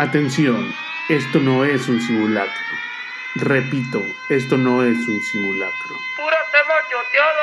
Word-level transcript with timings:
Atención, 0.00 0.66
esto 1.10 1.40
no 1.40 1.62
es 1.62 1.86
un 1.86 2.00
simulacro. 2.00 2.54
Repito, 3.34 4.00
esto 4.30 4.56
no 4.56 4.82
es 4.82 4.96
un 4.96 5.20
simulacro. 5.20 5.94
¡Pura 6.16 6.38
tema 6.50 6.74
choteado! 6.90 7.42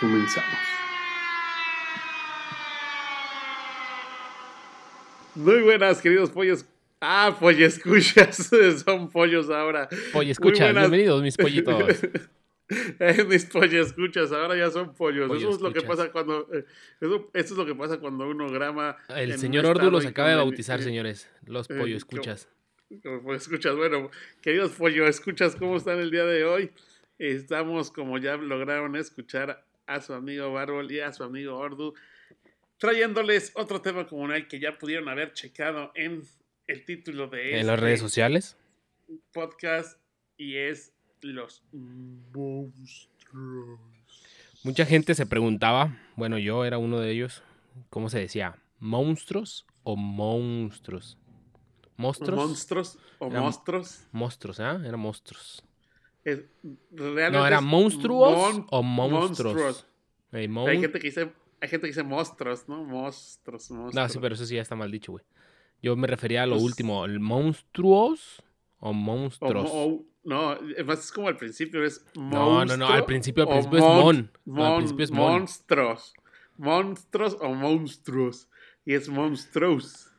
Comenzamos. 0.00 0.58
Muy 5.34 5.60
buenas, 5.60 6.00
queridos 6.00 6.30
pollos. 6.30 6.64
Ah, 7.02 7.36
escuchas. 7.66 8.50
Son 8.86 9.10
pollos 9.10 9.50
ahora. 9.50 9.90
Pollo 10.10 10.32
escuchas, 10.32 10.74
bienvenidos 10.74 11.22
mis 11.22 11.36
pollitos. 11.36 11.84
Eh, 13.00 13.24
mis 13.24 13.46
pollos 13.46 13.88
escuchas, 13.88 14.30
ahora 14.32 14.56
ya 14.56 14.70
son 14.70 14.94
pollos. 14.94 15.30
eso 15.36 15.50
es 15.50 15.60
lo 15.60 15.72
que 15.72 15.82
pasa 15.82 16.12
cuando 16.12 16.48
eh, 16.52 16.64
eso, 17.00 17.30
es 17.34 17.50
lo 17.50 17.66
que 17.66 17.74
pasa 17.74 17.98
cuando 17.98 18.28
uno 18.28 18.48
grama. 18.48 18.96
El 19.08 19.38
señor 19.38 19.66
Ordu 19.66 19.90
los 19.90 20.06
acaba 20.06 20.30
de 20.30 20.36
bautizar, 20.36 20.82
señores. 20.82 21.28
Los 21.44 21.68
eh, 21.70 21.74
pollo 21.74 21.96
escuchas. 21.96 22.48
Como, 23.02 23.34
escuchas, 23.34 23.76
bueno, 23.76 24.10
queridos 24.40 24.72
pollo 24.72 25.06
escuchas, 25.06 25.56
¿cómo 25.56 25.76
están 25.76 25.98
el 25.98 26.10
día 26.10 26.24
de 26.24 26.44
hoy? 26.44 26.70
Estamos, 27.18 27.90
como 27.90 28.18
ya 28.18 28.36
lograron 28.36 28.96
escuchar, 28.96 29.64
a 29.86 30.00
su 30.00 30.12
amigo 30.14 30.52
Barbol 30.52 30.90
y 30.90 31.00
a 31.00 31.12
su 31.12 31.24
amigo 31.24 31.56
Ordu, 31.58 31.94
trayéndoles 32.78 33.52
otro 33.54 33.80
tema 33.80 34.06
comunal 34.06 34.46
que 34.46 34.60
ya 34.60 34.78
pudieron 34.78 35.08
haber 35.08 35.32
checado 35.32 35.92
en 35.94 36.22
el 36.66 36.84
título 36.84 37.26
de 37.26 37.58
¿En 37.58 37.66
las 37.66 37.74
este 37.74 37.86
redes 37.86 38.00
sociales? 38.00 38.56
Podcast 39.32 39.98
y 40.36 40.56
es 40.56 40.92
los 41.22 41.62
monstruos. 41.72 43.08
Mucha 44.62 44.84
gente 44.84 45.14
se 45.14 45.26
preguntaba, 45.26 45.98
bueno, 46.16 46.38
yo 46.38 46.64
era 46.64 46.78
uno 46.78 47.00
de 47.00 47.10
ellos, 47.10 47.42
¿cómo 47.88 48.10
se 48.10 48.18
decía? 48.18 48.56
¿Monstruos 48.78 49.66
o 49.82 49.96
monstruos? 49.96 51.18
¿Monstruos? 51.96 52.38
¿Monstruos 52.38 52.98
o 53.18 53.30
monstruos? 53.30 54.06
Monstruos, 54.12 54.60
¿eh? 54.60 54.62
Eran 54.62 55.00
monstruos. 55.00 55.62
no, 56.90 57.46
era 57.46 57.60
monstruos 57.60 58.62
o 58.70 58.82
monstruos. 58.82 59.86
hay, 60.32 60.80
gente 60.80 60.98
que 60.98 61.08
dice, 61.08 61.32
hay 61.60 61.68
gente 61.68 61.86
que 61.86 61.88
dice 61.88 62.02
monstruos, 62.02 62.68
¿no? 62.68 62.84
Monstruos, 62.84 63.70
monstruos. 63.70 63.94
No, 63.94 64.08
sí, 64.08 64.18
pero 64.20 64.34
eso 64.34 64.46
sí 64.46 64.56
ya 64.56 64.62
está 64.62 64.76
mal 64.76 64.90
dicho, 64.90 65.12
güey. 65.12 65.24
Yo 65.82 65.96
me 65.96 66.06
refería 66.06 66.42
a 66.42 66.46
lo 66.46 66.56
pues 66.56 66.64
último, 66.64 67.06
¿el 67.06 67.20
monstruos 67.20 68.42
o 68.78 68.92
monstruos? 68.92 69.70
No, 70.22 70.54
es 70.54 71.12
como 71.12 71.28
al 71.28 71.36
principio, 71.36 71.84
es 71.84 72.04
No, 72.14 72.64
no, 72.64 72.76
no, 72.76 72.86
al 72.86 73.04
principio, 73.06 73.44
al 73.44 73.48
principio 73.48 73.78
es 73.78 73.84
mon. 73.84 74.30
al 74.58 74.76
principio 74.76 75.04
es 75.04 75.10
mon. 75.10 75.32
Monstruos. 75.40 76.14
Monstruos 76.56 77.36
o 77.40 77.54
monstruos. 77.54 78.48
Y 78.84 78.94
es 78.94 79.08
monstruos. 79.08 80.10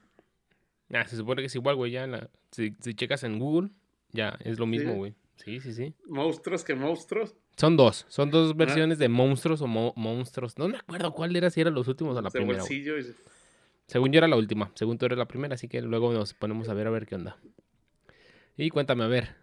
Ah, 0.94 1.06
se 1.06 1.16
supone 1.16 1.42
que 1.42 1.48
es 1.48 1.56
igual, 1.56 1.76
güey, 1.76 1.92
ya. 1.92 2.08
La, 2.08 2.30
si, 2.52 2.76
si, 2.80 2.94
checas 2.96 3.24
en 3.24 3.40
Google, 3.40 3.70
ya, 4.12 4.38
es 4.44 4.60
lo 4.60 4.66
mismo, 4.66 4.96
güey. 4.96 5.14
Sí, 5.38 5.60
sí, 5.60 5.74
sí. 5.74 5.94
¿Monstruos 6.08 6.64
que 6.64 6.76
monstruos? 6.76 7.36
Son 7.58 7.78
dos, 7.78 8.06
son 8.10 8.32
dos 8.32 8.56
versiones 8.56 8.98
de 8.98 9.10
monstruos 9.10 9.62
o 9.62 9.68
monstruos. 9.68 10.58
No 10.58 10.68
me 10.68 10.78
acuerdo 10.78 11.12
cuál 11.12 11.36
era, 11.36 11.50
si 11.50 11.62
eran 11.62 11.74
los 11.74 11.88
últimos 11.88 12.18
o 12.18 12.22
la 12.22 12.30
primera. 12.30 12.64
Según 13.88 14.12
yo 14.12 14.20
era 14.20 14.28
la 14.28 14.38
última, 14.38 14.72
según 14.76 14.98
tú 14.98 15.06
eres 15.06 15.18
la 15.18 15.28
primera, 15.28 15.56
así 15.56 15.68
que 15.68 15.82
luego 15.82 16.14
nos 16.14 16.34
ponemos 16.34 16.70
a 16.70 16.74
ver 16.74 16.88
a 16.88 16.92
ver 16.92 17.06
qué 17.06 17.16
onda. 17.16 17.38
Y 18.56 18.70
cuéntame, 18.70 19.04
a 19.04 19.08
ver, 19.08 19.36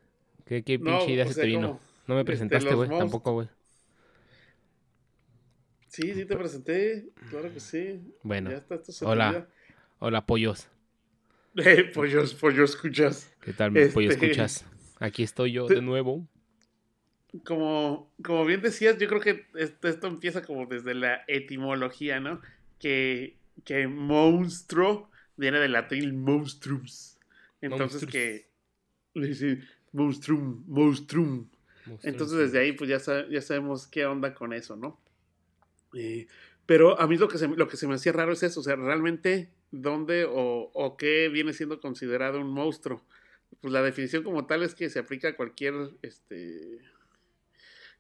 ¿qué, 0.49 0.63
qué 0.65 0.79
pinche 0.79 1.13
idea 1.13 1.27
se 1.27 1.41
te 1.41 1.47
vino? 1.47 1.81
No 2.07 2.15
me 2.15 2.21
este, 2.21 2.27
presentaste, 2.27 2.75
güey, 2.75 2.89
tampoco, 2.89 3.33
güey. 3.33 3.49
Sí, 5.89 6.15
sí 6.15 6.25
te 6.25 6.37
presenté, 6.37 7.11
claro 7.31 7.53
que 7.53 7.61
sí. 7.61 8.15
Bueno, 8.23 8.51
hola, 9.03 9.49
hola, 9.99 10.27
pollos. 10.27 10.69
Eh, 11.57 11.91
pollos, 11.95 12.35
pollos, 12.35 12.71
escuchas. 12.71 13.35
¿Qué 13.41 13.53
tal, 13.53 13.77
este... 13.77 13.93
pollo 13.93 14.11
escuchas? 14.11 14.65
Aquí 15.01 15.23
estoy 15.23 15.53
yo 15.53 15.67
de 15.67 15.83
nuevo. 15.83 16.27
Como, 17.45 18.13
como 18.23 18.45
bien 18.45 18.63
decías, 18.63 18.97
yo 18.99 19.07
creo 19.07 19.21
que 19.21 19.47
esto, 19.55 19.89
esto 19.89 20.07
empieza 20.07 20.43
como 20.43 20.67
desde 20.67 20.95
la 20.95 21.25
etimología, 21.27 22.21
¿no? 22.21 22.41
Que 22.79 23.39
que 23.65 23.87
monstruo 23.87 25.11
viene 25.37 25.59
del 25.59 25.73
latín 25.73 26.23
monstrums. 26.23 27.19
Entonces 27.61 28.07
que 28.07 28.51
monstrum, 29.93 30.65
monstrum. 30.67 31.49
Entonces 32.03 32.39
desde 32.39 32.59
ahí 32.61 32.73
pues 32.73 32.91
ya, 32.91 33.29
ya 33.29 33.41
sabemos 33.41 33.87
qué 33.87 34.05
onda 34.07 34.35
con 34.35 34.53
eso, 34.53 34.77
¿no? 34.77 35.01
Eh, 35.95 36.27
pero 36.67 37.01
a 37.01 37.07
mí 37.07 37.17
lo 37.17 37.29
que, 37.29 37.39
se, 37.39 37.49
lo 37.49 37.67
que 37.67 37.79
se 37.79 37.87
me 37.87 37.95
hacía 37.95 38.13
raro 38.13 38.33
es 38.33 38.43
eso, 38.43 38.61
o 38.61 38.63
sea, 38.63 38.77
realmente 38.77 39.51
dónde 39.71 40.25
o, 40.25 40.71
o 40.75 40.97
qué 40.97 41.29
viene 41.29 41.53
siendo 41.53 41.81
considerado 41.81 42.41
un 42.41 42.51
monstruo. 42.51 43.03
Pues 43.61 43.73
la 43.73 43.83
definición 43.83 44.23
como 44.23 44.47
tal 44.47 44.63
es 44.63 44.75
que 44.75 44.91
se 44.91 44.99
aplica 44.99 45.29
a 45.29 45.37
cualquier 45.37 45.75
este, 46.03 46.81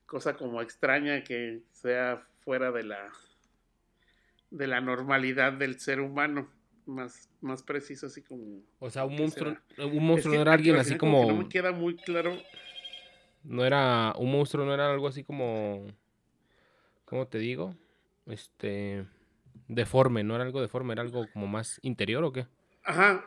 cosa 0.06 0.37
como 0.37 0.60
extraña 0.62 1.25
que 1.25 1.62
sea 1.72 2.26
fuera 2.41 2.72
de 2.72 2.84
la, 2.84 3.12
de 4.50 4.66
la 4.66 4.81
normalidad 4.81 5.53
del 5.53 5.81
ser 5.81 6.00
humano. 6.00 6.50
Más, 6.88 7.28
más 7.43 7.62
preciso, 7.62 8.06
así 8.06 8.22
como. 8.22 8.62
O 8.78 8.88
sea, 8.88 9.04
un 9.04 9.15
monstruo, 9.15 9.54
un 9.76 10.06
monstruo 10.06 10.34
no 10.34 10.41
era 10.41 10.54
alguien 10.54 10.76
así 10.76 10.97
como. 10.97 11.31
No 11.31 11.37
me 11.37 11.47
queda 11.47 11.71
muy 11.71 11.97
claro. 11.97 12.34
No 13.44 13.62
era. 13.66 14.15
Un 14.16 14.32
monstruo 14.32 14.65
no 14.65 14.72
era 14.72 14.91
algo 14.91 15.06
así 15.06 15.22
como. 15.22 15.87
¿Cómo 17.04 17.28
te 17.28 17.38
digo? 17.38 17.76
Este. 18.25 19.04
Deforme, 19.69 20.25
no 20.25 20.34
era 20.34 20.44
algo 20.44 20.62
deforme, 20.62 20.94
era 20.94 21.03
algo 21.03 21.26
como 21.31 21.47
más 21.47 21.78
interior 21.82 22.25
o 22.25 22.32
qué? 22.32 22.47
Ajá. 22.84 23.22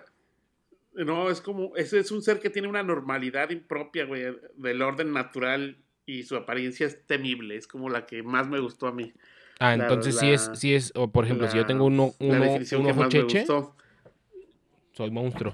No, 0.94 1.30
es 1.30 1.40
como. 1.40 1.76
Ese 1.76 2.00
es 2.00 2.10
un 2.10 2.24
ser 2.24 2.40
que 2.40 2.50
tiene 2.50 2.68
una 2.68 2.82
normalidad 2.82 3.52
impropia, 3.52 4.06
güey, 4.06 4.24
del 4.56 4.82
orden 4.82 5.14
natural 5.14 5.78
y 6.08 6.24
su 6.24 6.36
apariencia 6.36 6.88
es 6.88 7.06
temible. 7.06 7.58
Es 7.58 7.68
como 7.68 7.90
la 7.90 8.08
que 8.08 8.24
más 8.24 8.50
me 8.50 8.60
gustó 8.60 8.88
a 8.88 8.92
mí. 8.92 9.14
Ah, 9.64 9.76
entonces 9.76 10.18
sí 10.18 10.32
es, 10.32 10.50
sí 10.56 10.74
es, 10.74 10.92
o 10.96 11.12
por 11.12 11.24
ejemplo, 11.24 11.48
si 11.48 11.56
yo 11.56 11.68
tengo 11.68 11.86
uno, 11.86 12.16
uno, 12.18 12.56
un 12.80 12.88
ojo 12.88 13.10
cheche, 13.10 13.46
soy 14.94 15.12
monstruo. 15.12 15.54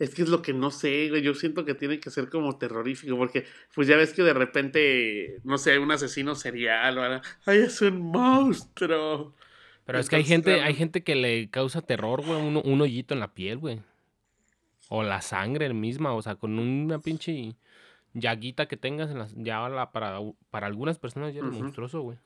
Es 0.00 0.12
que 0.12 0.22
es 0.22 0.28
lo 0.28 0.42
que 0.42 0.52
no 0.52 0.72
sé, 0.72 1.10
güey. 1.10 1.22
Yo 1.22 1.32
siento 1.32 1.64
que 1.64 1.74
tiene 1.74 2.00
que 2.00 2.10
ser 2.10 2.28
como 2.28 2.58
terrorífico, 2.58 3.16
porque 3.16 3.46
pues 3.72 3.86
ya 3.86 3.96
ves 3.96 4.12
que 4.14 4.24
de 4.24 4.34
repente, 4.34 5.38
no 5.44 5.58
sé, 5.58 5.78
un 5.78 5.92
asesino 5.92 6.34
serial 6.34 6.98
o 6.98 7.02
algo. 7.02 7.22
¡Ay, 7.46 7.58
es 7.60 7.80
un 7.82 8.00
monstruo! 8.00 9.36
Pero 9.84 10.00
es 10.00 10.08
que 10.08 10.16
hay 10.16 10.24
gente, 10.24 10.60
hay 10.60 10.74
gente 10.74 11.04
que 11.04 11.14
le 11.14 11.50
causa 11.50 11.82
terror, 11.82 12.26
güey, 12.26 12.40
un, 12.40 12.60
un 12.64 12.80
hoyito 12.80 13.14
en 13.14 13.20
la 13.20 13.32
piel, 13.32 13.58
güey. 13.58 13.80
O 14.88 15.04
la 15.04 15.22
sangre 15.22 15.72
misma, 15.72 16.14
o 16.14 16.20
sea, 16.20 16.34
con 16.34 16.58
una 16.58 16.98
pinche 16.98 17.54
llaguita 18.14 18.66
que 18.66 18.76
tengas 18.76 19.10
en 19.10 19.18
las, 19.18 19.34
ya 19.36 19.90
para, 19.92 20.18
para 20.50 20.66
algunas 20.66 20.98
personas 20.98 21.34
ya 21.34 21.40
es 21.40 21.46
monstruoso, 21.46 22.02
güey. 22.02 22.18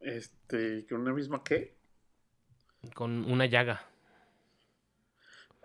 Este, 0.00 0.86
¿con 0.86 1.02
una 1.02 1.12
misma 1.12 1.42
qué? 1.44 1.74
Con 2.94 3.30
una 3.30 3.46
llaga. 3.46 3.86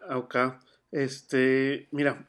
Ok. 0.09 0.35
Este, 0.91 1.87
mira, 1.91 2.27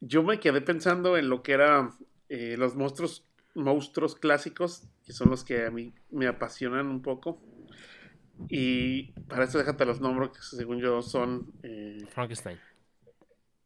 yo 0.00 0.22
me 0.22 0.40
quedé 0.40 0.60
pensando 0.60 1.16
en 1.16 1.28
lo 1.28 1.42
que 1.42 1.52
eran 1.52 1.92
eh, 2.28 2.56
los 2.58 2.74
monstruos, 2.74 3.24
monstruos 3.54 4.16
clásicos, 4.16 4.84
que 5.04 5.12
son 5.12 5.30
los 5.30 5.44
que 5.44 5.66
a 5.66 5.70
mí 5.70 5.92
me 6.10 6.26
apasionan 6.26 6.86
un 6.86 7.02
poco. 7.02 7.40
Y 8.48 9.12
para 9.28 9.44
eso 9.44 9.58
déjate 9.58 9.84
los 9.84 10.00
nombres 10.00 10.30
que 10.30 10.56
según 10.56 10.78
yo 10.78 11.02
son... 11.02 11.52
Eh, 11.62 12.06
Frankenstein. 12.08 12.58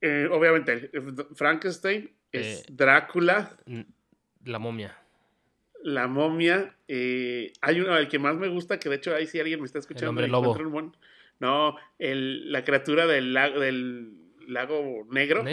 Eh, 0.03 0.29
obviamente, 0.31 0.91
Frankenstein 1.37 2.11
es 2.33 2.63
eh, 2.63 2.67
Drácula. 2.71 3.57
La 4.45 4.59
momia. 4.59 4.99
La 5.85 6.09
momia. 6.09 6.77
Eh, 6.89 7.53
hay 7.61 7.81
uno, 7.81 7.97
el 7.97 8.09
que 8.09 8.19
más 8.19 8.37
me 8.37 8.49
gusta, 8.49 8.81
que 8.81 8.89
de 8.89 8.97
hecho 8.97 9.15
ahí 9.15 9.29
si 9.29 9.39
alguien 9.39 9.61
me 9.61 9.67
está 9.67 9.79
escuchando. 9.79 10.21
El 10.21 10.35
hombre 10.35 10.55
lobo. 10.59 10.93
No, 11.39 11.77
el, 11.99 12.51
la 12.51 12.65
criatura 12.65 13.07
del, 13.07 13.33
lago, 13.33 13.61
del 13.61 14.33
lago 14.49 15.07
negro. 15.09 15.45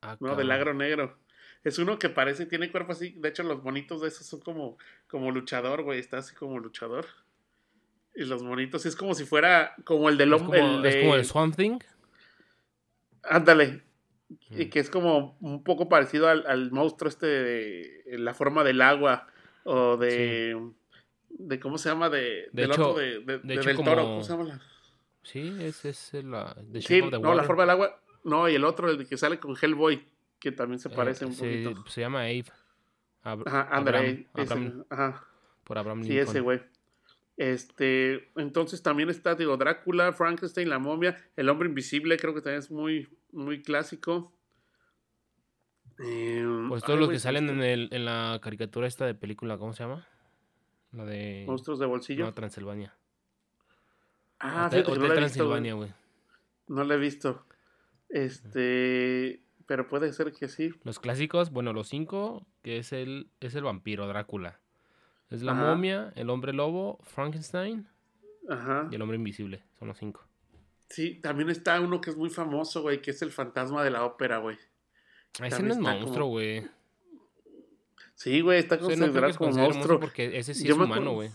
Ah, 0.00 0.16
no, 0.20 0.36
del 0.36 0.48
lago 0.48 0.72
negro. 0.72 1.18
Es 1.62 1.78
uno 1.78 1.98
que 1.98 2.08
parece, 2.08 2.46
tiene 2.46 2.70
cuerpo 2.70 2.92
así. 2.92 3.14
De 3.18 3.28
hecho, 3.28 3.42
los 3.42 3.62
bonitos 3.62 4.00
de 4.00 4.08
esos 4.08 4.26
son 4.26 4.40
como, 4.40 4.78
como 5.06 5.30
luchador, 5.30 5.82
güey. 5.82 6.00
Está 6.00 6.18
así 6.18 6.34
como 6.34 6.58
luchador. 6.58 7.06
Y 8.14 8.24
los 8.24 8.42
bonitos, 8.42 8.86
es 8.86 8.96
como 8.96 9.14
si 9.14 9.24
fuera 9.24 9.74
como 9.84 10.08
el 10.08 10.16
del 10.16 10.32
hombre. 10.32 10.60
Es, 10.88 10.96
como 10.96 11.14
el 11.14 11.24
Swamp 11.26 11.56
Thing. 11.56 11.78
Ándale. 13.22 13.82
Y 14.50 14.66
que 14.66 14.78
es 14.78 14.90
como 14.90 15.36
un 15.40 15.64
poco 15.64 15.88
parecido 15.88 16.28
al, 16.28 16.70
monstruo 16.70 17.08
este 17.08 17.26
de 17.26 18.04
la 18.18 18.32
forma 18.32 18.62
del 18.62 18.80
agua 18.80 19.26
o 19.64 19.96
de, 19.96 20.56
de 21.30 21.60
¿cómo 21.60 21.78
se 21.78 21.88
llama? 21.88 22.08
De, 22.10 22.48
del 22.52 22.70
otro 22.70 22.94
de, 22.94 23.20
del 23.42 23.76
toro, 23.76 24.02
¿cómo 24.02 24.22
se 24.22 24.32
llama? 24.32 24.60
Sí, 25.22 25.56
ese 25.60 25.90
es 25.90 26.14
la 26.24 26.56
sí, 26.80 27.02
no, 27.02 27.34
la 27.34 27.44
forma 27.44 27.64
del 27.64 27.70
agua, 27.70 28.00
no, 28.24 28.48
y 28.48 28.54
el 28.54 28.64
otro, 28.64 28.88
el 28.88 29.06
que 29.06 29.16
sale 29.16 29.38
con 29.38 29.56
Hellboy, 29.60 30.04
que 30.38 30.52
también 30.52 30.78
se 30.78 30.88
eh, 30.88 30.92
parece 30.94 31.26
un 31.26 31.36
poquito. 31.36 31.84
Se 31.88 32.00
llama 32.00 32.22
Abe. 32.22 32.44
ajá, 33.22 33.68
Abraham, 33.70 34.26
Abraham, 34.32 34.84
ajá. 34.88 35.24
Por 35.64 35.78
Abraham 35.78 36.04
Sí, 36.04 36.18
ese 36.18 36.40
güey. 36.40 36.60
Este, 37.40 38.30
entonces 38.36 38.82
también 38.82 39.08
está, 39.08 39.34
digo, 39.34 39.56
Drácula, 39.56 40.12
Frankenstein, 40.12 40.68
la 40.68 40.78
momia, 40.78 41.16
el 41.36 41.48
hombre 41.48 41.70
invisible, 41.70 42.18
creo 42.18 42.34
que 42.34 42.42
también 42.42 42.58
es 42.58 42.70
muy, 42.70 43.08
muy 43.32 43.62
clásico. 43.62 44.30
Em, 45.98 46.68
pues 46.68 46.82
todos 46.82 47.00
los 47.00 47.08
que 47.08 47.18
salen 47.18 47.48
en, 47.48 47.62
el, 47.62 47.88
en 47.92 48.04
la 48.04 48.38
caricatura 48.42 48.86
esta 48.86 49.06
de 49.06 49.14
película, 49.14 49.56
¿cómo 49.56 49.72
se 49.72 49.84
llama? 49.84 50.06
La 50.92 51.06
de... 51.06 51.44
Monstruos 51.46 51.78
de 51.78 51.86
bolsillo. 51.86 52.26
No, 52.26 52.34
Transilvania. 52.34 52.94
Ah, 54.38 54.68
fíjate 54.70 54.98
no 54.98 55.14
Transilvania, 55.14 55.72
güey. 55.72 55.94
No 56.68 56.84
la 56.84 56.96
he 56.96 56.98
visto. 56.98 57.46
Este, 58.10 59.40
pero 59.64 59.88
puede 59.88 60.12
ser 60.12 60.34
que 60.34 60.46
sí. 60.48 60.74
Los 60.84 60.98
clásicos, 60.98 61.52
bueno, 61.52 61.72
los 61.72 61.88
cinco, 61.88 62.46
que 62.62 62.76
es 62.76 62.92
el, 62.92 63.30
es 63.40 63.54
el 63.54 63.62
vampiro, 63.62 64.06
Drácula. 64.06 64.60
Es 65.30 65.42
la 65.42 65.54
momia, 65.54 66.12
el 66.16 66.28
hombre 66.28 66.52
lobo, 66.52 66.98
Frankenstein 67.04 67.88
Ajá. 68.48 68.88
y 68.90 68.96
el 68.96 69.02
hombre 69.02 69.16
invisible. 69.16 69.62
Son 69.78 69.88
los 69.88 69.96
cinco. 69.96 70.26
Sí, 70.88 71.20
también 71.20 71.50
está 71.50 71.80
uno 71.80 72.00
que 72.00 72.10
es 72.10 72.16
muy 72.16 72.30
famoso, 72.30 72.82
güey, 72.82 73.00
que 73.00 73.12
es 73.12 73.22
el 73.22 73.30
fantasma 73.30 73.84
de 73.84 73.90
la 73.90 74.04
ópera, 74.04 74.38
güey. 74.38 74.58
Ah, 75.38 75.46
ese 75.46 75.62
no 75.62 75.72
es 75.72 75.78
monstruo, 75.78 76.26
güey. 76.26 76.66
Sí, 78.14 78.40
güey, 78.40 78.58
está 78.58 78.78
considerado 78.78 79.34
como 79.36 79.52
monstruo. 79.52 80.00
Porque 80.00 80.36
ese 80.36 80.52
sí 80.52 80.68
es 80.68 80.74
humano, 80.74 81.12
güey. 81.12 81.30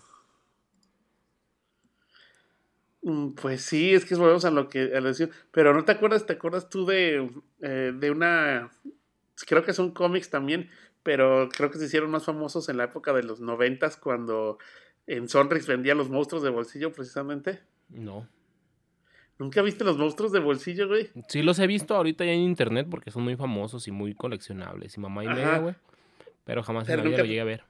Mm, 3.01 3.29
pues 3.31 3.61
sí, 3.61 3.93
es 3.93 4.03
que 4.03 4.15
volvemos 4.15 4.45
a 4.45 4.51
lo 4.51 4.67
que 4.67 4.79
a 4.95 5.01
decir. 5.01 5.31
Pero 5.51 5.73
no 5.73 5.85
te 5.85 5.93
acuerdas, 5.93 6.25
te 6.25 6.33
acuerdas 6.33 6.69
tú 6.69 6.85
de, 6.85 7.29
eh, 7.61 7.93
de 7.95 8.11
una. 8.11 8.71
Creo 9.47 9.63
que 9.63 9.73
son 9.73 9.91
cómics 9.91 10.29
también, 10.29 10.69
pero 11.05 11.49
creo 11.49 11.69
que 11.69 11.77
se 11.77 11.85
hicieron 11.85 12.09
más 12.09 12.25
famosos 12.25 12.67
en 12.67 12.77
la 12.77 12.85
época 12.85 13.13
de 13.13 13.21
los 13.21 13.39
noventas 13.39 13.95
cuando 13.95 14.57
en 15.05 15.29
Sonrix 15.29 15.67
vendía 15.67 15.93
los 15.93 16.09
monstruos 16.09 16.41
de 16.41 16.49
bolsillo 16.49 16.91
precisamente. 16.91 17.59
No. 17.89 18.27
¿Nunca 19.37 19.61
viste 19.61 19.83
los 19.83 19.99
monstruos 19.99 20.31
de 20.31 20.39
bolsillo, 20.39 20.87
güey? 20.87 21.11
Sí, 21.27 21.43
los 21.43 21.59
he 21.59 21.67
visto 21.67 21.95
ahorita 21.95 22.25
ya 22.25 22.31
en 22.31 22.39
internet 22.39 22.87
porque 22.89 23.11
son 23.11 23.21
muy 23.21 23.35
famosos 23.35 23.87
y 23.87 23.91
muy 23.91 24.15
coleccionables. 24.15 24.97
Y 24.97 24.99
mamá 24.99 25.23
y 25.23 25.27
media, 25.27 25.59
güey. 25.59 25.75
Pero 26.43 26.63
jamás 26.63 26.89
en 26.89 26.97
la 26.97 27.03
vida 27.03 27.17
lo 27.19 27.25
llegué 27.25 27.41
a 27.41 27.43
ver. 27.43 27.63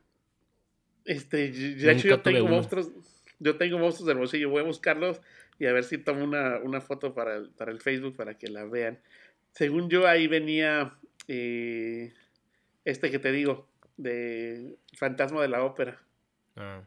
Este, 1.04 1.52
de 1.52 1.92
hecho 1.92 2.08
yo 2.08 2.22
tengo 2.22 2.48
monstruos 2.48 2.90
yo 3.40 3.58
tengo 3.58 3.78
monstruos 3.78 4.08
del 4.08 4.18
bolsillo, 4.18 4.50
voy 4.50 4.62
a 4.62 4.66
buscarlos 4.66 5.20
y 5.60 5.66
a 5.66 5.74
ver 5.74 5.84
si 5.84 5.98
tomo 5.98 6.24
una, 6.24 6.80
foto 6.80 7.14
para 7.14 7.36
el, 7.36 7.50
para 7.50 7.74
el, 7.74 7.82
Facebook 7.82 8.16
para 8.16 8.38
que 8.38 8.48
la 8.48 8.64
vean. 8.64 8.98
Según 9.52 9.90
yo, 9.90 10.08
ahí 10.08 10.28
venía 10.28 10.94
eh, 11.28 12.14
este 12.86 13.12
que 13.12 13.20
te 13.20 13.32
digo, 13.32 13.68
de 13.98 14.78
Fantasma 14.94 15.42
de 15.42 15.50
la 15.50 15.64
Ópera. 15.64 16.02
Ah. 16.56 16.82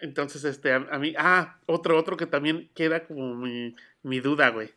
Entonces, 0.00 0.44
este, 0.44 0.72
a, 0.72 0.80
mí, 0.98 1.14
ah, 1.18 1.58
otro, 1.66 1.98
otro 1.98 2.16
que 2.16 2.26
también 2.26 2.70
queda 2.74 3.06
como 3.06 3.34
mi, 3.34 3.76
mi 4.02 4.20
duda, 4.20 4.48
güey, 4.48 4.70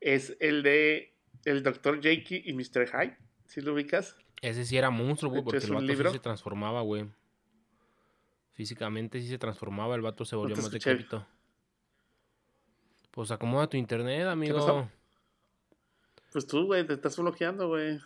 es 0.00 0.36
el 0.38 0.62
de 0.62 1.12
el 1.44 1.62
Dr. 1.62 1.96
Jakey 1.96 2.42
y 2.44 2.52
Mr. 2.52 2.86
Hyde, 2.86 3.16
¿sí 3.46 3.60
lo 3.60 3.72
ubicas? 3.72 4.16
Ese 4.40 4.64
sí 4.64 4.76
era 4.76 4.90
monstruo, 4.90 5.30
güey, 5.30 5.42
porque 5.42 5.64
el 5.64 5.72
vato 5.72 6.12
se 6.12 6.18
transformaba, 6.20 6.82
güey. 6.82 7.06
Físicamente 8.52 9.20
sí 9.20 9.28
se 9.28 9.38
transformaba, 9.38 9.94
el 9.94 10.02
vato 10.02 10.24
se 10.24 10.36
volvió 10.36 10.56
más 10.56 10.70
decrépito. 10.70 11.26
Pues 13.10 13.30
acomoda 13.30 13.68
tu 13.68 13.76
internet, 13.76 14.26
amigo. 14.26 14.88
Pues 16.32 16.46
tú, 16.46 16.66
güey, 16.66 16.86
te 16.86 16.92
estás 16.92 17.16
bloqueando, 17.16 17.68
güey. 17.68 17.98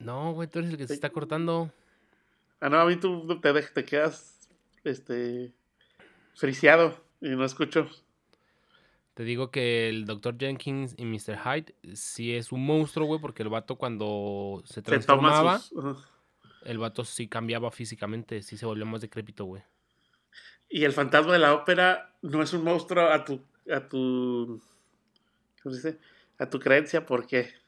No, 0.00 0.32
güey, 0.32 0.48
tú 0.48 0.58
eres 0.58 0.70
el 0.70 0.76
que 0.78 0.86
se 0.86 0.94
está 0.94 1.10
cortando. 1.10 1.70
Ah, 2.58 2.68
no, 2.68 2.80
a 2.80 2.86
mí 2.86 2.96
tú 2.96 3.38
te, 3.40 3.62
te 3.62 3.84
quedas, 3.84 4.48
este, 4.82 5.52
friseado 6.34 6.98
y 7.20 7.28
no 7.28 7.44
escucho. 7.44 7.88
Te 9.14 9.24
digo 9.24 9.50
que 9.50 9.90
el 9.90 10.06
Dr. 10.06 10.36
Jenkins 10.38 10.94
y 10.96 11.04
Mr. 11.04 11.38
Hyde 11.38 11.74
sí 11.94 12.34
es 12.34 12.52
un 12.52 12.64
monstruo, 12.64 13.06
güey, 13.06 13.20
porque 13.20 13.42
el 13.42 13.50
vato 13.50 13.76
cuando 13.76 14.62
se 14.64 14.80
transformaba, 14.80 15.60
el 16.64 16.78
vato 16.78 17.04
sí 17.04 17.28
cambiaba 17.28 17.70
físicamente, 17.70 18.42
sí 18.42 18.56
se 18.56 18.64
volvió 18.64 18.86
más 18.86 19.02
decrépito, 19.02 19.44
güey. 19.44 19.62
Y 20.70 20.84
el 20.84 20.92
fantasma 20.92 21.34
de 21.34 21.40
la 21.40 21.54
ópera 21.54 22.14
no 22.22 22.42
es 22.42 22.54
un 22.54 22.64
monstruo 22.64 23.08
a 23.10 23.24
tu. 23.24 23.42
a 23.70 23.88
tu. 23.88 24.62
¿Cómo 25.62 25.74
se 25.74 25.88
dice? 25.88 26.00
A 26.38 26.48
tu 26.48 26.58
creencia, 26.58 27.04
¿por 27.04 27.26
qué? 27.26 27.59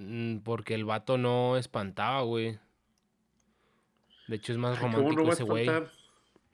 Mm, 0.00 0.38
porque 0.38 0.74
el 0.74 0.86
vato 0.86 1.18
no 1.18 1.58
espantaba, 1.58 2.22
güey. 2.22 2.58
De 4.28 4.36
hecho, 4.36 4.52
es 4.52 4.58
más 4.58 4.80
romántico 4.80 5.30
ese 5.30 5.42
güey. 5.42 5.68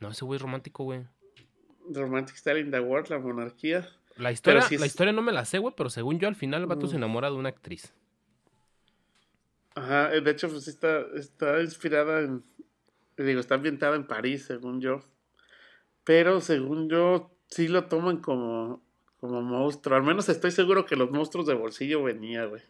No, 0.00 0.10
ese 0.10 0.24
güey 0.24 0.36
es 0.36 0.42
romántico, 0.42 0.84
güey. 0.84 1.06
Romantic 1.88 2.36
Style 2.36 2.58
in 2.58 2.72
the 2.72 2.80
World, 2.80 3.08
la 3.08 3.18
monarquía. 3.20 3.88
La 4.16 4.32
historia, 4.32 4.66
la 4.78 4.86
historia 4.86 5.12
no 5.12 5.22
me 5.22 5.32
la 5.32 5.44
sé, 5.44 5.58
güey, 5.58 5.74
pero 5.76 5.90
según 5.90 6.18
yo, 6.18 6.26
al 6.26 6.34
final 6.34 6.62
el 6.62 6.66
vato 6.66 6.88
se 6.88 6.94
mm. 6.94 6.96
enamora 6.96 7.30
de 7.30 7.36
una 7.36 7.50
actriz. 7.50 7.94
Ajá, 9.74 10.08
de 10.08 10.30
hecho, 10.30 10.48
pues 10.48 10.66
está, 10.66 11.04
está 11.14 11.60
inspirada 11.60 12.20
en. 12.20 12.42
Digo, 13.16 13.40
está 13.40 13.54
ambientada 13.54 13.94
en 13.94 14.06
París, 14.06 14.44
según 14.46 14.80
yo. 14.80 15.02
Pero 16.02 16.40
según 16.40 16.88
yo, 16.88 17.30
sí 17.48 17.68
lo 17.68 17.84
toman 17.84 18.18
como, 18.18 18.82
como 19.18 19.40
monstruo. 19.42 19.96
Al 19.96 20.02
menos 20.02 20.28
estoy 20.28 20.50
seguro 20.50 20.84
que 20.84 20.96
los 20.96 21.10
monstruos 21.10 21.46
de 21.46 21.54
bolsillo 21.54 22.02
venía, 22.02 22.46
güey. 22.46 22.62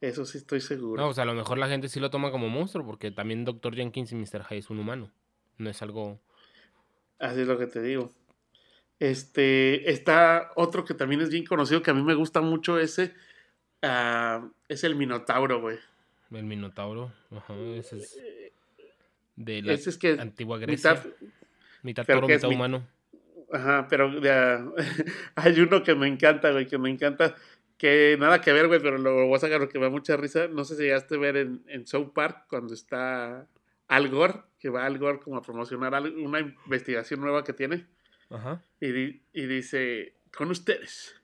Eso 0.00 0.24
sí 0.24 0.38
estoy 0.38 0.60
seguro. 0.60 1.02
No, 1.02 1.08
o 1.08 1.14
sea, 1.14 1.24
a 1.24 1.26
lo 1.26 1.34
mejor 1.34 1.58
la 1.58 1.68
gente 1.68 1.88
sí 1.88 1.98
lo 1.98 2.10
toma 2.10 2.30
como 2.30 2.48
monstruo, 2.48 2.86
porque 2.86 3.10
también 3.10 3.44
Dr. 3.44 3.74
Jenkins 3.74 4.12
y 4.12 4.14
Mr. 4.14 4.44
Hyde 4.44 4.58
es 4.58 4.70
un 4.70 4.78
humano. 4.78 5.10
No 5.56 5.70
es 5.70 5.82
algo. 5.82 6.20
Así 7.18 7.40
es 7.40 7.48
lo 7.48 7.58
que 7.58 7.66
te 7.66 7.82
digo. 7.82 8.12
Este, 9.00 9.90
está 9.90 10.50
otro 10.56 10.84
que 10.84 10.94
también 10.94 11.20
es 11.20 11.30
bien 11.30 11.44
conocido, 11.44 11.82
que 11.82 11.90
a 11.90 11.94
mí 11.94 12.02
me 12.02 12.14
gusta 12.14 12.40
mucho 12.40 12.78
ese. 12.78 13.14
Uh, 13.82 14.48
es 14.68 14.84
el 14.84 14.96
Minotauro, 14.96 15.60
güey. 15.60 15.78
El 16.30 16.44
Minotauro, 16.44 17.12
ajá, 17.30 17.54
ese 17.76 17.98
es. 17.98 18.16
Eh, 18.16 18.52
de 19.36 19.62
la 19.62 19.72
es 19.72 19.98
que 19.98 20.10
antigua 20.18 20.58
Grecia. 20.58 21.02
Mitad 21.82 22.04
toro, 22.04 22.26
mitad 22.26 22.50
humano. 22.50 22.86
Ajá, 23.52 23.86
pero 23.88 24.10
hay 25.36 25.60
uno 25.60 25.82
que 25.82 25.94
me 25.94 26.08
encanta, 26.08 26.50
güey, 26.50 26.66
que 26.66 26.76
me 26.76 26.90
encanta. 26.90 27.36
Que 27.78 28.16
nada 28.18 28.40
que 28.40 28.52
ver, 28.52 28.66
güey, 28.66 28.80
pero 28.80 28.98
lo 28.98 29.26
voy 29.26 29.36
a 29.36 29.40
sacar 29.40 29.60
porque 29.60 29.78
me 29.78 29.86
da 29.86 29.90
mucha 29.90 30.16
risa. 30.16 30.48
No 30.48 30.64
sé 30.64 30.76
si 30.76 30.82
llegaste 30.82 31.14
a 31.14 31.18
ver 31.18 31.36
en, 31.36 31.64
en 31.68 31.86
South 31.86 32.12
Park 32.12 32.46
cuando 32.50 32.74
está 32.74 33.48
Al 33.86 34.08
Gore, 34.08 34.42
que 34.58 34.68
va 34.68 34.84
Al 34.84 34.98
Gore 34.98 35.20
como 35.20 35.36
a 35.36 35.42
promocionar 35.42 35.94
una 36.02 36.40
investigación 36.40 37.20
nueva 37.20 37.44
que 37.44 37.52
tiene. 37.52 37.86
Ajá. 38.28 38.62
Y, 38.80 39.22
y 39.32 39.46
dice, 39.46 40.16
con 40.36 40.50
ustedes, 40.50 41.14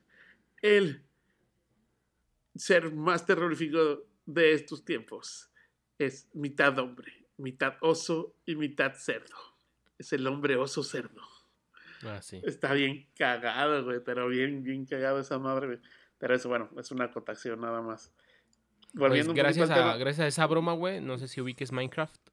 el 0.61 1.03
ser 2.55 2.91
más 2.93 3.25
terrorífico 3.25 4.05
de 4.25 4.53
estos 4.53 4.83
tiempos 4.83 5.51
es 5.99 6.29
mitad 6.33 6.79
hombre, 6.79 7.27
mitad 7.37 7.75
oso 7.81 8.33
y 8.45 8.55
mitad 8.55 8.93
cerdo 8.95 9.55
es 9.97 10.13
el 10.13 10.27
hombre 10.27 10.57
oso 10.57 10.83
cerdo. 10.83 11.21
Ah, 12.05 12.21
sí. 12.21 12.41
Está 12.43 12.73
bien 12.73 13.07
cagado, 13.17 13.83
güey, 13.83 13.99
pero 14.03 14.27
bien, 14.27 14.63
bien 14.63 14.85
cagado 14.85 15.19
esa 15.19 15.39
madre, 15.39 15.67
güey. 15.67 15.79
Pero 16.17 16.35
eso, 16.35 16.49
bueno, 16.49 16.69
es 16.77 16.91
una 16.91 17.05
acotación 17.05 17.61
nada 17.61 17.81
más. 17.81 18.11
Volviendo 18.93 19.33
pues 19.33 19.43
gracias, 19.43 19.69
a, 19.69 19.97
gracias 19.97 20.25
a 20.25 20.27
esa 20.27 20.47
broma, 20.47 20.73
güey, 20.73 21.01
no 21.01 21.17
sé 21.17 21.27
si 21.27 21.41
ubiques 21.41 21.71
Minecraft. 21.71 22.29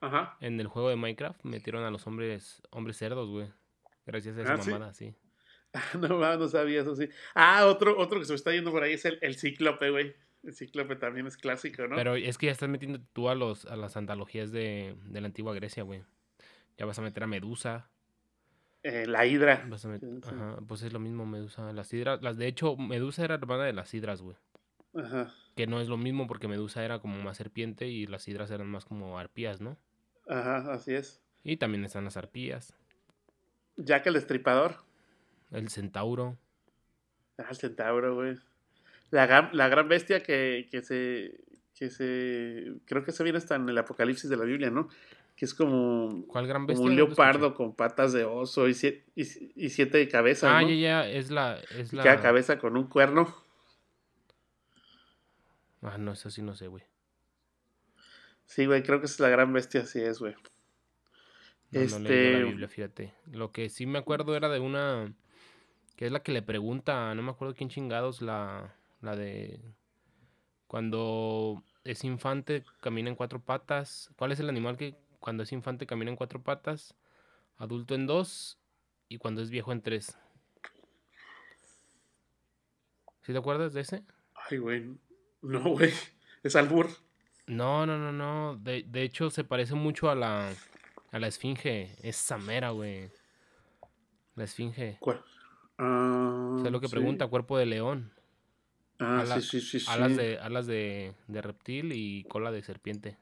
Ajá. 0.00 0.36
En 0.40 0.60
el 0.60 0.68
juego 0.68 0.88
de 0.88 0.96
Minecraft 0.96 1.44
metieron 1.44 1.84
a 1.84 1.90
los 1.90 2.06
hombres 2.06 2.62
hombres 2.70 2.96
cerdos, 2.96 3.28
güey. 3.28 3.48
Gracias 4.06 4.36
a 4.38 4.42
esa 4.42 4.54
ah, 4.54 4.56
mamada, 4.56 4.94
sí. 4.94 5.14
no, 6.00 6.08
no 6.08 6.48
sabía 6.48 6.82
eso, 6.82 6.94
sí. 6.96 7.08
Ah, 7.34 7.66
otro, 7.66 7.98
otro 7.98 8.18
que 8.18 8.24
se 8.24 8.32
me 8.32 8.36
está 8.36 8.52
yendo 8.52 8.70
por 8.70 8.82
ahí 8.82 8.94
es 8.94 9.04
el, 9.04 9.18
el 9.20 9.36
cíclope, 9.36 9.90
güey. 9.90 10.14
El 10.42 10.54
cíclope 10.54 10.96
también 10.96 11.26
es 11.26 11.36
clásico, 11.36 11.86
¿no? 11.86 11.96
Pero 11.96 12.14
es 12.16 12.38
que 12.38 12.46
ya 12.46 12.52
estás 12.52 12.68
metiendo 12.68 13.00
tú 13.12 13.28
a, 13.28 13.34
los, 13.34 13.66
a 13.66 13.76
las 13.76 13.96
antologías 13.96 14.52
de, 14.52 14.96
de 15.04 15.20
la 15.20 15.26
antigua 15.26 15.54
Grecia, 15.54 15.82
güey. 15.82 16.02
Ya 16.78 16.86
vas 16.86 16.98
a 16.98 17.02
meter 17.02 17.24
a 17.24 17.26
Medusa. 17.26 17.90
Eh, 18.82 19.06
la 19.06 19.26
Hidra. 19.26 19.68
Ajá, 20.22 20.58
pues 20.66 20.82
es 20.82 20.92
lo 20.92 21.00
mismo 21.00 21.26
Medusa. 21.26 21.72
Las 21.72 21.92
hidras, 21.92 22.22
las 22.22 22.36
de 22.36 22.46
hecho, 22.46 22.76
Medusa 22.76 23.24
era 23.24 23.34
hermana 23.34 23.64
de 23.64 23.72
las 23.72 23.92
hidras, 23.92 24.22
güey. 24.22 24.36
Ajá. 24.94 25.32
Que 25.54 25.66
no 25.66 25.80
es 25.80 25.88
lo 25.88 25.96
mismo 25.96 26.26
porque 26.26 26.48
Medusa 26.48 26.84
era 26.84 26.98
como 26.98 27.20
más 27.22 27.36
serpiente 27.36 27.86
y 27.88 28.06
las 28.06 28.26
hidras 28.26 28.50
eran 28.50 28.68
más 28.68 28.84
como 28.84 29.18
arpías, 29.18 29.60
¿no? 29.60 29.76
Ajá, 30.26 30.72
así 30.72 30.94
es. 30.94 31.20
Y 31.44 31.56
también 31.58 31.84
están 31.84 32.04
las 32.04 32.16
arpías. 32.16 32.74
Jack 33.76 34.06
el 34.06 34.14
Destripador. 34.14 34.76
El 35.50 35.68
centauro. 35.68 36.38
Ah, 37.38 37.46
el 37.50 37.56
centauro, 37.56 38.14
güey. 38.14 38.36
La, 39.10 39.50
la 39.52 39.68
gran 39.68 39.88
bestia 39.88 40.22
que, 40.22 40.68
que 40.70 40.82
se. 40.82 41.40
que 41.74 41.90
se. 41.90 42.80
creo 42.84 43.04
que 43.04 43.12
se 43.12 43.24
viene 43.24 43.38
hasta 43.38 43.56
en 43.56 43.68
el 43.68 43.78
Apocalipsis 43.78 44.30
de 44.30 44.36
la 44.36 44.44
Biblia, 44.44 44.70
¿no? 44.70 44.88
Que 45.40 45.46
es 45.46 45.54
como, 45.54 46.26
¿Cuál 46.26 46.46
gran 46.46 46.70
un 46.70 46.94
leopardo 46.94 47.54
con 47.54 47.74
patas 47.74 48.12
de 48.12 48.24
oso 48.24 48.68
y 48.68 48.74
siete, 48.74 49.06
y, 49.14 49.24
siete 49.70 49.96
de 49.96 50.06
cabeza. 50.06 50.54
Ah, 50.54 50.62
ya, 50.62 50.74
ya, 50.74 51.08
es 51.08 51.30
la... 51.30 51.58
Es 51.78 51.94
la... 51.94 52.02
cada 52.02 52.20
cabeza 52.20 52.58
con 52.58 52.76
un 52.76 52.88
cuerno. 52.88 53.34
Ah, 55.80 55.96
no, 55.96 56.12
eso 56.12 56.30
sí 56.30 56.42
no 56.42 56.54
sé, 56.54 56.66
güey. 56.66 56.84
Sí, 58.44 58.66
güey, 58.66 58.82
creo 58.82 59.00
que 59.00 59.06
es 59.06 59.18
la 59.18 59.30
gran 59.30 59.50
bestia, 59.54 59.86
sí 59.86 60.02
es, 60.02 60.18
güey. 60.18 60.34
No, 61.70 61.80
este... 61.80 62.32
la 62.32 62.44
Biblia, 62.44 62.68
fíjate. 62.68 63.14
Lo 63.32 63.50
que 63.50 63.70
sí 63.70 63.86
me 63.86 63.98
acuerdo 63.98 64.36
era 64.36 64.50
de 64.50 64.60
una 64.60 65.10
que 65.96 66.04
es 66.04 66.12
la 66.12 66.22
que 66.22 66.32
le 66.32 66.42
pregunta, 66.42 67.14
no 67.14 67.22
me 67.22 67.30
acuerdo 67.30 67.54
quién 67.54 67.70
chingados, 67.70 68.20
la, 68.20 68.74
la 69.00 69.16
de 69.16 69.58
cuando 70.66 71.64
es 71.84 72.04
infante 72.04 72.62
camina 72.82 73.08
en 73.08 73.16
cuatro 73.16 73.40
patas. 73.40 74.10
¿Cuál 74.16 74.32
es 74.32 74.40
el 74.40 74.50
animal 74.50 74.76
que 74.76 74.96
cuando 75.20 75.44
es 75.44 75.52
infante 75.52 75.86
camina 75.86 76.10
en 76.10 76.16
cuatro 76.16 76.42
patas? 76.42 76.94
Adulto 77.56 77.94
en 77.94 78.06
dos 78.06 78.58
y 79.08 79.18
cuando 79.18 79.42
es 79.42 79.50
viejo 79.50 79.70
en 79.72 79.82
tres. 79.82 80.18
¿Sí 83.22 83.32
te 83.32 83.38
acuerdas 83.38 83.72
de 83.74 83.82
ese? 83.82 84.02
Ay, 84.50 84.58
güey. 84.58 84.98
No, 85.42 85.62
güey. 85.70 85.92
Es 86.42 86.56
albur. 86.56 86.88
No, 87.46 87.86
no, 87.86 87.98
no, 87.98 88.12
no. 88.12 88.56
De, 88.56 88.84
de 88.86 89.02
hecho, 89.02 89.30
se 89.30 89.44
parece 89.44 89.74
mucho 89.74 90.10
a 90.10 90.14
la, 90.14 90.52
a 91.12 91.18
la 91.18 91.26
esfinge. 91.26 91.96
Es 92.02 92.16
Samera, 92.16 92.70
güey. 92.70 93.10
La 94.36 94.44
esfinge. 94.44 94.96
¿Cuál? 95.00 95.22
Ah, 95.76 96.56
o 96.58 96.60
sea, 96.60 96.70
lo 96.70 96.80
que 96.80 96.88
pregunta, 96.88 97.26
cuerpo 97.28 97.58
de 97.58 97.66
león. 97.66 98.12
Ah, 98.98 99.24
sí, 99.40 99.60
sí, 99.60 99.80
sí, 99.80 99.90
Alas, 99.90 100.14
de, 100.14 100.38
alas 100.38 100.66
de, 100.66 101.14
de, 101.26 101.40
reptil 101.40 101.92
y 101.92 102.24
cola 102.24 102.52
de 102.52 102.62
serpiente. 102.62 103.16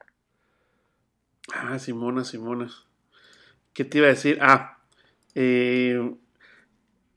Ah, 1.53 1.79
Simona, 1.79 2.23
Simona. 2.23 2.69
¿Qué 3.73 3.85
te 3.85 3.99
iba 3.99 4.07
a 4.07 4.11
decir? 4.11 4.37
Ah, 4.41 4.79
eh, 5.35 6.15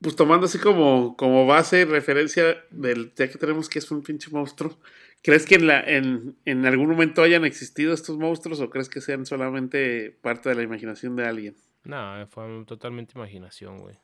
pues 0.01 0.15
tomando 0.15 0.45
así 0.45 0.59
como, 0.59 1.15
como 1.17 1.45
base, 1.45 1.85
referencia 1.85 2.63
del, 2.71 3.13
ya 3.15 3.29
que 3.29 3.37
tenemos 3.37 3.69
que 3.69 3.79
es 3.79 3.89
un 3.91 4.03
pinche 4.03 4.29
monstruo, 4.31 4.77
¿crees 5.21 5.45
que 5.45 5.55
en, 5.55 5.67
la, 5.67 5.79
en, 5.81 6.35
en 6.45 6.65
algún 6.65 6.89
momento 6.89 7.23
hayan 7.23 7.45
existido 7.45 7.93
estos 7.93 8.17
monstruos 8.17 8.59
o 8.59 8.69
crees 8.69 8.89
que 8.89 9.01
sean 9.01 9.25
solamente 9.25 10.11
parte 10.21 10.49
de 10.49 10.55
la 10.55 10.63
imaginación 10.63 11.15
de 11.15 11.25
alguien? 11.25 11.55
No, 11.85 12.27
fue 12.27 12.63
totalmente 12.65 13.13
imaginación, 13.15 13.79
güey 13.79 13.97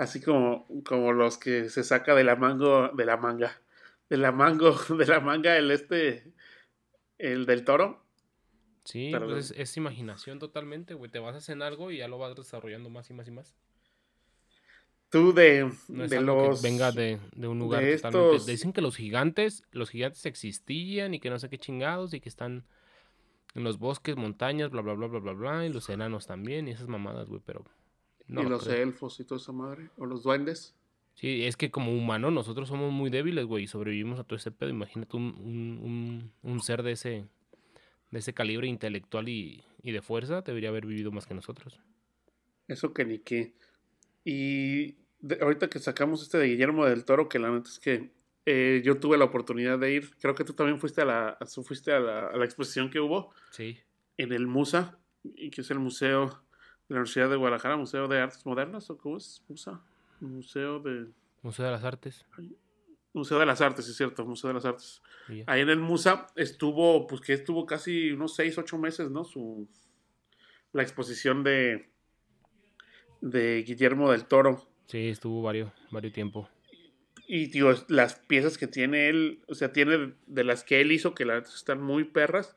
así 0.00 0.22
como, 0.22 0.66
como 0.86 1.12
los 1.12 1.36
que 1.36 1.68
se 1.68 1.84
saca 1.84 2.14
de 2.14 2.24
la 2.24 2.34
mango, 2.34 2.88
de 2.88 3.04
la 3.04 3.18
manga, 3.18 3.60
de 4.08 4.16
la 4.16 4.32
mango, 4.32 4.72
de 4.98 5.06
la 5.06 5.20
manga 5.20 5.58
el 5.58 5.70
este, 5.70 6.32
el 7.18 7.44
del 7.44 7.64
toro. 7.64 8.02
Sí, 8.84 9.12
pues 9.16 9.52
es, 9.56 9.76
imaginación 9.76 10.38
totalmente, 10.38 10.94
güey. 10.94 11.10
Te 11.10 11.18
vas 11.18 11.48
a 11.48 11.52
algo 11.66 11.90
y 11.90 11.98
ya 11.98 12.08
lo 12.08 12.18
vas 12.18 12.34
desarrollando 12.34 12.90
más 12.90 13.10
y 13.10 13.14
más 13.14 13.28
y 13.28 13.30
más. 13.30 13.54
Tú 15.10 15.32
de, 15.32 15.70
de 15.88 16.20
los... 16.20 16.62
venga 16.62 16.92
de, 16.92 17.18
un 17.36 17.58
lugar 17.58 17.82
totalmente... 18.00 18.50
Dicen 18.50 18.72
que 18.72 18.80
los 18.80 18.96
gigantes, 18.96 19.64
los 19.72 19.90
gigantes 19.90 20.24
existían 20.24 21.14
y 21.14 21.20
que 21.20 21.30
no 21.30 21.38
sé 21.38 21.48
qué 21.48 21.58
chingados 21.58 22.14
y 22.14 22.20
que 22.20 22.28
están 22.28 22.64
en 23.54 23.64
los 23.64 23.78
bosques, 23.78 24.16
montañas, 24.16 24.70
bla, 24.70 24.82
bla, 24.82 24.94
bla, 24.94 25.08
bla, 25.08 25.18
bla, 25.18 25.32
bla, 25.32 25.66
y 25.66 25.72
los 25.72 25.88
enanos 25.88 26.26
también 26.26 26.68
y 26.68 26.70
esas 26.70 26.86
mamadas, 26.86 27.28
güey, 27.28 27.42
pero 27.44 27.64
y 28.30 28.42
los 28.44 28.66
elfos 28.68 29.18
y 29.20 29.24
toda 29.24 29.40
esa 29.40 29.52
madre. 29.52 29.90
O 29.96 30.06
los 30.06 30.22
duendes. 30.22 30.74
Sí, 31.14 31.44
es 31.44 31.56
que 31.56 31.70
como 31.70 31.92
humano 31.92 32.30
nosotros 32.30 32.68
somos 32.68 32.92
muy 32.92 33.10
débiles, 33.10 33.44
güey, 33.44 33.64
y 33.64 33.66
sobrevivimos 33.66 34.18
a 34.20 34.24
todo 34.24 34.36
ese 34.36 34.50
pedo. 34.50 34.70
Imagínate 34.70 35.16
un, 35.16 36.32
un, 36.42 36.60
ser 36.60 36.82
de 36.82 36.92
ese, 36.92 37.26
de 38.10 38.18
ese 38.18 38.34
calibre 38.34 38.66
intelectual 38.66 39.28
y, 39.28 39.62
de 39.82 40.02
fuerza, 40.02 40.42
debería 40.42 40.68
haber 40.68 40.86
vivido 40.86 41.10
más 41.12 41.26
que 41.26 41.34
nosotros. 41.34 41.80
Eso 42.68 42.92
que 42.92 43.04
ni 43.04 43.18
qué. 43.18 43.54
Y 44.24 44.96
ahorita 45.40 45.68
que 45.68 45.78
sacamos 45.78 46.22
este 46.22 46.38
de 46.38 46.46
Guillermo 46.46 46.86
del 46.86 47.04
Toro, 47.04 47.28
que 47.28 47.38
la 47.38 47.50
neta 47.50 47.68
es 47.68 47.78
que 47.78 48.10
eh, 48.46 48.82
yo 48.84 48.98
tuve 48.98 49.18
la 49.18 49.24
oportunidad 49.24 49.78
de 49.78 49.92
ir, 49.92 50.14
creo 50.16 50.34
que 50.34 50.44
tú 50.44 50.54
también 50.54 50.78
fuiste 50.78 51.02
a 51.02 51.04
la, 51.04 51.38
fuiste 51.64 51.92
a 51.92 52.00
la, 52.00 52.26
a 52.28 52.36
la 52.36 52.44
exposición 52.44 52.90
que 52.90 53.00
hubo. 53.00 53.32
Sí. 53.50 53.78
En 54.16 54.32
el 54.32 54.46
Musa, 54.46 54.98
y 55.22 55.50
que 55.50 55.60
es 55.62 55.70
el 55.70 55.78
museo 55.78 56.42
la 56.90 56.96
Universidad 56.96 57.30
de 57.30 57.36
Guadalajara, 57.36 57.76
Museo 57.76 58.08
de 58.08 58.18
Artes 58.18 58.44
Modernas, 58.44 58.90
¿o 58.90 58.98
cómo 58.98 59.16
es? 59.16 59.42
Museo 60.18 60.80
de... 60.80 61.06
Museo 61.40 61.64
de 61.64 61.70
las 61.70 61.84
Artes. 61.84 62.26
Museo 63.12 63.38
de 63.38 63.46
las 63.46 63.60
Artes, 63.60 63.88
es 63.88 63.96
cierto, 63.96 64.24
Museo 64.24 64.48
de 64.48 64.54
las 64.54 64.64
Artes. 64.64 65.02
Ahí 65.46 65.60
en 65.60 65.68
el 65.68 65.78
Musa 65.78 66.26
estuvo, 66.36 67.06
pues 67.06 67.20
que 67.20 67.32
estuvo 67.32 67.66
casi 67.66 68.12
unos 68.12 68.34
6, 68.34 68.58
8 68.58 68.78
meses, 68.78 69.10
¿no? 69.10 69.24
Su, 69.24 69.68
la 70.72 70.82
exposición 70.82 71.42
de, 71.42 71.90
de 73.20 73.62
Guillermo 73.62 74.10
del 74.10 74.26
Toro. 74.26 74.68
Sí, 74.86 75.08
estuvo 75.08 75.42
varios, 75.42 75.72
varios 75.90 76.12
tiempo. 76.12 76.48
Y, 77.26 77.48
tío, 77.48 77.72
las 77.88 78.16
piezas 78.16 78.58
que 78.58 78.66
tiene 78.66 79.08
él, 79.08 79.44
o 79.46 79.54
sea, 79.54 79.72
tiene 79.72 80.14
de 80.26 80.44
las 80.44 80.64
que 80.64 80.80
él 80.80 80.90
hizo, 80.90 81.14
que 81.14 81.24
las 81.24 81.54
están 81.54 81.80
muy 81.80 82.04
perras, 82.04 82.56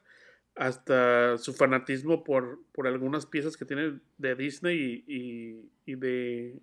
hasta 0.56 1.38
su 1.38 1.54
fanatismo 1.54 2.24
por, 2.24 2.60
por 2.72 2.88
algunas 2.88 3.26
piezas 3.26 3.58
que 3.58 3.66
tiene 3.66 4.00
de 4.18 4.36
Disney 4.36 5.04
y, 5.08 5.72
y, 5.86 5.96
de 5.96 6.60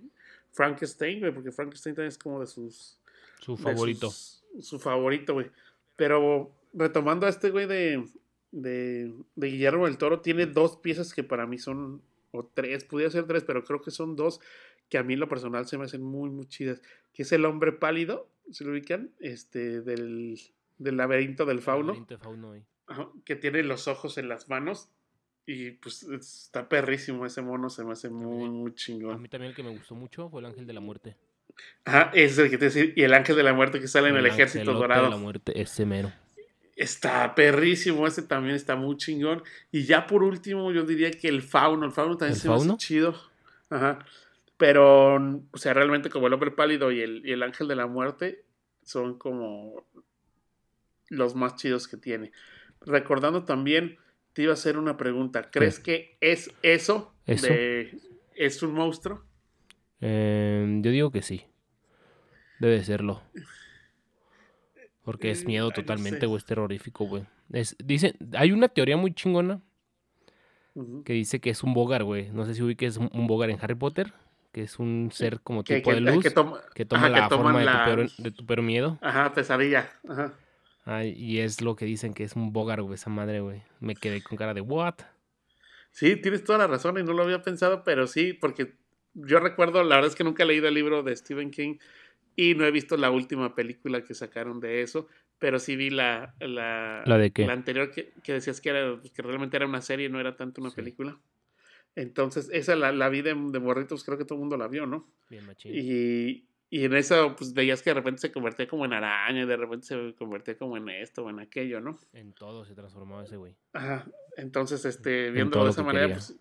Frankenstein, 0.53 1.33
porque 1.35 1.53
Frankenstein 1.53 1.95
también 1.95 2.09
es 2.09 2.19
como 2.19 2.41
de 2.41 2.47
sus... 2.47 3.00
Su 3.41 3.57
favorito. 3.57 4.11
su 4.11 4.79
favorito, 4.79 5.35
güey. 5.35 5.51
Pero 5.97 6.53
retomando 6.73 7.27
a 7.27 7.29
este 7.29 7.51
güey 7.51 7.67
de, 7.67 8.05
de, 8.53 9.15
de, 9.35 9.47
Guillermo 9.49 9.87
del 9.87 9.99
Toro, 9.99 10.21
tiene 10.21 10.47
dos 10.47 10.77
piezas 10.77 11.15
que 11.15 11.25
para 11.25 11.47
mí 11.47 11.59
son, 11.59 12.03
o 12.31 12.45
tres, 12.45 12.85
podría 12.85 13.11
ser 13.11 13.27
tres, 13.27 13.45
pero 13.45 13.65
creo 13.65 13.81
que 13.81 13.91
son 13.91 14.17
dos 14.17 14.41
que 14.89 14.99
a 14.99 15.03
mí 15.03 15.15
en 15.15 15.21
lo 15.21 15.29
personal 15.29 15.67
se 15.67 15.79
me 15.79 15.85
hacen 15.85 16.03
muy, 16.03 16.31
muy 16.31 16.47
chidas. 16.47 16.83
Que 17.13 17.23
es 17.23 17.33
el 17.33 17.45
hombre 17.45 17.73
pálido, 17.73 18.29
¿se 18.51 18.65
lo 18.65 18.73
ubican? 18.73 19.11
Este, 19.21 19.81
del, 19.81 20.39
del 20.79 20.97
laberinto 20.97 21.47
del 21.47 21.61
fauno. 21.61 21.95
Laberinto 21.95 22.19
fauno, 22.19 22.55
que 23.25 23.37
tiene 23.37 23.63
los 23.63 23.89
ojos 23.89 24.19
en 24.19 24.29
las 24.29 24.49
manos. 24.49 24.89
Y 25.47 25.73
pues 25.73 26.03
está 26.03 26.69
perrísimo 26.69 27.25
ese 27.27 27.43
mono, 27.43 27.71
se 27.71 27.85
me 27.85 27.93
hace 27.93 28.11
muy, 28.11 28.51
muy 28.51 28.75
chingón. 28.75 29.15
A 29.15 29.19
mí 29.19 29.29
también 29.29 29.51
el 29.51 29.57
que 29.57 29.63
me 29.63 29.71
gustó 29.71 29.95
mucho 29.95 30.29
fue 30.29 30.41
el 30.41 30.47
ángel 30.47 30.67
de 30.67 30.73
la 30.73 30.81
muerte. 30.81 31.17
Ajá, 31.85 32.11
es 32.15 32.39
el 32.39 32.51
que 32.51 32.59
te 32.59 32.67
decía, 32.67 32.93
y 32.95 33.03
el 33.03 33.15
ángel 33.15 33.37
de 33.37 33.43
la 33.43 33.53
muerte 33.53 33.81
que 33.81 33.89
sale 33.89 34.09
en 34.09 34.17
el, 34.17 34.27
ejército 34.27 34.73
dorado. 34.73 35.05
de 35.05 35.11
la 35.11 35.17
muerte, 35.17 35.61
ese 35.61 35.85
mero. 35.87 36.13
Está 36.77 37.35
perrísimo, 37.35 38.07
ese 38.07 38.23
también 38.23 38.57
está 38.57 38.77
muy 38.77 38.97
chingón. 38.97 39.43
Y 39.71 39.85
ya 39.85 40.07
por 40.07 40.23
último, 40.23 40.73
yo 40.73 40.85
diría 40.85 41.11
que 41.11 41.29
el 41.29 41.43
fauno, 41.43 41.85
el 41.85 41.93
fauno 41.93 42.17
también 42.17 42.39
se 42.39 42.49
me 42.49 42.55
hace 42.55 42.77
chido. 42.77 43.15
Ajá. 43.69 43.99
Pero, 44.57 45.17
o 45.51 45.59
sea, 45.59 45.75
realmente 45.75 46.11
como 46.11 46.27
el 46.27 46.33
hombre 46.33 46.51
pálido 46.51 46.91
y 46.91 47.01
el, 47.01 47.23
y 47.25 47.33
el 47.33 47.43
ángel 47.43 47.69
de 47.69 47.77
la 47.77 47.87
muerte 47.87 48.45
son 48.83 49.19
como 49.19 49.87
los 51.09 51.35
más 51.35 51.57
chidos 51.57 51.89
que 51.89 51.97
tiene 51.97 52.33
recordando 52.81 53.45
también, 53.45 53.99
te 54.33 54.43
iba 54.43 54.53
a 54.53 54.55
hacer 54.55 54.79
una 54.79 54.97
pregunta. 54.97 55.51
¿Crees 55.51 55.79
que 55.79 56.17
es 56.21 56.51
eso, 56.63 57.15
De, 57.27 57.99
es 58.35 58.63
un 58.63 58.73
monstruo? 58.73 59.25
Em, 60.01 60.83
yo 60.83 60.91
digo 60.91 61.11
que 61.11 61.23
sí. 61.23 61.47
Debe 62.59 62.83
serlo. 62.83 63.23
Porque 65.03 65.31
es 65.31 65.45
miedo 65.45 65.71
totalmente, 65.71 66.27
güey. 66.27 66.39
Es 66.39 66.45
terrorífico, 66.45 67.05
güey. 67.05 67.27
Es, 67.53 67.77
dice, 67.83 68.15
hay 68.35 68.53
una 68.53 68.69
teoría 68.69 68.97
muy 68.97 69.15
chingona 69.15 69.61
que 71.05 71.13
dice 71.13 71.41
que 71.41 71.51
es 71.51 71.63
un 71.63 71.75
bogar, 71.75 72.05
güey. 72.05 72.31
No 72.31 72.45
sé 72.45 72.55
si 72.55 72.77
que 72.77 72.87
es 72.87 72.97
un 72.97 73.27
bogar 73.27 73.51
en 73.51 73.59
Harry 73.61 73.75
Potter. 73.75 74.13
Que 74.53 74.63
es 74.63 74.81
un 74.81 75.11
ser 75.13 75.41
como 75.41 75.63
tipo 75.63 75.93
de 75.93 76.01
luz. 76.01 76.25
Que, 76.25 76.31
toma, 76.85 77.09
la 77.09 77.29
forma 77.29 77.61
de, 77.61 78.31
tu 78.33 78.45
peor, 78.45 78.63
miedo. 78.63 78.99
Ajá, 79.01 79.33
pesadilla. 79.33 79.89
Ajá. 80.09 80.35
Ay, 80.85 81.11
y 81.11 81.39
es 81.39 81.61
lo 81.61 81.77
que 81.77 81.85
dicen 81.85 82.15
que 82.15 82.25
es 82.25 82.35
un 82.35 82.53
bogar, 82.53 82.83
güey, 82.83 82.95
esa 82.95 83.11
madre, 83.11 83.41
güey. 83.41 83.63
Me 83.79 83.95
quedé 83.95 84.23
con 84.23 84.37
cara 84.37 84.53
de, 84.53 84.61
¿what? 84.61 84.95
Sí, 85.93 86.17
tienes 86.17 86.43
toda 86.43 86.59
la 86.59 86.67
razón 86.67 86.99
y 86.99 87.05
no 87.05 87.13
lo 87.13 87.23
había 87.23 87.43
pensado, 87.43 87.85
pero 87.85 88.09
sí, 88.09 88.33
porque 88.33 88.80
yo 89.15 89.41
recuerdo, 89.41 89.83
la 89.83 89.97
verdad 89.97 90.11
es 90.11 90.17
que 90.17 90.25
nunca 90.25 90.43
he 90.43 90.47
leído 90.47 90.69
el 90.69 90.75
libro 90.75 91.03
de 91.03 91.17
Stephen 91.17 91.51
King 91.51 91.79
y 92.37 92.55
no 92.55 92.65
he 92.65 92.71
visto 92.71 92.97
la 92.97 93.11
última 93.11 93.55
película 93.55 94.05
que 94.05 94.15
sacaron 94.15 94.61
de 94.61 94.83
eso, 94.83 95.09
pero 95.39 95.59
sí 95.59 95.77
vi 95.77 95.91
la... 95.91 96.35
¿La, 96.41 97.03
¿La 97.07 97.19
de 97.19 97.31
qué? 97.31 97.47
La 97.47 97.53
anterior 97.53 97.91
que, 97.91 98.13
decías 98.25 98.61
que, 98.61 98.71
era, 98.71 98.97
pues, 98.99 99.13
que 99.13 99.23
realmente 99.23 99.57
era 99.57 99.67
una 99.67 99.83
serie, 99.83 100.09
no 100.09 100.21
era 100.21 100.37
tanto 100.37 100.61
una 100.61 100.71
película. 100.71 101.19
Entonces, 101.97 102.49
esa 102.53 102.77
la, 102.77 102.93
la 102.93 103.09
vi 103.09 103.23
de, 103.23 103.35
de 103.35 103.59
morritos, 103.59 104.05
creo 104.05 104.17
que 104.17 104.25
todo 104.25 104.37
el 104.37 104.41
mundo 104.41 104.57
la 104.57 104.69
vio, 104.69 104.87
¿no? 104.87 105.11
Bien 105.29 105.45
machín. 105.45 105.73
Y, 105.75 106.47
y 106.71 106.85
en 106.85 106.95
eso, 106.95 107.35
pues 107.37 107.53
veías 107.53 107.83
que 107.83 107.91
de 107.91 107.95
repente 107.95 108.21
se 108.21 108.31
convertía 108.31 108.69
como 108.69 108.85
en 108.85 108.93
araña, 108.93 109.43
y 109.43 109.47
de 109.47 109.57
repente 109.57 109.87
se 109.87 110.15
convertía 110.15 110.57
como 110.57 110.77
en 110.77 110.89
esto 110.89 111.25
o 111.25 111.31
en 111.31 111.41
aquello, 111.41 111.81
¿no? 111.81 111.99
En 112.13 112.33
todo 112.33 112.65
se 112.65 112.75
transformaba 112.75 113.25
ese 113.25 113.37
güey. 113.37 113.57
Ajá. 113.73 114.07
Entonces, 114.37 114.85
este, 114.85 115.33
viendo 115.33 115.65
de 115.65 115.71
esa 115.71 115.83
manera, 115.83 116.09
pues 116.15 116.39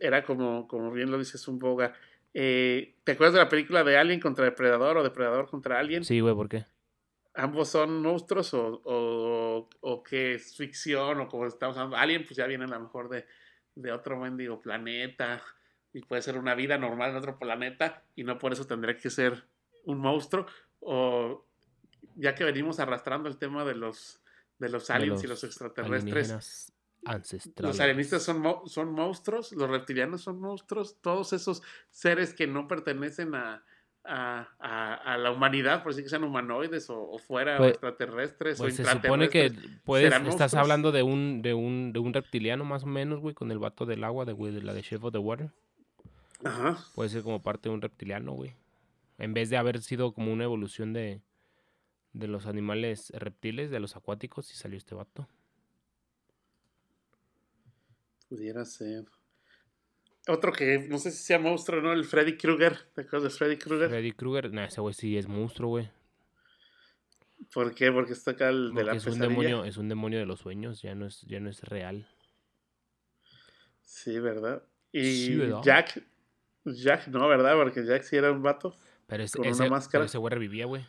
era 0.00 0.24
como, 0.24 0.68
como 0.68 0.90
bien 0.92 1.10
lo 1.10 1.18
dices, 1.18 1.46
un 1.48 1.58
boga. 1.58 1.94
Eh, 2.34 2.96
¿Te 3.04 3.12
acuerdas 3.12 3.34
de 3.34 3.40
la 3.40 3.48
película 3.48 3.84
de 3.84 3.96
Alien 3.96 4.20
contra 4.20 4.44
Depredador 4.44 4.96
o 4.96 5.02
Depredador 5.02 5.48
contra 5.48 5.78
Alien? 5.78 6.04
Sí, 6.04 6.20
güey, 6.20 6.34
¿por 6.34 6.48
qué? 6.48 6.64
¿Ambos 7.34 7.68
son 7.68 8.02
monstruos 8.02 8.52
o, 8.54 8.82
o, 8.84 9.68
o 9.80 10.02
que 10.02 10.34
es 10.34 10.56
ficción 10.56 11.20
o 11.20 11.28
como 11.28 11.46
estamos 11.46 11.76
hablando? 11.76 11.96
Alien, 11.96 12.24
pues 12.24 12.36
ya 12.36 12.46
viene 12.46 12.64
a 12.64 12.68
lo 12.68 12.80
mejor 12.80 13.08
de, 13.08 13.26
de 13.74 13.92
otro 13.92 14.18
mendigo 14.18 14.60
planeta 14.60 15.42
y 15.92 16.00
puede 16.02 16.22
ser 16.22 16.38
una 16.38 16.54
vida 16.54 16.78
normal 16.78 17.10
en 17.10 17.16
otro 17.16 17.38
planeta 17.38 18.02
y 18.14 18.24
no 18.24 18.38
por 18.38 18.52
eso 18.52 18.66
tendría 18.66 18.96
que 18.96 19.10
ser 19.10 19.44
un 19.84 19.98
monstruo 19.98 20.46
o 20.80 21.44
ya 22.16 22.34
que 22.34 22.44
venimos 22.44 22.80
arrastrando 22.80 23.28
el 23.28 23.38
tema 23.38 23.64
de 23.64 23.74
los 23.74 24.20
de 24.58 24.68
los 24.68 24.90
aliens 24.90 25.24
y 25.24 25.26
los 25.26 25.42
extraterrestres 25.44 26.71
ancestrales. 27.04 27.76
Los 27.76 27.80
alienistas 27.80 28.22
son, 28.22 28.42
son 28.66 28.92
monstruos, 28.92 29.52
los 29.52 29.68
reptilianos 29.68 30.22
son 30.22 30.40
monstruos, 30.40 31.00
todos 31.00 31.32
esos 31.32 31.62
seres 31.90 32.34
que 32.34 32.46
no 32.46 32.68
pertenecen 32.68 33.34
a, 33.34 33.64
a, 34.04 35.16
la 35.18 35.30
humanidad, 35.30 35.82
por 35.82 35.94
si 35.94 36.02
que 36.02 36.08
sean 36.08 36.24
humanoides 36.24 36.88
o, 36.90 37.18
fuera 37.18 37.58
pues, 37.58 37.70
extraterrestres 37.70 38.58
pues 38.58 38.76
se 38.76 38.84
supone 38.84 39.28
que 39.28 39.52
puedes, 39.84 40.12
estás 40.26 40.54
hablando 40.54 40.92
de 40.92 41.02
un, 41.02 41.42
de, 41.42 41.54
un, 41.54 41.92
de 41.92 41.98
un 42.00 42.12
reptiliano 42.12 42.64
más 42.64 42.84
o 42.84 42.86
menos, 42.86 43.20
güey, 43.20 43.34
con 43.34 43.50
el 43.50 43.58
vato 43.58 43.86
del 43.86 44.04
agua, 44.04 44.24
de, 44.24 44.34
de 44.34 44.62
la 44.62 44.74
de 44.74 44.82
Chef 44.82 45.02
of 45.04 45.12
the 45.12 45.18
Water. 45.18 45.50
Ajá. 46.44 46.78
Puede 46.94 47.10
ser 47.10 47.22
como 47.22 47.42
parte 47.42 47.68
de 47.68 47.74
un 47.74 47.80
reptiliano, 47.80 48.32
güey. 48.32 48.56
En 49.18 49.34
vez 49.34 49.50
de 49.50 49.56
haber 49.56 49.80
sido 49.82 50.12
como 50.12 50.32
una 50.32 50.44
evolución 50.44 50.92
de, 50.92 51.20
de 52.12 52.26
los 52.26 52.46
animales 52.46 53.12
reptiles, 53.14 53.70
de 53.70 53.78
los 53.78 53.94
acuáticos, 53.94 54.50
y 54.52 54.56
salió 54.56 54.76
este 54.76 54.94
vato. 54.94 55.28
Pudiera 58.32 58.64
ser. 58.64 59.04
Otro 60.26 60.54
que 60.54 60.78
no 60.88 60.96
sé 60.96 61.10
si 61.10 61.22
sea 61.22 61.38
monstruo 61.38 61.80
o 61.80 61.82
no, 61.82 61.92
el 61.92 62.06
Freddy 62.06 62.38
Krueger. 62.38 62.78
¿Te 62.94 63.02
acuerdas 63.02 63.24
de 63.24 63.38
Freddy 63.38 63.58
Krueger? 63.58 63.90
Freddy 63.90 64.12
Krueger, 64.12 64.50
no, 64.50 64.64
ese 64.64 64.80
güey 64.80 64.94
sí 64.94 65.18
es 65.18 65.28
monstruo, 65.28 65.68
güey. 65.68 65.90
¿Por 67.52 67.74
qué? 67.74 67.92
Porque 67.92 68.14
está 68.14 68.30
acá 68.30 68.48
el 68.48 68.72
de 68.72 68.84
la 68.84 68.94
es 68.94 69.06
un 69.06 69.18
demonio, 69.18 69.66
es 69.66 69.76
un 69.76 69.90
demonio 69.90 70.18
de 70.18 70.24
los 70.24 70.40
sueños, 70.40 70.80
ya 70.80 70.94
no 70.94 71.04
es, 71.04 71.20
ya 71.26 71.40
no 71.40 71.50
es 71.50 71.60
real. 71.64 72.08
Sí, 73.82 74.18
¿verdad? 74.18 74.62
Y 74.92 75.36
Jack, 75.62 76.02
Jack 76.64 77.08
no, 77.08 77.28
¿verdad? 77.28 77.54
Porque 77.56 77.84
Jack 77.84 78.04
sí 78.04 78.16
era 78.16 78.32
un 78.32 78.42
vato. 78.42 78.74
Pero 79.08 79.24
con 79.36 79.44
ese, 79.44 79.60
una 79.64 79.72
máscara. 79.72 80.06
ese 80.06 80.16
güey 80.16 80.32
revivía, 80.32 80.64
güey. 80.64 80.86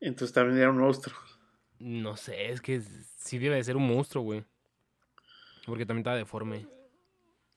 Entonces 0.00 0.32
también 0.32 0.58
era 0.58 0.70
un 0.70 0.78
monstruo. 0.78 1.18
No 1.80 2.16
sé, 2.16 2.50
es 2.50 2.62
que 2.62 2.80
sí 2.80 3.36
debe 3.36 3.56
de 3.56 3.64
ser 3.64 3.76
un 3.76 3.86
monstruo, 3.86 4.24
güey. 4.24 4.44
Porque 5.66 5.86
también 5.86 6.00
está 6.00 6.14
deforme. 6.14 6.66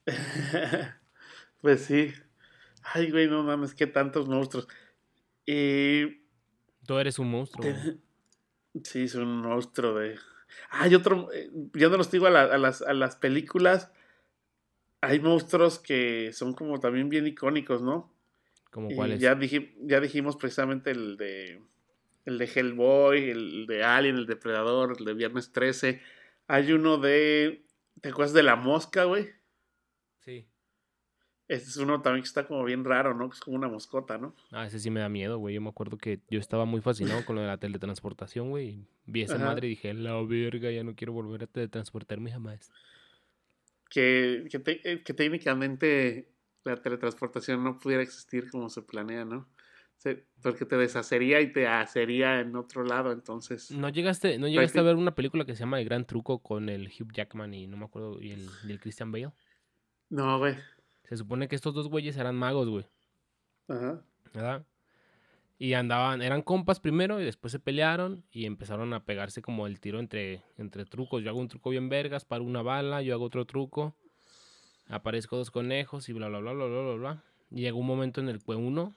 pues 1.60 1.84
sí. 1.84 2.12
Ay, 2.82 3.10
güey, 3.10 3.28
no 3.28 3.42
mames, 3.42 3.74
qué 3.74 3.86
tantos 3.86 4.28
monstruos. 4.28 4.68
Y. 5.46 6.24
Tú 6.86 6.98
eres 6.98 7.18
un 7.18 7.30
monstruo. 7.30 7.64
Sí, 8.82 9.04
es 9.04 9.14
un 9.14 9.40
monstruo 9.40 9.94
de. 9.94 10.18
Hay 10.70 10.96
otro. 10.96 11.32
Eh, 11.32 11.48
yo 11.74 11.90
no 11.90 11.96
los 11.96 12.10
digo 12.10 12.26
a, 12.26 12.30
las, 12.30 12.82
a 12.82 12.92
las 12.92 13.14
películas. 13.14 13.92
Hay 15.00 15.20
monstruos 15.20 15.78
que 15.78 16.32
son 16.32 16.54
como 16.54 16.80
también 16.80 17.08
bien 17.08 17.24
icónicos, 17.24 17.82
¿no? 17.82 18.12
¿Como 18.72 18.88
cuáles? 18.90 19.20
Ya, 19.20 19.38
ya 19.82 20.00
dijimos 20.00 20.36
precisamente 20.36 20.90
el 20.90 21.16
de. 21.16 21.62
El 22.24 22.38
de 22.38 22.46
Hellboy, 22.46 23.30
el 23.30 23.66
de 23.68 23.84
Alien, 23.84 24.16
el 24.16 24.26
Depredador, 24.26 24.96
el 24.98 25.04
de 25.04 25.14
Viernes 25.14 25.52
13. 25.52 26.02
Hay 26.48 26.72
uno 26.72 26.98
de. 26.98 27.63
¿Te 28.04 28.10
acuerdas 28.10 28.34
de 28.34 28.42
la 28.42 28.54
mosca, 28.54 29.04
güey? 29.04 29.30
Sí. 30.18 30.46
Ese 31.48 31.70
es 31.70 31.78
uno 31.78 32.02
también 32.02 32.22
que 32.22 32.26
está 32.26 32.46
como 32.46 32.62
bien 32.62 32.84
raro, 32.84 33.14
¿no? 33.14 33.30
Que 33.30 33.36
es 33.36 33.40
como 33.40 33.56
una 33.56 33.66
moscota, 33.66 34.18
¿no? 34.18 34.36
Ah, 34.52 34.66
ese 34.66 34.78
sí 34.78 34.90
me 34.90 35.00
da 35.00 35.08
miedo, 35.08 35.38
güey. 35.38 35.54
Yo 35.54 35.62
me 35.62 35.70
acuerdo 35.70 35.96
que 35.96 36.20
yo 36.28 36.38
estaba 36.38 36.66
muy 36.66 36.82
fascinado 36.82 37.24
con 37.24 37.36
lo 37.36 37.40
de 37.40 37.46
la 37.46 37.56
teletransportación, 37.56 38.50
güey. 38.50 38.86
Vi 39.06 39.22
esa 39.22 39.38
madre 39.38 39.68
y 39.68 39.70
dije, 39.70 39.94
la 39.94 40.20
verga, 40.20 40.70
ya 40.70 40.84
no 40.84 40.94
quiero 40.94 41.14
volver 41.14 41.44
a 41.44 41.46
teletransportarme 41.46 42.30
jamás. 42.30 42.70
Que, 43.88 44.48
que, 44.50 44.80
eh, 44.84 45.02
que 45.02 45.14
técnicamente 45.14 46.28
la 46.62 46.76
teletransportación 46.76 47.64
no 47.64 47.78
pudiera 47.78 48.02
existir 48.02 48.50
como 48.50 48.68
se 48.68 48.82
planea, 48.82 49.24
¿no? 49.24 49.48
Porque 50.42 50.66
te 50.66 50.76
deshacería 50.76 51.40
y 51.40 51.52
te 51.52 51.66
hacería 51.66 52.40
en 52.40 52.54
otro 52.56 52.84
lado, 52.84 53.12
entonces. 53.12 53.70
¿No 53.70 53.88
llegaste, 53.88 54.38
no 54.38 54.48
llegaste 54.48 54.78
a 54.78 54.82
ver 54.82 54.96
una 54.96 55.14
película 55.14 55.44
que 55.44 55.54
se 55.54 55.60
llama 55.60 55.80
El 55.80 55.86
Gran 55.86 56.04
Truco 56.04 56.40
con 56.40 56.68
el 56.68 56.88
Hugh 56.88 57.12
Jackman 57.12 57.54
y 57.54 57.66
no 57.66 57.76
me 57.76 57.86
acuerdo, 57.86 58.20
y 58.20 58.32
el, 58.32 58.48
y 58.66 58.72
el 58.72 58.80
Christian 58.80 59.10
Bale? 59.10 59.32
No, 60.10 60.38
güey. 60.38 60.56
Se 61.04 61.16
supone 61.16 61.48
que 61.48 61.56
estos 61.56 61.74
dos 61.74 61.88
güeyes 61.88 62.16
eran 62.16 62.36
magos, 62.36 62.68
güey. 62.68 62.86
Ajá. 63.68 64.02
¿Verdad? 64.32 64.66
Y 65.58 65.74
andaban, 65.74 66.20
eran 66.20 66.42
compas 66.42 66.80
primero 66.80 67.20
y 67.20 67.24
después 67.24 67.52
se 67.52 67.60
pelearon 67.60 68.24
y 68.30 68.44
empezaron 68.44 68.92
a 68.92 69.04
pegarse 69.04 69.40
como 69.40 69.66
el 69.66 69.80
tiro 69.80 70.00
entre, 70.00 70.42
entre 70.58 70.84
trucos. 70.84 71.22
Yo 71.22 71.30
hago 71.30 71.38
un 71.38 71.48
truco 71.48 71.70
bien 71.70 71.88
vergas, 71.88 72.24
paro 72.24 72.44
una 72.44 72.60
bala, 72.60 73.02
yo 73.02 73.14
hago 73.14 73.24
otro 73.24 73.46
truco, 73.46 73.94
aparezco 74.88 75.36
dos 75.36 75.50
conejos 75.50 76.08
y 76.08 76.12
bla, 76.12 76.28
bla, 76.28 76.40
bla, 76.40 76.52
bla, 76.52 76.66
bla, 76.66 76.80
bla, 76.82 76.94
bla. 76.94 77.24
Y 77.50 77.60
llegó 77.60 77.78
un 77.78 77.86
momento 77.86 78.20
en 78.20 78.28
el 78.28 78.42
que 78.42 78.52
uno 78.52 78.94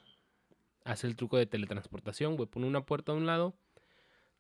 hace 0.88 1.06
el 1.06 1.16
truco 1.16 1.38
de 1.38 1.46
teletransportación, 1.46 2.36
güey. 2.36 2.48
Pone 2.48 2.66
una 2.66 2.86
puerta 2.86 3.12
de 3.12 3.18
un 3.18 3.26
lado, 3.26 3.54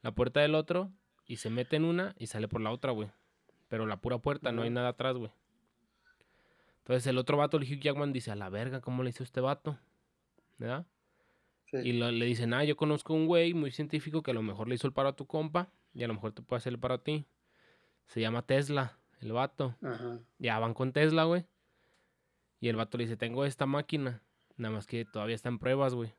la 0.01 0.11
puerta 0.13 0.39
del 0.39 0.55
otro 0.55 0.91
y 1.25 1.37
se 1.37 1.49
mete 1.49 1.75
en 1.75 1.83
una 1.83 2.15
y 2.17 2.27
sale 2.27 2.47
por 2.47 2.61
la 2.61 2.71
otra, 2.71 2.91
güey. 2.91 3.09
Pero 3.67 3.85
la 3.85 3.97
pura 3.97 4.17
puerta, 4.17 4.51
no 4.51 4.61
hay 4.61 4.69
nada 4.69 4.89
atrás, 4.89 5.17
güey. 5.17 5.31
Entonces 6.79 7.05
el 7.07 7.17
otro 7.17 7.37
vato, 7.37 7.57
el 7.57 7.63
Hugh 7.63 7.81
Jackman, 7.81 8.13
dice, 8.13 8.31
a 8.31 8.35
la 8.35 8.49
verga, 8.49 8.79
¿cómo 8.79 9.03
le 9.03 9.09
hizo 9.09 9.23
este 9.23 9.41
vato? 9.41 9.77
¿Verdad? 10.57 10.85
Y 11.73 11.91
le 11.91 12.25
dicen, 12.25 12.53
ah, 12.53 12.63
yo 12.63 12.77
conozco 12.77 13.13
un 13.13 13.27
güey 13.27 13.53
muy 13.53 13.71
científico 13.71 14.23
que 14.23 14.31
a 14.31 14.33
lo 14.33 14.41
mejor 14.41 14.69
le 14.69 14.75
hizo 14.75 14.87
el 14.87 14.93
paro 14.93 15.09
a 15.09 15.15
tu 15.17 15.27
compa 15.27 15.69
y 15.93 16.03
a 16.03 16.07
lo 16.07 16.13
mejor 16.13 16.31
te 16.31 16.41
puede 16.41 16.59
hacer 16.59 16.71
el 16.71 16.79
paro 16.79 16.93
a 16.93 17.03
ti. 17.03 17.25
Se 18.05 18.21
llama 18.21 18.41
Tesla, 18.41 18.97
el 19.19 19.33
vato. 19.33 19.75
Ya 20.39 20.57
van 20.59 20.73
con 20.73 20.93
Tesla, 20.93 21.25
güey. 21.25 21.45
Y 22.61 22.69
el 22.69 22.77
vato 22.77 22.97
le 22.97 23.03
dice, 23.03 23.17
tengo 23.17 23.43
esta 23.43 23.65
máquina. 23.65 24.21
Nada 24.55 24.73
más 24.73 24.87
que 24.87 25.03
todavía 25.03 25.35
está 25.35 25.49
en 25.49 25.59
pruebas, 25.59 25.93
güey. 25.93 26.13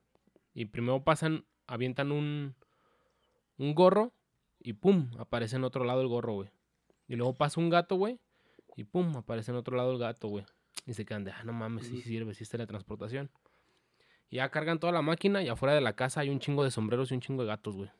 Y 0.58 0.64
primero 0.64 1.04
pasan, 1.04 1.44
avientan 1.68 2.10
un, 2.10 2.56
un 3.58 3.74
gorro 3.76 4.12
y 4.58 4.72
pum, 4.72 5.08
aparece 5.16 5.54
en 5.54 5.62
otro 5.62 5.84
lado 5.84 6.00
el 6.00 6.08
gorro, 6.08 6.32
güey. 6.32 6.50
Y 7.06 7.14
luego 7.14 7.36
pasa 7.36 7.60
un 7.60 7.70
gato, 7.70 7.94
güey. 7.94 8.18
Y 8.74 8.82
pum, 8.82 9.16
aparece 9.16 9.52
en 9.52 9.56
otro 9.56 9.76
lado 9.76 9.92
el 9.92 9.98
gato, 10.00 10.26
güey. 10.26 10.44
Y 10.84 10.94
se 10.94 11.04
quedan 11.04 11.22
de, 11.22 11.30
ah, 11.30 11.44
no 11.44 11.52
mames, 11.52 11.86
sí 11.86 12.02
sirve, 12.02 12.34
sí 12.34 12.42
está 12.42 12.58
la 12.58 12.66
transportación. 12.66 13.30
Y 14.30 14.38
ya 14.38 14.50
cargan 14.50 14.80
toda 14.80 14.92
la 14.92 15.00
máquina 15.00 15.44
y 15.44 15.48
afuera 15.48 15.76
de 15.76 15.80
la 15.80 15.94
casa 15.94 16.22
hay 16.22 16.28
un 16.28 16.40
chingo 16.40 16.64
de 16.64 16.72
sombreros 16.72 17.12
y 17.12 17.14
un 17.14 17.20
chingo 17.20 17.42
de 17.42 17.48
gatos, 17.50 17.76
güey. 17.76 17.90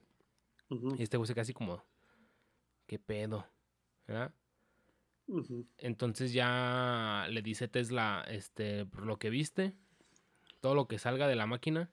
Y 0.99 1.05
este 1.05 1.17
güey 1.17 1.29
se 1.29 1.37
casi 1.37 1.53
como, 1.53 1.85
¿qué 2.89 2.99
pedo? 2.99 3.47
¿Verdad? 4.09 4.35
Entonces 5.77 6.33
ya 6.33 7.29
le 7.31 7.41
dice 7.41 7.69
Tesla, 7.69 8.25
este, 8.27 8.85
por 8.85 9.07
lo 9.07 9.17
que 9.17 9.31
viste, 9.31 9.75
todo 10.61 10.75
lo 10.75 10.89
que 10.89 10.99
salga 10.99 11.29
de 11.29 11.37
la 11.37 11.47
máquina, 11.47 11.93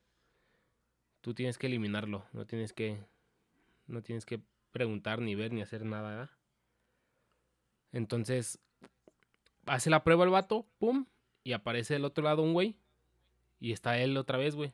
tú 1.25 1.33
tienes 1.33 1.57
que 1.57 1.65
eliminarlo. 1.65 2.23
No 2.33 2.45
tienes 2.45 2.71
que, 2.71 3.03
no 3.88 4.03
tienes 4.03 4.27
que 4.27 4.41
preguntar, 4.71 5.21
ni 5.21 5.33
ver, 5.33 5.51
ni 5.51 5.63
hacer 5.63 5.83
nada, 5.83 6.07
¿verdad? 6.07 6.29
Entonces, 7.91 8.59
hace 9.65 9.89
la 9.89 10.03
prueba 10.03 10.23
el 10.23 10.29
vato, 10.29 10.67
pum, 10.77 11.07
y 11.43 11.53
aparece 11.53 11.95
del 11.95 12.05
otro 12.05 12.23
lado 12.23 12.43
un 12.43 12.53
güey. 12.53 12.77
Y 13.59 13.71
está 13.71 13.97
él 13.97 14.15
otra 14.17 14.38
vez, 14.38 14.55
güey. 14.55 14.71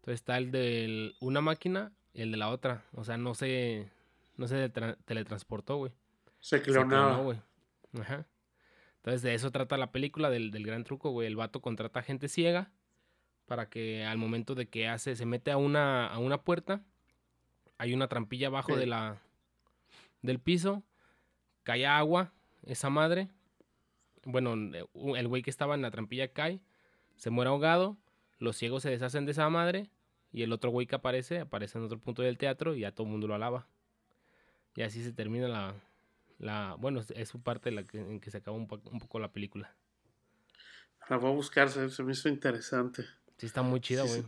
Entonces 0.00 0.20
está 0.20 0.36
el 0.36 0.50
de 0.50 1.14
una 1.20 1.40
máquina 1.40 1.90
y 2.12 2.20
el 2.20 2.32
de 2.32 2.36
la 2.36 2.50
otra. 2.50 2.84
O 2.92 3.02
sea, 3.02 3.16
no 3.16 3.34
se, 3.34 3.88
no 4.36 4.48
se 4.48 4.68
teletransportó, 4.68 5.78
güey. 5.78 5.92
Se 6.40 6.60
clonó, 6.60 7.24
güey. 7.24 7.38
Ajá. 7.98 8.26
Entonces 8.96 9.22
de 9.22 9.32
eso 9.32 9.50
trata 9.50 9.78
la 9.78 9.90
película, 9.90 10.28
del, 10.28 10.50
del 10.50 10.66
gran 10.66 10.84
truco, 10.84 11.12
güey. 11.12 11.28
El 11.28 11.36
vato 11.36 11.62
contrata 11.62 12.02
gente 12.02 12.28
ciega 12.28 12.70
para 13.46 13.68
que 13.68 14.04
al 14.04 14.18
momento 14.18 14.54
de 14.54 14.66
que 14.68 14.88
hace, 14.88 15.16
se 15.16 15.26
mete 15.26 15.50
a 15.50 15.56
una, 15.56 16.06
a 16.06 16.18
una 16.18 16.42
puerta, 16.42 16.82
hay 17.78 17.94
una 17.94 18.08
trampilla 18.08 18.48
abajo 18.48 18.76
de 18.76 18.86
la, 18.86 19.20
del 20.22 20.38
piso, 20.38 20.82
cae 21.62 21.86
agua, 21.86 22.32
esa 22.64 22.90
madre, 22.90 23.28
bueno, 24.24 24.54
el 24.54 25.28
güey 25.28 25.42
que 25.42 25.50
estaba 25.50 25.74
en 25.74 25.82
la 25.82 25.90
trampilla 25.90 26.28
cae, 26.28 26.60
se 27.16 27.30
muere 27.30 27.50
ahogado, 27.50 27.96
los 28.38 28.56
ciegos 28.56 28.82
se 28.82 28.90
deshacen 28.90 29.26
de 29.26 29.32
esa 29.32 29.48
madre 29.48 29.90
y 30.32 30.42
el 30.42 30.52
otro 30.52 30.70
güey 30.70 30.86
que 30.86 30.94
aparece, 30.94 31.40
aparece 31.40 31.78
en 31.78 31.84
otro 31.84 31.98
punto 31.98 32.22
del 32.22 32.38
teatro 32.38 32.74
y 32.74 32.80
ya 32.80 32.92
todo 32.92 33.06
el 33.06 33.12
mundo 33.12 33.28
lo 33.28 33.34
alaba. 33.34 33.66
Y 34.74 34.82
así 34.82 35.04
se 35.04 35.12
termina 35.12 35.48
la, 35.48 35.74
la 36.38 36.76
bueno, 36.78 37.00
es 37.14 37.28
su 37.28 37.42
parte 37.42 37.70
la 37.70 37.84
que, 37.84 37.98
en 37.98 38.20
que 38.20 38.30
se 38.30 38.38
acaba 38.38 38.56
un, 38.56 38.66
poco 38.66 39.18
la 39.18 39.32
película. 39.32 39.74
La 41.08 41.18
voy 41.18 41.30
a 41.30 41.34
buscar, 41.34 41.68
se, 41.68 42.02
me 42.02 42.12
hizo 42.12 42.28
interesante. 42.28 43.04
Sí, 43.42 43.46
está 43.46 43.62
muy 43.62 43.80
chida, 43.80 44.04
güey. 44.04 44.22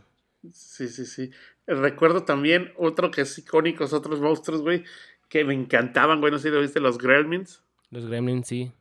Sí, 0.51 0.89
sí, 0.89 1.05
sí, 1.05 1.31
Recuerdo 1.65 2.25
también 2.25 2.73
otro 2.75 3.11
que 3.11 3.21
es 3.21 3.37
icónico, 3.37 3.85
otros 3.85 4.19
monstruos, 4.19 4.61
güey, 4.61 4.83
que 5.29 5.45
me 5.45 5.53
encantaban, 5.53 6.19
güey. 6.19 6.33
No 6.33 6.37
sé 6.37 6.49
si 6.49 6.53
lo 6.53 6.59
viste, 6.59 6.81
los 6.81 6.97
Gremlins. 6.97 7.63
Los 7.91 8.07
Gremlins, 8.07 8.45
sí 8.45 8.73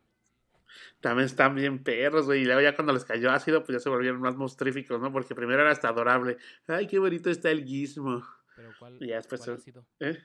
también 1.00 1.26
están 1.26 1.54
bien 1.54 1.84
perros, 1.84 2.26
güey. 2.26 2.42
Y 2.42 2.44
luego 2.46 2.62
ya 2.62 2.74
cuando 2.74 2.92
les 2.92 3.04
cayó 3.04 3.30
ácido, 3.30 3.62
pues 3.62 3.76
ya 3.76 3.80
se 3.80 3.90
volvieron 3.90 4.20
más 4.20 4.34
monstríficos, 4.34 5.00
¿no? 5.00 5.12
Porque 5.12 5.36
primero 5.36 5.60
era 5.60 5.70
hasta 5.70 5.88
adorable. 5.88 6.36
Ay, 6.66 6.88
qué 6.88 6.98
bonito 6.98 7.30
está 7.30 7.52
el 7.52 7.64
gizmo. 7.64 8.26
¿Pero 8.56 8.70
cuál, 8.76 8.96
y 8.98 9.08
ya 9.08 9.16
después, 9.16 9.46
ácido? 9.46 9.86
¿eh? 10.00 10.18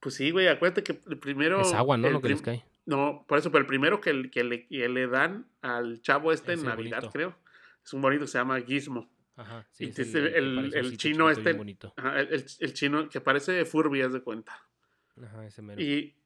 Pues 0.00 0.16
sí, 0.16 0.32
güey, 0.32 0.48
acuérdate 0.48 0.82
que 0.82 1.00
el 1.08 1.18
primero... 1.18 1.62
Es 1.62 1.72
agua, 1.72 1.96
¿no? 1.96 2.10
Lo 2.10 2.20
que 2.20 2.28
les 2.28 2.42
cae. 2.42 2.64
No, 2.86 3.24
por 3.26 3.38
eso, 3.38 3.50
pero 3.50 3.60
el 3.60 3.66
primero 3.66 4.00
que, 4.00 4.30
que, 4.30 4.44
le, 4.44 4.66
que 4.66 4.88
le 4.88 5.06
dan 5.06 5.46
al 5.62 6.02
chavo 6.02 6.32
este 6.32 6.54
en 6.54 6.64
Navidad, 6.64 7.08
creo, 7.12 7.36
es 7.88 7.92
un 7.94 8.02
bonito, 8.02 8.26
se 8.26 8.38
llama 8.38 8.60
Gizmo. 8.60 9.10
Ajá, 9.36 9.66
sí, 9.70 9.84
y 9.84 10.02
el, 10.16 10.74
el, 10.74 10.96
chino 10.96 11.30
este... 11.30 11.50
Ajá, 11.96 12.20
el, 12.20 12.44
el, 12.58 12.72
chino 12.74 13.08
que 13.08 13.20
parece 13.20 13.64
Furby, 13.64 14.02
haz 14.02 14.12
de 14.12 14.20
cuenta. 14.20 14.60
Ajá, 15.16 15.46
ese 15.46 15.62
mero. 15.62 15.80
Y 15.80 16.18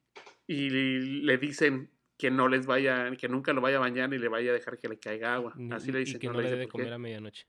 y 0.47 0.69
le 0.69 1.37
dicen 1.37 1.89
que 2.17 2.29
no 2.29 2.47
les 2.47 2.65
vaya, 2.65 3.09
que 3.15 3.29
nunca 3.29 3.53
lo 3.53 3.61
vaya 3.61 3.77
a 3.77 3.81
bañar 3.81 4.13
y 4.13 4.19
le 4.19 4.27
vaya 4.27 4.51
a 4.51 4.53
dejar 4.53 4.77
que 4.77 4.89
le 4.89 4.99
caiga 4.99 5.33
agua. 5.33 5.53
Así 5.71 5.91
le 5.91 5.99
dicen. 5.99 6.17
Y 6.17 6.19
que 6.19 6.27
no, 6.27 6.41
le 6.41 6.49
debe 6.49 6.67
comer 6.67 6.93
a 6.93 6.97
medianoche. 6.97 7.47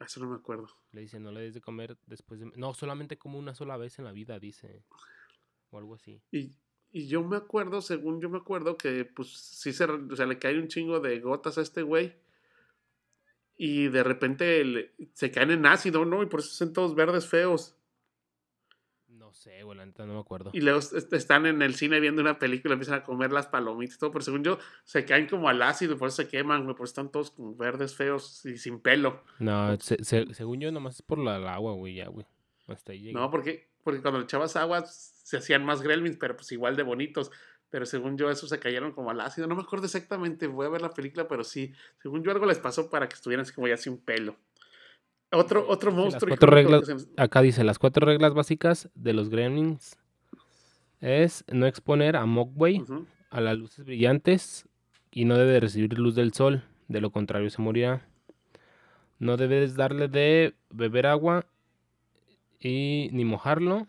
Eso 0.00 0.20
no 0.20 0.30
me 0.30 0.36
acuerdo. 0.36 0.68
Le 0.92 1.02
dicen, 1.02 1.22
no 1.22 1.32
le 1.32 1.40
des 1.40 1.54
de 1.54 1.60
comer 1.60 1.98
después 2.06 2.40
de... 2.40 2.46
No, 2.54 2.72
solamente 2.72 3.18
como 3.18 3.38
una 3.38 3.54
sola 3.54 3.76
vez 3.76 3.98
en 3.98 4.04
la 4.04 4.12
vida, 4.12 4.38
dice. 4.38 4.84
O 5.70 5.78
algo 5.78 5.96
así. 5.96 6.22
Y, 6.30 6.54
y 6.90 7.08
yo 7.08 7.22
me 7.24 7.36
acuerdo, 7.36 7.80
según 7.80 8.20
yo 8.20 8.30
me 8.30 8.38
acuerdo, 8.38 8.78
que 8.78 9.04
pues 9.04 9.28
sí 9.28 9.72
se... 9.72 9.84
O 9.84 10.16
sea, 10.16 10.26
le 10.26 10.38
cae 10.38 10.58
un 10.58 10.68
chingo 10.68 11.00
de 11.00 11.18
gotas 11.18 11.58
a 11.58 11.62
este 11.62 11.82
güey. 11.82 12.14
Y 13.60 13.88
de 13.88 14.04
repente 14.04 14.94
se 15.14 15.32
caen 15.32 15.50
en 15.50 15.66
ácido, 15.66 16.04
¿no? 16.04 16.22
Y 16.22 16.26
por 16.26 16.40
eso 16.40 16.50
son 16.50 16.72
todos 16.72 16.94
verdes 16.94 17.26
feos. 17.26 17.76
No 19.08 19.34
sé, 19.34 19.64
güey, 19.64 19.76
la 19.76 19.84
neta 19.84 20.06
no 20.06 20.14
me 20.14 20.20
acuerdo. 20.20 20.50
Y 20.54 20.60
luego 20.60 20.78
están 20.78 21.44
en 21.44 21.60
el 21.60 21.74
cine 21.74 21.98
viendo 21.98 22.22
una 22.22 22.38
película, 22.38 22.74
empiezan 22.74 23.00
a 23.00 23.04
comer 23.04 23.32
las 23.32 23.48
palomitas 23.48 23.96
y 23.96 23.98
todo, 23.98 24.12
pero 24.12 24.24
según 24.24 24.44
yo, 24.44 24.58
se 24.84 25.04
caen 25.04 25.26
como 25.26 25.48
al 25.48 25.60
ácido 25.60 25.94
y 25.94 25.96
por 25.96 26.08
eso 26.08 26.22
se 26.22 26.28
queman, 26.28 26.62
güey, 26.62 26.76
por 26.76 26.84
eso 26.84 26.92
están 26.92 27.10
todos 27.10 27.32
como 27.32 27.56
verdes, 27.56 27.96
feos 27.96 28.46
y 28.46 28.56
sin 28.58 28.78
pelo. 28.78 29.24
No, 29.40 29.76
según 29.78 30.60
yo, 30.60 30.70
nomás 30.70 30.94
es 30.94 31.02
por 31.02 31.18
la, 31.18 31.52
agua, 31.52 31.72
güey, 31.74 31.96
ya, 31.96 32.08
güey. 32.08 32.26
Hasta 32.68 32.92
ahí 32.92 33.12
No, 33.12 33.30
porque, 33.30 33.68
porque 33.82 34.02
cuando 34.02 34.20
le 34.20 34.24
echabas 34.24 34.54
agua 34.54 34.86
se 34.86 35.36
hacían 35.36 35.64
más 35.64 35.82
gremlins, 35.82 36.16
pero 36.16 36.36
pues 36.36 36.52
igual 36.52 36.76
de 36.76 36.84
bonitos. 36.84 37.32
Pero 37.70 37.86
según 37.86 38.16
yo, 38.16 38.30
esos 38.30 38.48
se 38.48 38.58
cayeron 38.58 38.92
como 38.92 39.10
al 39.10 39.20
ácido. 39.20 39.46
No 39.46 39.54
me 39.54 39.62
acuerdo 39.62 39.86
exactamente, 39.86 40.46
voy 40.46 40.66
a 40.66 40.70
ver 40.70 40.82
la 40.82 40.90
película, 40.90 41.28
pero 41.28 41.44
sí, 41.44 41.72
según 42.02 42.22
yo, 42.22 42.30
algo 42.30 42.46
les 42.46 42.58
pasó 42.58 42.88
para 42.88 43.08
que 43.08 43.14
estuvieran 43.14 43.42
así 43.42 43.52
como 43.52 43.68
ya 43.68 43.76
sin 43.76 43.98
pelo. 43.98 44.36
Otro, 45.30 45.68
otro 45.68 45.92
monstruo. 45.92 46.28
cuatro 46.28 46.50
reglas, 46.50 47.06
acá 47.18 47.42
dice, 47.42 47.62
las 47.62 47.78
cuatro 47.78 48.06
reglas 48.06 48.32
básicas 48.32 48.88
de 48.94 49.12
los 49.12 49.28
gremlins 49.28 49.98
es 51.00 51.44
no 51.52 51.66
exponer 51.66 52.16
a 52.16 52.24
Mogwai 52.24 52.82
a 53.30 53.40
las 53.42 53.58
luces 53.58 53.84
brillantes 53.84 54.66
y 55.10 55.26
no 55.26 55.36
debe 55.36 55.60
recibir 55.60 55.98
luz 55.98 56.14
del 56.14 56.32
sol, 56.32 56.64
de 56.88 57.00
lo 57.00 57.10
contrario 57.10 57.50
se 57.50 57.60
morirá. 57.60 58.06
No 59.18 59.36
debes 59.36 59.74
darle 59.74 60.08
de 60.08 60.54
beber 60.70 61.06
agua 61.06 61.44
y 62.60 63.08
ni 63.12 63.24
mojarlo. 63.24 63.86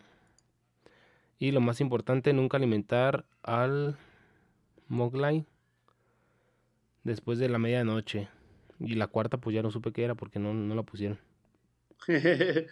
Y 1.40 1.52
lo 1.52 1.60
más 1.62 1.80
importante, 1.80 2.34
nunca 2.34 2.58
alimentar 2.58 3.24
al 3.42 3.96
Moglai 4.88 5.46
después 7.02 7.38
de 7.38 7.48
la 7.48 7.58
medianoche. 7.58 8.28
Y 8.78 8.94
la 8.94 9.06
cuarta, 9.06 9.38
pues 9.38 9.54
ya 9.54 9.62
no 9.62 9.70
supe 9.70 9.90
qué 9.90 10.04
era 10.04 10.14
porque 10.14 10.38
no, 10.38 10.52
no 10.52 10.74
la 10.74 10.82
pusieron. 10.82 11.18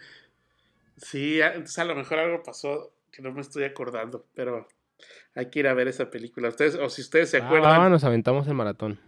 sí, 0.97 1.41
entonces 1.41 1.79
a 1.79 1.85
lo 1.85 1.95
mejor 1.95 2.19
algo 2.19 2.43
pasó 2.43 2.93
que 3.11 3.23
no 3.23 3.31
me 3.31 3.41
estoy 3.41 3.63
acordando, 3.63 4.27
pero 4.35 4.67
hay 5.33 5.49
que 5.49 5.59
ir 5.59 5.67
a 5.67 5.73
ver 5.73 5.87
esa 5.87 6.11
película. 6.11 6.49
Ustedes, 6.49 6.75
o 6.75 6.89
si 6.89 7.01
ustedes 7.01 7.31
se 7.31 7.37
acuerdan. 7.37 7.81
Ah, 7.81 7.89
nos 7.89 8.03
aventamos 8.03 8.47
el 8.47 8.53
maratón. 8.53 8.99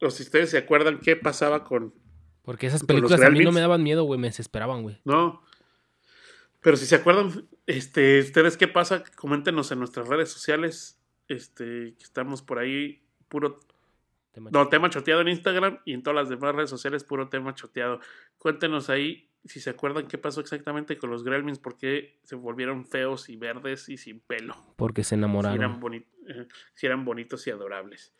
O 0.00 0.10
si 0.10 0.22
ustedes 0.22 0.50
se 0.50 0.58
acuerdan 0.58 1.00
qué 1.00 1.16
pasaba 1.16 1.64
con. 1.64 1.92
Porque 2.42 2.68
esas 2.68 2.84
películas 2.84 3.20
a 3.20 3.30
mí 3.30 3.40
no 3.40 3.50
me 3.50 3.60
daban 3.60 3.82
miedo, 3.82 4.04
güey, 4.04 4.20
me 4.20 4.28
desesperaban, 4.28 4.82
güey. 4.82 5.00
No. 5.04 5.42
Pero 6.60 6.76
si 6.76 6.86
se 6.86 6.94
acuerdan, 6.94 7.48
este, 7.66 8.20
ustedes 8.20 8.56
qué 8.56 8.68
pasa, 8.68 9.04
coméntenos 9.16 9.70
en 9.72 9.78
nuestras 9.78 10.08
redes 10.08 10.30
sociales. 10.30 11.00
Este, 11.28 11.94
estamos 12.00 12.42
por 12.42 12.58
ahí, 12.58 13.02
puro 13.28 13.60
no, 14.50 14.68
tema 14.68 14.90
choteado 14.90 15.22
en 15.22 15.28
Instagram 15.28 15.80
y 15.84 15.94
en 15.94 16.02
todas 16.02 16.16
las 16.16 16.28
demás 16.28 16.54
redes 16.54 16.70
sociales, 16.70 17.04
puro 17.04 17.28
tema 17.28 17.54
choteado. 17.54 18.00
Cuéntenos 18.38 18.90
ahí 18.90 19.30
si 19.44 19.60
se 19.60 19.70
acuerdan 19.70 20.08
qué 20.08 20.18
pasó 20.18 20.40
exactamente 20.40 20.98
con 20.98 21.10
los 21.10 21.24
Gremlins, 21.24 21.58
por 21.58 21.76
qué 21.76 22.18
se 22.24 22.34
volvieron 22.34 22.84
feos 22.84 23.28
y 23.28 23.36
verdes 23.36 23.88
y 23.88 23.96
sin 23.96 24.20
pelo. 24.20 24.56
Porque 24.76 25.04
se 25.04 25.14
enamoraron. 25.14 25.56
Si 26.74 26.86
eran, 26.86 27.04
bonitos 27.04 27.46
y 27.46 27.50
adorables. 27.50 28.12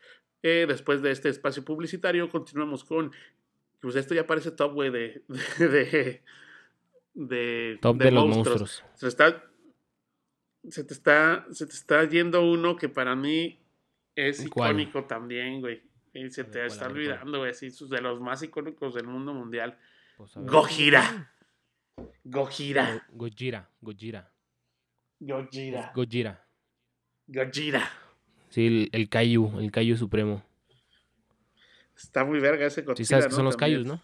Eh, 0.42 0.66
después 0.68 1.02
de 1.02 1.10
este 1.10 1.28
espacio 1.28 1.64
publicitario, 1.64 2.30
continuamos 2.30 2.84
con. 2.84 3.12
Pues 3.80 3.96
esto 3.96 4.14
ya 4.14 4.26
parece 4.26 4.52
top, 4.52 4.72
güey, 4.72 4.90
de, 4.90 5.22
de, 5.58 5.68
de, 5.68 6.22
Top 7.80 7.96
de, 7.96 8.10
los 8.10 8.28
monstruos. 8.28 8.84
Se, 8.94 9.08
está, 9.08 9.42
se, 10.68 10.84
te 10.84 10.92
está, 10.92 11.46
se 11.50 11.66
te 11.66 11.72
está 11.72 12.04
yendo 12.04 12.42
uno 12.42 12.76
que 12.76 12.90
para 12.90 13.16
mí 13.16 13.58
es 14.14 14.44
icónico 14.44 15.04
también, 15.04 15.60
güey. 15.60 15.82
Y 16.12 16.30
se 16.30 16.44
te 16.44 16.66
está 16.66 16.86
olvidando, 16.86 17.38
güey, 17.38 17.54
sí, 17.54 17.70
de 17.88 18.00
los 18.00 18.20
más 18.20 18.42
icónicos 18.42 18.94
del 18.94 19.06
mundo 19.06 19.32
mundial. 19.32 19.78
Pues, 20.18 20.32
Gojira. 20.36 21.32
Gojira. 22.22 23.06
Gojira. 23.12 23.70
Gojira. 23.80 24.32
Gojira. 25.18 25.92
Gojira. 25.94 26.46
Gojira. 27.26 27.90
Sí, 28.50 28.66
el, 28.66 28.88
el 28.92 29.08
Kaiju, 29.08 29.60
el 29.60 29.70
Kaiju 29.70 29.96
supremo. 29.96 30.44
Está 31.96 32.24
muy 32.24 32.40
verga 32.40 32.66
ese 32.66 32.82
Godzilla, 32.82 33.06
Sí 33.06 33.08
sabes 33.08 33.26
que 33.26 33.32
son 33.32 33.46
los 33.46 33.56
Kaijus, 33.56 33.86
¿no? 33.86 34.02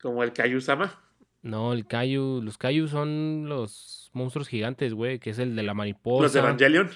Como 0.00 0.22
el 0.22 0.32
Kaiju 0.32 0.60
Sama. 0.60 1.09
No, 1.42 1.72
el 1.72 1.86
Kaiju, 1.86 2.42
los 2.42 2.58
Kaiju 2.58 2.88
son 2.88 3.48
los 3.48 4.10
monstruos 4.12 4.48
gigantes, 4.48 4.92
güey, 4.92 5.18
que 5.18 5.30
es 5.30 5.38
el 5.38 5.56
de 5.56 5.62
la 5.62 5.74
mariposa. 5.74 6.22
¿Los 6.22 6.32
de 6.32 6.40
Evangelion? 6.40 6.90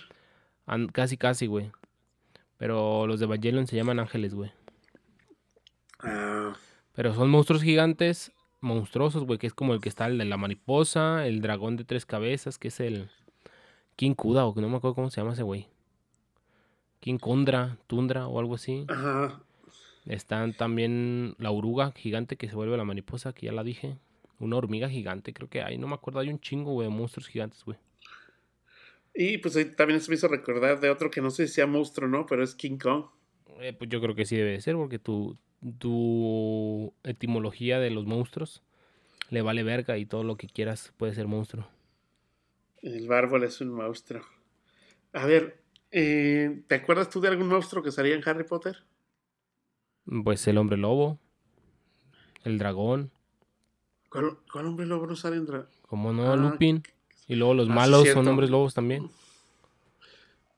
casi, 0.93 1.17
casi, 1.17 1.47
güey. 1.47 1.71
Pero 2.59 3.07
los 3.07 3.21
de 3.21 3.27
Evangelion 3.27 3.67
se 3.67 3.77
llaman 3.77 4.01
ángeles, 4.01 4.35
güey. 4.35 4.53
Ah. 6.01 6.55
Pero 6.95 7.15
son 7.15 7.31
monstruos 7.31 7.63
gigantes, 7.63 8.33
monstruosos, 8.61 9.25
güey, 9.25 9.39
que 9.39 9.47
es 9.47 9.55
como 9.55 9.75
el 9.75 9.81
que 9.81 9.89
está 9.89 10.07
el 10.07 10.19
de 10.19 10.25
la 10.27 10.37
mariposa, 10.37 11.27
el 11.27 11.41
dragón 11.41 11.77
de 11.77 11.85
tres 11.85 12.05
cabezas, 12.05 12.59
que 12.59 12.69
es 12.69 12.81
el 12.81 13.09
King 13.97 14.15
Kuda, 14.15 14.45
o 14.45 14.55
que 14.55 14.61
no 14.61 14.69
me 14.69 14.77
acuerdo 14.77 14.95
cómo 14.95 15.11
se 15.11 15.21
llama 15.21 15.33
ese 15.33 15.43
güey. 15.43 15.69
King 17.01 17.19
Kundra, 17.19 17.77
Tundra 17.87 18.27
o 18.27 18.39
algo 18.39 18.55
así. 18.55 18.85
Ajá. 18.89 19.41
Están 20.07 20.53
también 20.53 21.35
la 21.39 21.51
oruga 21.51 21.93
gigante 21.93 22.37
que 22.37 22.49
se 22.49 22.55
vuelve 22.55 22.77
la 22.77 22.85
mariposa, 22.85 23.33
que 23.33 23.47
ya 23.47 23.53
la 23.53 23.65
dije. 23.65 23.97
Una 24.39 24.57
hormiga 24.57 24.89
gigante, 24.89 25.33
creo 25.33 25.49
que 25.49 25.63
hay, 25.63 25.79
no 25.79 25.87
me 25.87 25.95
acuerdo, 25.95 26.21
hay 26.21 26.29
un 26.29 26.41
chingo, 26.41 26.73
güey, 26.73 26.89
de 26.89 26.95
monstruos 26.95 27.29
gigantes, 27.29 27.65
güey. 27.65 27.79
Y 29.15 29.39
pues 29.39 29.55
también 29.77 30.01
se 30.01 30.11
me 30.11 30.17
hizo 30.17 30.27
recordar 30.27 30.81
de 30.81 30.91
otro 30.91 31.11
que 31.11 31.21
no 31.21 31.31
sé 31.31 31.47
si 31.47 31.55
sea 31.55 31.67
monstruo 31.67 32.09
no, 32.09 32.27
pero 32.27 32.43
es 32.43 32.55
King 32.55 32.79
Kong. 32.79 33.05
Eh, 33.61 33.73
pues 33.73 33.89
yo 33.89 34.01
creo 34.01 34.17
que 34.17 34.25
sí 34.25 34.37
debe 34.37 34.61
ser, 34.61 34.75
porque 34.75 34.99
tu, 34.99 35.39
tu 35.79 36.93
etimología 37.05 37.79
de 37.79 37.91
los 37.91 38.07
monstruos 38.07 38.63
le 39.31 39.43
vale 39.43 39.63
verga 39.63 39.97
y 39.99 40.07
todo 40.07 40.25
lo 40.25 40.37
que 40.37 40.49
quieras 40.49 40.93
puede 40.97 41.15
ser 41.15 41.29
monstruo. 41.29 41.69
El 42.83 43.07
bárbaro 43.07 43.45
es 43.47 43.61
un 43.61 43.71
monstruo. 43.71 44.23
A 45.13 45.27
ver, 45.27 45.63
eh, 45.91 46.63
¿te 46.67 46.75
acuerdas 46.75 47.09
tú 47.09 47.21
de 47.21 47.29
algún 47.29 47.49
monstruo 47.49 47.83
que 47.83 47.93
salía 47.93 48.15
en 48.15 48.29
Harry 48.29 48.45
Potter? 48.45 48.85
Pues 50.25 50.47
el 50.49 50.59
hombre 50.59 50.77
lobo, 50.77 51.19
el 52.43 52.59
dragón. 52.59 53.11
¿Cuál, 54.15 54.67
hombre 54.67 54.87
lobo 54.87 55.09
no 55.09 55.17
sale 55.17 55.37
en 55.37 55.47
dragón? 55.47 55.69
Como 55.89 56.13
no, 56.13 56.33
ah, 56.33 56.37
Lupin. 56.37 56.83
Y 57.27 57.35
luego 57.35 57.55
los 57.55 57.69
ah, 57.69 57.75
malos 57.75 58.09
son 58.09 58.29
hombres 58.29 58.49
lobos 58.49 58.73
también. 58.73 59.11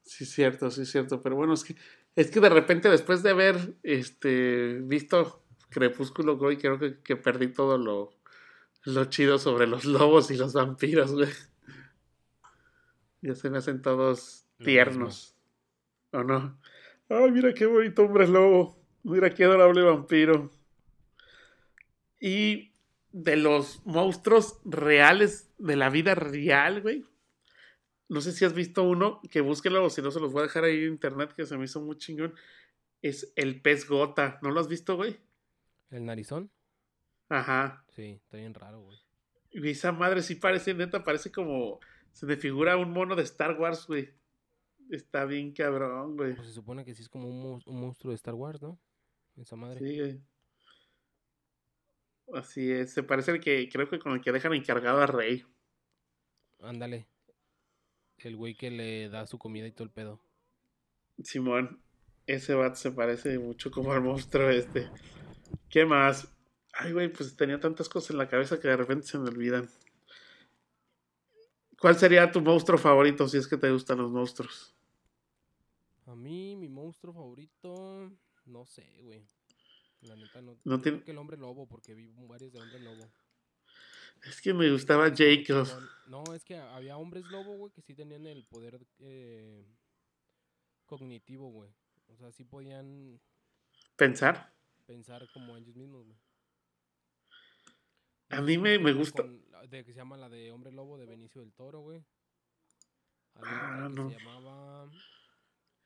Sí, 0.02 0.26
cierto, 0.26 0.70
sí, 0.70 0.84
cierto. 0.84 1.22
Pero 1.22 1.36
bueno, 1.36 1.54
es 1.54 1.64
que, 1.64 1.74
es 2.16 2.30
que 2.30 2.40
de 2.40 2.50
repente 2.50 2.90
después 2.90 3.22
de 3.22 3.30
haber 3.30 3.74
este, 3.82 4.80
visto 4.82 5.42
Crepúsculo, 5.70 6.36
güey, 6.36 6.58
creo 6.58 6.78
que, 6.78 7.16
perdí 7.16 7.48
todo 7.48 7.78
lo, 7.78 8.12
lo 8.84 9.04
chido 9.06 9.38
sobre 9.38 9.66
los 9.66 9.84
lobos 9.86 10.30
y 10.30 10.36
los 10.36 10.52
vampiros, 10.52 11.12
güey. 11.12 11.30
Ya 13.22 13.34
se 13.34 13.48
me 13.48 13.58
hacen 13.58 13.80
todos 13.80 14.44
tiernos. 14.58 15.34
¿O 16.12 16.22
no? 16.22 16.58
Ay, 17.08 17.30
mira 17.30 17.54
qué 17.54 17.64
bonito 17.64 18.02
hombre 18.02 18.28
lobo. 18.28 18.76
Mira 19.02 19.32
qué 19.32 19.44
adorable 19.44 19.82
vampiro. 19.82 20.50
Y 22.20 22.75
de 23.16 23.34
los 23.36 23.80
monstruos 23.86 24.60
reales 24.66 25.50
de 25.56 25.74
la 25.74 25.88
vida 25.88 26.14
real, 26.14 26.82
güey. 26.82 27.02
No 28.08 28.20
sé 28.20 28.30
si 28.30 28.44
has 28.44 28.52
visto 28.52 28.82
uno, 28.82 29.22
que 29.30 29.40
búsquelo 29.40 29.82
o 29.82 29.88
si 29.88 30.02
no 30.02 30.10
se 30.10 30.20
los 30.20 30.32
voy 30.32 30.40
a 30.40 30.42
dejar 30.44 30.64
ahí 30.64 30.84
en 30.84 30.92
internet, 30.92 31.32
que 31.34 31.46
se 31.46 31.56
me 31.56 31.64
hizo 31.64 31.80
muy 31.80 31.96
chingón. 31.96 32.34
Es 33.00 33.32
el 33.36 33.62
pez 33.62 33.88
gota. 33.88 34.38
¿No 34.42 34.50
lo 34.50 34.60
has 34.60 34.68
visto, 34.68 34.96
güey? 34.96 35.16
¿El 35.90 36.04
narizón? 36.04 36.50
Ajá. 37.30 37.86
Sí, 37.88 38.20
está 38.22 38.36
bien 38.36 38.52
raro, 38.52 38.82
güey. 38.82 38.98
Y 39.50 39.70
esa 39.70 39.92
madre 39.92 40.20
sí 40.20 40.34
parece, 40.34 40.74
neta, 40.74 41.02
parece 41.02 41.32
como. 41.32 41.80
Se 42.12 42.26
me 42.26 42.36
figura 42.36 42.76
un 42.76 42.90
mono 42.90 43.16
de 43.16 43.22
Star 43.22 43.58
Wars, 43.58 43.86
güey. 43.86 44.10
Está 44.90 45.24
bien 45.24 45.54
cabrón, 45.54 46.18
güey. 46.18 46.34
Pues 46.34 46.48
se 46.48 46.52
supone 46.52 46.84
que 46.84 46.94
sí 46.94 47.00
es 47.00 47.08
como 47.08 47.28
un, 47.28 47.62
un 47.64 47.80
monstruo 47.80 48.10
de 48.10 48.16
Star 48.16 48.34
Wars, 48.34 48.60
¿no? 48.60 48.78
Esa 49.36 49.56
madre. 49.56 49.78
Sí, 49.80 49.98
güey. 49.98 50.20
Así 52.34 52.70
es, 52.72 52.92
se 52.92 53.02
parece 53.02 53.30
al 53.30 53.40
que 53.40 53.68
creo 53.68 53.88
que 53.88 53.98
con 53.98 54.12
el 54.12 54.20
que 54.20 54.32
dejan 54.32 54.52
encargado 54.54 55.00
a 55.00 55.06
Rey. 55.06 55.44
Ándale. 56.60 57.06
El 58.18 58.36
güey 58.36 58.54
que 58.54 58.70
le 58.70 59.08
da 59.08 59.26
su 59.26 59.38
comida 59.38 59.66
y 59.66 59.72
todo 59.72 59.84
el 59.84 59.92
pedo. 59.92 60.20
Simón, 61.22 61.82
ese 62.26 62.54
bat 62.54 62.74
se 62.74 62.90
parece 62.90 63.38
mucho 63.38 63.70
como 63.70 63.92
al 63.92 64.02
monstruo 64.02 64.50
este. 64.50 64.90
¿Qué 65.68 65.84
más? 65.84 66.32
Ay, 66.72 66.92
güey, 66.92 67.08
pues 67.08 67.36
tenía 67.36 67.60
tantas 67.60 67.88
cosas 67.88 68.10
en 68.10 68.18
la 68.18 68.28
cabeza 68.28 68.60
que 68.60 68.68
de 68.68 68.76
repente 68.76 69.06
se 69.06 69.18
me 69.18 69.28
olvidan. 69.28 69.68
¿Cuál 71.80 71.96
sería 71.96 72.32
tu 72.32 72.40
monstruo 72.40 72.78
favorito 72.78 73.28
si 73.28 73.38
es 73.38 73.46
que 73.46 73.56
te 73.56 73.70
gustan 73.70 73.98
los 73.98 74.10
monstruos? 74.10 74.74
A 76.06 76.14
mí, 76.14 76.56
mi 76.56 76.68
monstruo 76.68 77.12
favorito, 77.12 78.10
no 78.46 78.64
sé, 78.64 78.86
güey. 79.02 79.26
La 80.06 80.16
neta 80.16 80.40
no. 80.40 80.58
No 80.64 80.80
tiene... 80.80 81.02
que 81.02 81.10
el 81.10 81.18
hombre 81.18 81.36
lobo, 81.36 81.66
porque 81.66 81.94
vi 81.94 82.08
varios 82.28 82.52
de 82.52 82.60
hombre 82.60 82.80
lobo. 82.80 83.10
Es 84.24 84.40
que 84.40 84.54
me 84.54 84.70
gustaba 84.70 85.10
Jacob. 85.14 85.66
No, 86.06 86.24
es 86.34 86.44
que 86.44 86.56
había 86.56 86.96
hombres 86.96 87.26
lobo, 87.26 87.56
güey, 87.56 87.72
que 87.72 87.82
sí 87.82 87.94
tenían 87.94 88.26
el 88.26 88.44
poder 88.44 88.80
eh, 89.00 89.66
cognitivo, 90.84 91.50
güey. 91.50 91.70
O 92.08 92.16
sea, 92.16 92.32
sí 92.32 92.44
podían... 92.44 93.20
¿Pensar? 93.96 94.52
Pensar 94.86 95.28
como 95.32 95.56
ellos 95.56 95.76
mismos, 95.76 96.04
güey. 96.04 96.18
A 98.30 98.40
mí 98.40 98.58
me, 98.58 98.78
me 98.78 98.92
gusta. 98.92 99.22
de, 99.22 99.84
que 99.84 99.92
se 99.92 99.98
llama 99.98 100.16
la 100.16 100.28
de 100.28 100.50
Hombre 100.50 100.72
Lobo 100.72 100.98
de 100.98 101.06
Benicio 101.06 101.40
del 101.40 101.52
Toro, 101.52 101.80
güey. 101.80 102.04
Ah, 103.36 103.88
no. 103.90 104.10
se 104.10 104.18
llamaba 104.18 104.90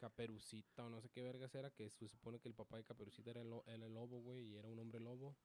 Caperucita 0.01 0.85
o 0.85 0.89
no 0.89 1.01
sé 1.01 1.11
qué 1.11 1.23
vergas 1.23 1.55
era, 1.55 1.71
que 1.71 1.91
se 1.91 2.09
supone 2.09 2.41
que 2.41 2.49
el 2.49 2.55
papá 2.55 2.79
de 2.79 2.85
Caperucita 2.85 3.31
era 3.31 3.43
el, 3.43 3.53
el 3.67 3.95
lobo, 3.95 4.21
güey, 4.21 4.41
y 4.47 4.57
era 4.57 4.67
un 4.69 4.79
hombre 4.79 4.99
lobo. 4.99 5.37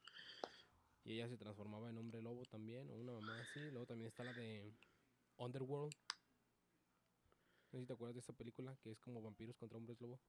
Y 1.04 1.14
ella 1.14 1.28
se 1.28 1.38
transformaba 1.38 1.90
en 1.90 1.98
hombre 1.98 2.22
lobo 2.22 2.44
también, 2.46 2.90
o 2.90 2.94
una 2.94 3.12
mamá 3.12 3.34
así. 3.42 3.60
Luego 3.70 3.86
también 3.86 4.08
está 4.08 4.24
la 4.24 4.34
de 4.34 4.72
Underworld. 5.38 5.94
No 7.72 7.80
sé 7.80 7.82
si 7.82 7.86
te 7.86 7.94
acuerdas 7.94 8.16
de 8.16 8.22
esta 8.22 8.34
película, 8.34 8.76
que 8.82 8.92
es 8.92 9.00
como 9.02 9.22
vampiros 9.22 9.58
contra 9.58 9.78
hombres 9.78 10.00
lobo. 10.00 10.20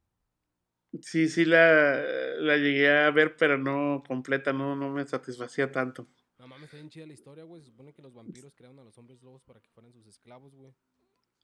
Sí, 1.01 1.29
sí 1.29 1.45
la, 1.45 2.03
la 2.39 2.57
llegué 2.57 2.91
a 2.91 3.11
ver, 3.11 3.37
pero 3.37 3.59
no 3.59 4.03
completa, 4.07 4.53
no, 4.53 4.75
no 4.75 4.91
me 4.91 5.07
satisfacía 5.07 5.71
tanto. 5.71 6.09
No 6.39 6.47
mames, 6.49 6.65
está 6.65 6.77
bien 6.77 6.91
chida 6.91 7.07
la 7.07 7.15
historia, 7.15 7.45
güey. 7.45 7.63
Se 7.63 7.71
supone 7.71 7.93
que 7.93 8.03
los 8.03 8.13
vampiros 8.13 8.55
crearon 8.55 8.79
a 8.79 8.85
los 8.85 8.97
hombres 8.99 9.23
lobos 9.23 9.43
para 9.43 9.61
que 9.61 9.69
fueran 9.71 9.93
sus 9.93 10.07
esclavos, 10.07 10.55
güey. 10.55 10.75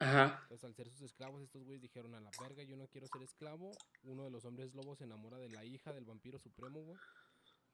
Ajá. 0.03 0.39
Entonces, 0.43 0.65
al 0.65 0.75
ser 0.75 0.91
sus 0.91 1.03
esclavos, 1.03 1.43
estos 1.43 1.63
güeyes 1.65 1.83
dijeron 1.83 2.15
a 2.15 2.21
la 2.21 2.31
verga, 2.41 2.63
yo 2.63 2.77
no 2.77 2.87
quiero 2.89 3.07
ser 3.07 3.23
esclavo. 3.23 3.73
Uno 4.05 4.25
de 4.25 4.31
los 4.31 4.45
hombres 4.45 4.75
lobos 4.75 4.99
se 4.99 5.05
enamora 5.05 5.39
de 5.39 5.49
la 5.49 5.65
hija 5.65 5.93
del 5.93 6.05
vampiro 6.05 6.39
supremo, 6.39 6.83
güey 6.83 6.99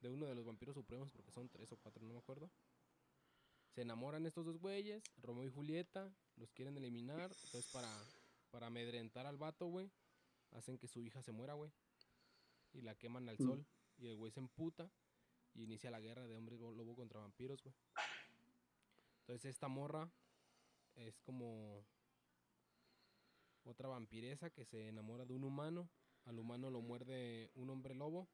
de 0.01 0.09
uno 0.09 0.25
de 0.25 0.35
los 0.35 0.45
vampiros 0.45 0.75
supremos, 0.75 1.11
porque 1.11 1.31
son 1.31 1.49
tres 1.49 1.71
o 1.71 1.77
cuatro, 1.77 2.05
no 2.05 2.13
me 2.13 2.19
acuerdo. 2.19 2.49
Se 3.75 3.81
enamoran 3.81 4.25
estos 4.25 4.45
dos 4.45 4.57
güeyes, 4.57 5.03
Romeo 5.21 5.45
y 5.45 5.49
Julieta, 5.49 6.11
los 6.37 6.51
quieren 6.51 6.77
eliminar. 6.77 7.31
Entonces, 7.31 7.69
para, 7.71 7.89
para 8.51 8.67
amedrentar 8.67 9.25
al 9.25 9.37
vato, 9.37 9.67
güey, 9.67 9.91
hacen 10.51 10.77
que 10.77 10.87
su 10.87 11.03
hija 11.03 11.21
se 11.21 11.31
muera, 11.31 11.53
güey. 11.53 11.71
Y 12.73 12.81
la 12.81 12.95
queman 12.95 13.27
al 13.29 13.35
mm. 13.39 13.45
sol. 13.45 13.65
Y 13.97 14.07
el 14.07 14.15
güey 14.15 14.31
se 14.31 14.39
emputa 14.39 14.89
y 15.53 15.63
inicia 15.63 15.91
la 15.91 15.99
guerra 15.99 16.27
de 16.27 16.35
hombres 16.35 16.59
lobo 16.59 16.95
contra 16.95 17.19
vampiros, 17.19 17.61
güey. 17.61 17.75
Entonces, 19.21 19.51
esta 19.51 19.67
morra 19.67 20.09
es 20.95 21.19
como 21.19 21.85
otra 23.63 23.87
vampiresa 23.87 24.49
que 24.49 24.65
se 24.65 24.87
enamora 24.87 25.25
de 25.25 25.33
un 25.33 25.43
humano. 25.43 25.89
Al 26.25 26.39
humano 26.39 26.69
lo 26.69 26.81
muerde 26.81 27.51
un 27.55 27.69
hombre 27.69 27.95
lobo 27.95 28.29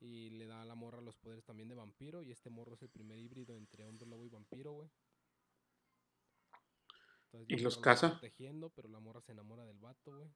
y 0.00 0.30
le 0.30 0.46
da 0.46 0.62
a 0.62 0.64
la 0.64 0.74
morra 0.74 1.00
los 1.00 1.16
poderes 1.16 1.44
también 1.44 1.68
de 1.68 1.74
vampiro. 1.74 2.22
Y 2.22 2.32
este 2.32 2.50
morro 2.50 2.74
es 2.74 2.82
el 2.82 2.88
primer 2.88 3.18
híbrido 3.18 3.56
entre 3.56 3.84
hombre 3.84 4.08
lobo 4.08 4.24
y 4.26 4.28
vampiro, 4.28 4.72
güey. 4.72 4.90
¿Y 7.46 7.58
los 7.58 7.78
caza? 7.78 8.12
protegiendo, 8.12 8.70
pero 8.70 8.88
la 8.88 9.00
morra 9.00 9.20
se 9.20 9.32
enamora 9.32 9.64
del 9.66 9.78
vato, 9.78 10.16
güey. 10.16 10.30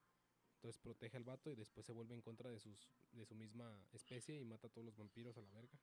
Entonces 0.57 0.81
protege 0.81 1.17
al 1.17 1.25
vato 1.25 1.51
y 1.51 1.57
después 1.57 1.85
se 1.85 1.93
vuelve 1.93 2.15
en 2.15 2.21
contra 2.21 2.51
de, 2.51 2.61
sus, 2.61 2.89
de 3.13 3.25
su 3.25 3.35
misma 3.35 3.85
especie 3.93 4.39
y 4.39 4.45
mata 4.45 4.69
a 4.69 4.71
todos 4.71 4.85
los 4.85 4.97
vampiros 4.97 5.37
a 5.37 5.41
la 5.41 5.51
verga. 5.51 5.77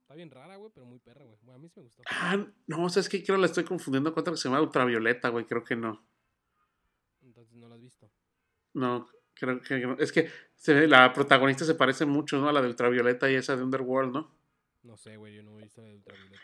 Está 0.00 0.14
bien 0.14 0.30
rara, 0.30 0.56
güey, 0.56 0.70
pero 0.72 0.86
muy 0.86 1.00
perra, 1.00 1.24
güey. 1.24 1.36
a 1.54 1.58
mí 1.58 1.68
sí 1.68 1.80
me 1.80 1.82
gustó. 1.82 2.02
Ah, 2.08 2.36
no, 2.68 2.84
o 2.84 2.88
sea, 2.88 3.00
es 3.00 3.08
que 3.08 3.22
creo 3.24 3.36
que 3.36 3.40
la 3.40 3.46
estoy 3.46 3.64
confundiendo 3.64 4.14
con 4.14 4.20
otra 4.20 4.32
que 4.32 4.38
se 4.38 4.48
llama 4.48 4.62
Ultravioleta, 4.62 5.28
güey. 5.30 5.44
Creo 5.46 5.64
que 5.64 5.76
no. 5.76 6.06
Entonces 7.26 7.54
no 7.56 7.68
la 7.68 7.74
has 7.74 7.82
visto. 7.82 8.10
No, 8.72 9.06
Creo 9.36 9.60
que 9.60 9.96
es 9.98 10.12
que 10.12 10.30
se, 10.54 10.88
la 10.88 11.12
protagonista 11.12 11.66
se 11.66 11.74
parece 11.74 12.06
mucho, 12.06 12.38
¿no? 12.38 12.48
A 12.48 12.52
la 12.52 12.62
de 12.62 12.68
Ultravioleta 12.68 13.30
y 13.30 13.34
esa 13.34 13.54
de 13.54 13.62
Underworld, 13.62 14.12
¿no? 14.12 14.34
No 14.82 14.96
sé, 14.96 15.18
güey, 15.18 15.34
yo 15.34 15.42
no 15.42 15.58
he 15.58 15.64
visto 15.64 15.82
la 15.82 15.88
de 15.88 15.94
Ultravioleta. 15.96 16.42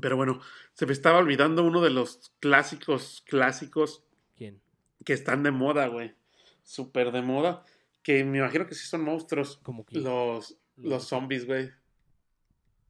Pero 0.00 0.16
bueno, 0.16 0.40
se 0.74 0.86
me 0.86 0.92
estaba 0.92 1.18
olvidando 1.18 1.64
uno 1.64 1.80
de 1.80 1.90
los 1.90 2.32
clásicos, 2.38 3.22
clásicos. 3.26 4.04
¿Quién? 4.36 4.62
Que 5.04 5.12
están 5.12 5.42
de 5.42 5.50
moda, 5.50 5.88
güey. 5.88 6.14
Súper 6.62 7.10
de 7.10 7.20
moda. 7.20 7.64
Que 8.04 8.22
me 8.24 8.38
imagino 8.38 8.66
que 8.66 8.76
sí 8.76 8.86
son 8.86 9.02
monstruos. 9.02 9.58
¿Cómo 9.64 9.84
que? 9.84 9.98
Los, 9.98 10.56
los 10.76 11.04
zombies, 11.04 11.46
güey. 11.46 11.70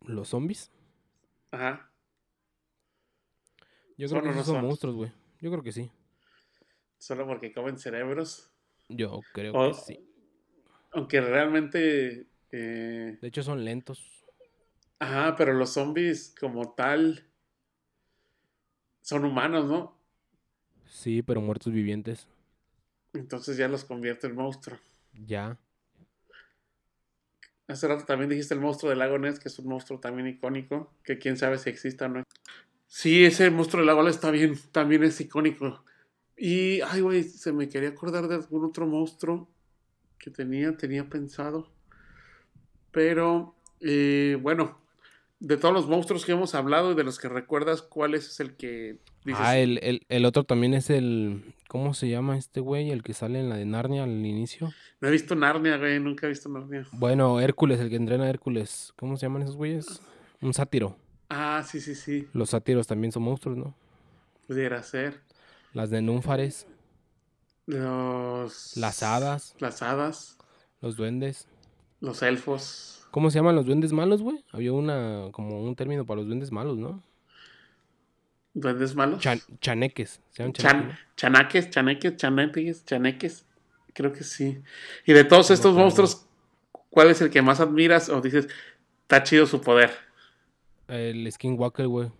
¿Los 0.02 0.28
zombies? 0.28 0.70
Ajá. 1.50 1.90
Yo 3.96 4.08
creo 4.08 4.22
que 4.22 4.44
son 4.44 4.60
monstruos, 4.60 4.96
güey. 4.96 5.21
Yo 5.42 5.50
creo 5.50 5.62
que 5.62 5.72
sí 5.72 5.90
solo 7.02 7.26
porque 7.26 7.52
comen 7.52 7.78
cerebros. 7.78 8.48
Yo 8.88 9.20
creo 9.32 9.52
que 9.52 9.74
sí. 9.74 10.08
Aunque 10.92 11.20
realmente... 11.20 12.28
Eh, 12.52 13.18
de 13.20 13.28
hecho 13.28 13.42
son 13.42 13.64
lentos. 13.64 14.24
Ajá, 15.00 15.34
pero 15.36 15.52
los 15.52 15.70
zombies 15.70 16.32
como 16.38 16.74
tal 16.74 17.26
son 19.00 19.24
humanos, 19.24 19.66
¿no? 19.66 19.98
Sí, 20.86 21.22
pero 21.22 21.40
muertos 21.40 21.72
vivientes. 21.72 22.28
Entonces 23.14 23.56
ya 23.56 23.66
los 23.66 23.84
convierte 23.84 24.28
en 24.28 24.36
monstruo. 24.36 24.78
Ya. 25.12 25.58
Hace 27.66 27.88
rato 27.88 28.04
también 28.04 28.30
dijiste 28.30 28.54
el 28.54 28.60
monstruo 28.60 28.90
del 28.90 29.00
lago 29.00 29.18
Ness, 29.18 29.40
que 29.40 29.48
es 29.48 29.58
un 29.58 29.68
monstruo 29.68 29.98
también 29.98 30.28
icónico, 30.28 30.94
que 31.02 31.18
quién 31.18 31.36
sabe 31.36 31.58
si 31.58 31.68
exista 31.68 32.06
o 32.06 32.08
no. 32.08 32.22
Sí, 32.94 33.24
ese 33.24 33.50
monstruo 33.50 33.80
del 33.80 33.86
lago 33.86 34.02
Ness 34.02 34.16
está 34.16 34.30
bien, 34.30 34.54
también 34.70 35.02
es 35.02 35.18
icónico. 35.18 35.82
Y, 36.36 36.82
ay, 36.82 37.00
güey, 37.00 37.22
se 37.22 37.50
me 37.50 37.66
quería 37.70 37.88
acordar 37.88 38.28
de 38.28 38.34
algún 38.34 38.66
otro 38.66 38.86
monstruo 38.86 39.48
que 40.18 40.30
tenía, 40.30 40.76
tenía 40.76 41.08
pensado. 41.08 41.72
Pero, 42.90 43.56
eh, 43.80 44.38
bueno, 44.42 44.78
de 45.40 45.56
todos 45.56 45.72
los 45.72 45.88
monstruos 45.88 46.26
que 46.26 46.32
hemos 46.32 46.54
hablado 46.54 46.92
y 46.92 46.94
de 46.94 47.02
los 47.02 47.18
que 47.18 47.30
recuerdas, 47.30 47.80
¿cuál 47.80 48.12
es 48.12 48.38
el 48.40 48.56
que 48.56 48.98
dices? 49.24 49.40
Ah, 49.42 49.56
el, 49.56 50.04
el, 50.06 50.24
otro 50.26 50.44
también 50.44 50.74
es 50.74 50.90
el. 50.90 51.54
¿Cómo 51.68 51.94
se 51.94 52.10
llama 52.10 52.36
este 52.36 52.60
güey? 52.60 52.90
El 52.90 53.02
que 53.02 53.14
sale 53.14 53.40
en 53.40 53.48
la 53.48 53.56
de 53.56 53.64
Narnia 53.64 54.04
al 54.04 54.10
inicio. 54.10 54.70
No 55.00 55.08
he 55.08 55.10
visto 55.10 55.34
Narnia, 55.34 55.78
güey, 55.78 55.98
nunca 55.98 56.26
he 56.26 56.28
visto 56.28 56.50
Narnia. 56.50 56.86
Bueno, 56.92 57.40
Hércules, 57.40 57.80
el 57.80 57.88
que 57.88 57.96
entrena 57.96 58.24
a 58.24 58.28
Hércules. 58.28 58.92
¿Cómo 58.96 59.16
se 59.16 59.24
llaman 59.24 59.40
esos 59.40 59.56
güeyes? 59.56 60.02
Un 60.42 60.52
sátiro. 60.52 60.98
Ah, 61.34 61.64
sí, 61.66 61.80
sí, 61.80 61.94
sí. 61.94 62.28
Los 62.34 62.50
sátiros 62.50 62.86
también 62.86 63.10
son 63.10 63.22
monstruos, 63.22 63.56
¿no? 63.56 63.74
Pudiera 64.46 64.82
ser. 64.82 65.22
Las 65.72 65.88
de 65.88 66.02
Núnfares. 66.02 66.66
Los... 67.64 68.76
Las 68.76 69.02
hadas. 69.02 69.54
Las 69.58 69.80
hadas. 69.80 70.36
Los 70.82 70.96
duendes. 70.96 71.48
Los 72.00 72.22
elfos. 72.22 73.06
¿Cómo 73.10 73.30
se 73.30 73.38
llaman 73.38 73.56
los 73.56 73.64
duendes 73.64 73.94
malos, 73.94 74.20
güey? 74.20 74.44
Había 74.52 74.74
una, 74.74 75.30
como 75.32 75.62
un 75.62 75.74
término 75.74 76.04
para 76.04 76.18
los 76.18 76.26
duendes 76.26 76.52
malos, 76.52 76.76
¿no? 76.76 77.02
¿Duendes 78.52 78.94
malos? 78.94 79.24
chaneques. 79.60 80.20
¿Se 80.32 80.52
chanaques, 80.52 81.70
chaneques, 81.70 82.16
chaneques, 82.16 82.84
chaneques. 82.84 83.46
Creo 83.94 84.12
que 84.12 84.22
sí. 84.22 84.60
Y 85.06 85.14
de 85.14 85.24
todos 85.24 85.50
estos 85.50 85.74
monstruos, 85.74 86.26
¿cuál 86.90 87.08
es 87.08 87.22
el 87.22 87.30
que 87.30 87.40
más 87.40 87.58
admiras 87.60 88.10
o 88.10 88.20
dices, 88.20 88.48
está 89.04 89.22
chido 89.22 89.46
su 89.46 89.62
poder? 89.62 90.11
El 90.88 91.30
Skinwalker, 91.30 91.86
güey. 91.86 92.10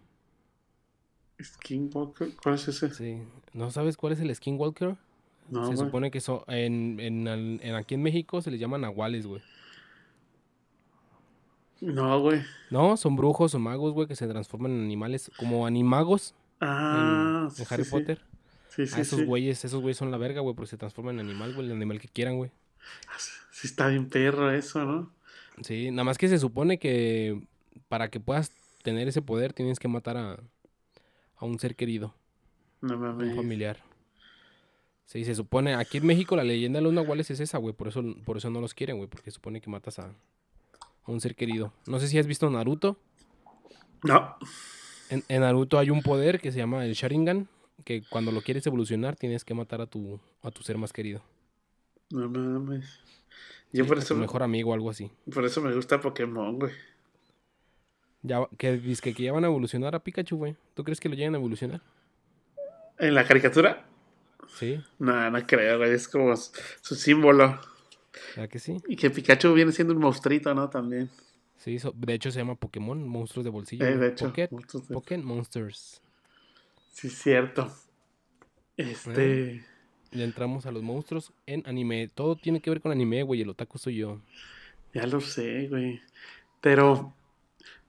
¿Skinwalker? 1.41 2.35
¿Cuál 2.43 2.55
es 2.55 2.69
ese? 2.69 2.91
Sí. 2.91 3.23
¿No 3.53 3.71
sabes 3.71 3.97
cuál 3.97 4.13
es 4.13 4.21
el 4.21 4.35
Skinwalker? 4.35 4.97
No, 5.49 5.69
se 5.69 5.77
supone 5.77 6.11
que 6.11 6.21
son, 6.21 6.41
en, 6.47 6.99
en, 6.99 7.75
aquí 7.75 7.95
en 7.95 8.03
México 8.03 8.41
se 8.41 8.51
les 8.51 8.61
llaman 8.61 8.83
nahuales, 8.83 9.27
güey. 9.27 9.43
No, 11.81 12.21
güey. 12.21 12.43
No, 12.71 12.97
son 12.97 13.17
brujos 13.17 13.55
o 13.55 13.59
magos, 13.59 13.93
güey, 13.93 14.07
que 14.07 14.15
se 14.15 14.29
transforman 14.29 14.73
en 14.73 14.85
animales, 14.85 15.31
como 15.37 15.67
animagos. 15.67 16.35
Ah, 16.61 17.49
en, 17.59 17.67
Harry 17.69 17.85
Potter. 17.85 18.21
Sí, 18.69 18.87
sí, 18.87 19.01
esos 19.01 19.25
güeyes, 19.27 19.65
esos 19.65 19.83
güeyes 19.83 19.99
son 19.99 20.11
la 20.11 20.17
verga, 20.17 20.41
güey, 20.41 20.55
porque 20.55 20.71
se 20.71 20.79
transforman 20.79 21.19
en 21.19 21.27
animal, 21.29 21.53
güey, 21.55 21.67
el 21.67 21.73
animal 21.73 22.01
que 22.01 22.09
quieran, 22.09 22.37
güey. 22.37 22.51
Ah, 23.09 23.19
sí, 23.51 23.67
está 23.67 23.89
bien 23.89 24.09
perro 24.09 24.51
eso, 24.51 24.85
¿no? 24.85 25.13
Sí, 25.61 25.91
nada 25.91 26.05
más 26.05 26.19
que 26.19 26.29
se 26.29 26.39
supone 26.39 26.79
que 26.79 27.43
para 27.89 28.09
que 28.09 28.21
puedas 28.21 28.53
tener 28.83 29.09
ese 29.09 29.23
poder 29.23 29.53
tienes 29.53 29.79
que 29.79 29.89
matar 29.89 30.17
a, 30.17 30.41
a 31.37 31.45
un 31.45 31.59
ser 31.59 31.77
querido. 31.77 32.15
No 32.81 32.99
mames. 32.99 33.31
Un 33.31 33.37
familiar. 33.37 33.79
Sí, 35.13 35.25
se 35.25 35.35
supone, 35.35 35.75
aquí 35.75 35.99
en 35.99 36.07
México 36.07 36.37
la 36.37 36.45
leyenda 36.45 36.79
de 36.79 36.85
los 36.85 36.93
nahuales 36.95 37.31
es 37.31 37.39
esa, 37.39 37.59
güey, 37.59 37.75
por 37.75 37.89
eso, 37.89 38.03
por 38.25 38.39
eso 38.39 38.49
no 38.49 38.63
los 38.63 38.73
quieren, 38.73 38.97
güey, 38.97 39.11
porque 39.11 39.31
supone 39.31 39.61
que 39.61 39.69
matas 39.69 39.99
a, 39.99 40.15
un 41.07 41.21
ser 41.21 41.35
querido. 41.35 41.73
No 41.87 42.01
sé 42.01 42.09
si 42.09 42.19
has 42.19 42.27
visto 42.27 42.49
Naruto. 42.49 42.97
No. 44.05 44.37
En, 45.11 45.41
Naruto 45.43 45.79
hay 45.79 45.91
un 45.91 46.01
poder 46.01 46.41
que 46.41 46.51
se 46.51 46.59
llama 46.59 46.87
el 46.87 46.95
Sharingan, 46.95 47.47
que 47.85 48.03
cuando 48.09 48.33
lo 48.33 48.41
quieres 48.41 48.67
evolucionar 48.67 49.17
tienes 49.17 49.45
que 49.45 49.53
matar 49.53 49.83
a 49.83 49.87
tu, 49.87 50.19
a 50.41 50.51
tu 50.51 50.63
ser 50.63 50.79
más 50.79 50.95
querido. 50.95 51.21
No 52.11 52.31
mames. 52.31 53.01
Yo 53.71 53.87
por 53.87 53.99
eso... 53.99 54.15
Tu 54.15 54.21
mejor 54.21 54.43
amigo 54.43 54.71
o 54.71 54.75
algo 54.75 54.89
así. 54.89 55.11
Por 55.31 55.45
eso 55.45 55.61
me 55.61 55.75
gusta 55.75 56.01
Pokémon, 56.01 56.59
güey. 56.59 56.73
Ya, 58.23 58.47
que 58.57 58.73
dice 58.77 59.13
que 59.13 59.23
ya 59.23 59.33
van 59.33 59.45
a 59.45 59.49
evolucionar 59.49 59.95
a 59.95 59.99
Pikachu, 59.99 60.37
güey. 60.37 60.57
¿Tú 60.75 60.85
crees 60.85 61.01
que 61.01 61.09
lo 61.09 61.15
lleguen 61.15 61.35
a 61.35 61.39
evolucionar? 61.39 61.81
¿En 62.99 63.15
la 63.15 63.27
caricatura? 63.27 63.85
Sí. 64.55 64.81
No, 64.99 65.31
no 65.31 65.47
creo, 65.47 65.79
güey. 65.79 65.93
Es 65.93 66.07
como 66.07 66.35
su 66.37 66.95
símbolo. 66.95 67.61
¿Verdad 68.37 68.49
que 68.49 68.59
sí? 68.59 68.77
Y 68.87 68.97
que 68.97 69.11
Pikachu 69.11 69.53
viene 69.55 69.73
siendo 69.73 69.95
un 69.95 70.01
monstruito, 70.01 70.55
¿no? 70.55 70.69
También. 70.71 71.11
Sí, 71.57 71.79
de 71.95 72.15
hecho 72.15 72.31
se 72.31 72.39
llama 72.39 72.57
Pokémon, 72.57 73.07
monstruos 73.07 73.45
de 73.45 73.51
bolsillo. 73.51 73.87
Eh, 73.87 73.97
de 73.97 74.09
hecho. 74.09 74.33
Pokémon 74.93 75.25
Monsters. 75.25 76.01
Sí, 76.93 77.09
cierto. 77.09 77.73
Este. 78.77 79.65
ya 80.11 80.25
entramos 80.25 80.67
a 80.67 80.73
los 80.73 80.83
monstruos 80.83 81.33
en 81.47 81.63
anime. 81.67 82.09
Todo 82.09 82.37
tiene 82.37 82.61
que 82.61 82.71
ver 82.71 82.81
con 82.81 82.93
anime, 82.93 83.23
güey. 83.23 83.43
El 83.43 83.51
otaku 83.51 83.79
soy 83.79 83.97
yo. 83.97 84.21
Ya 84.93 85.07
lo 85.07 85.21
sé, 85.21 85.69
güey. 85.69 86.01
Pero, 86.61 87.15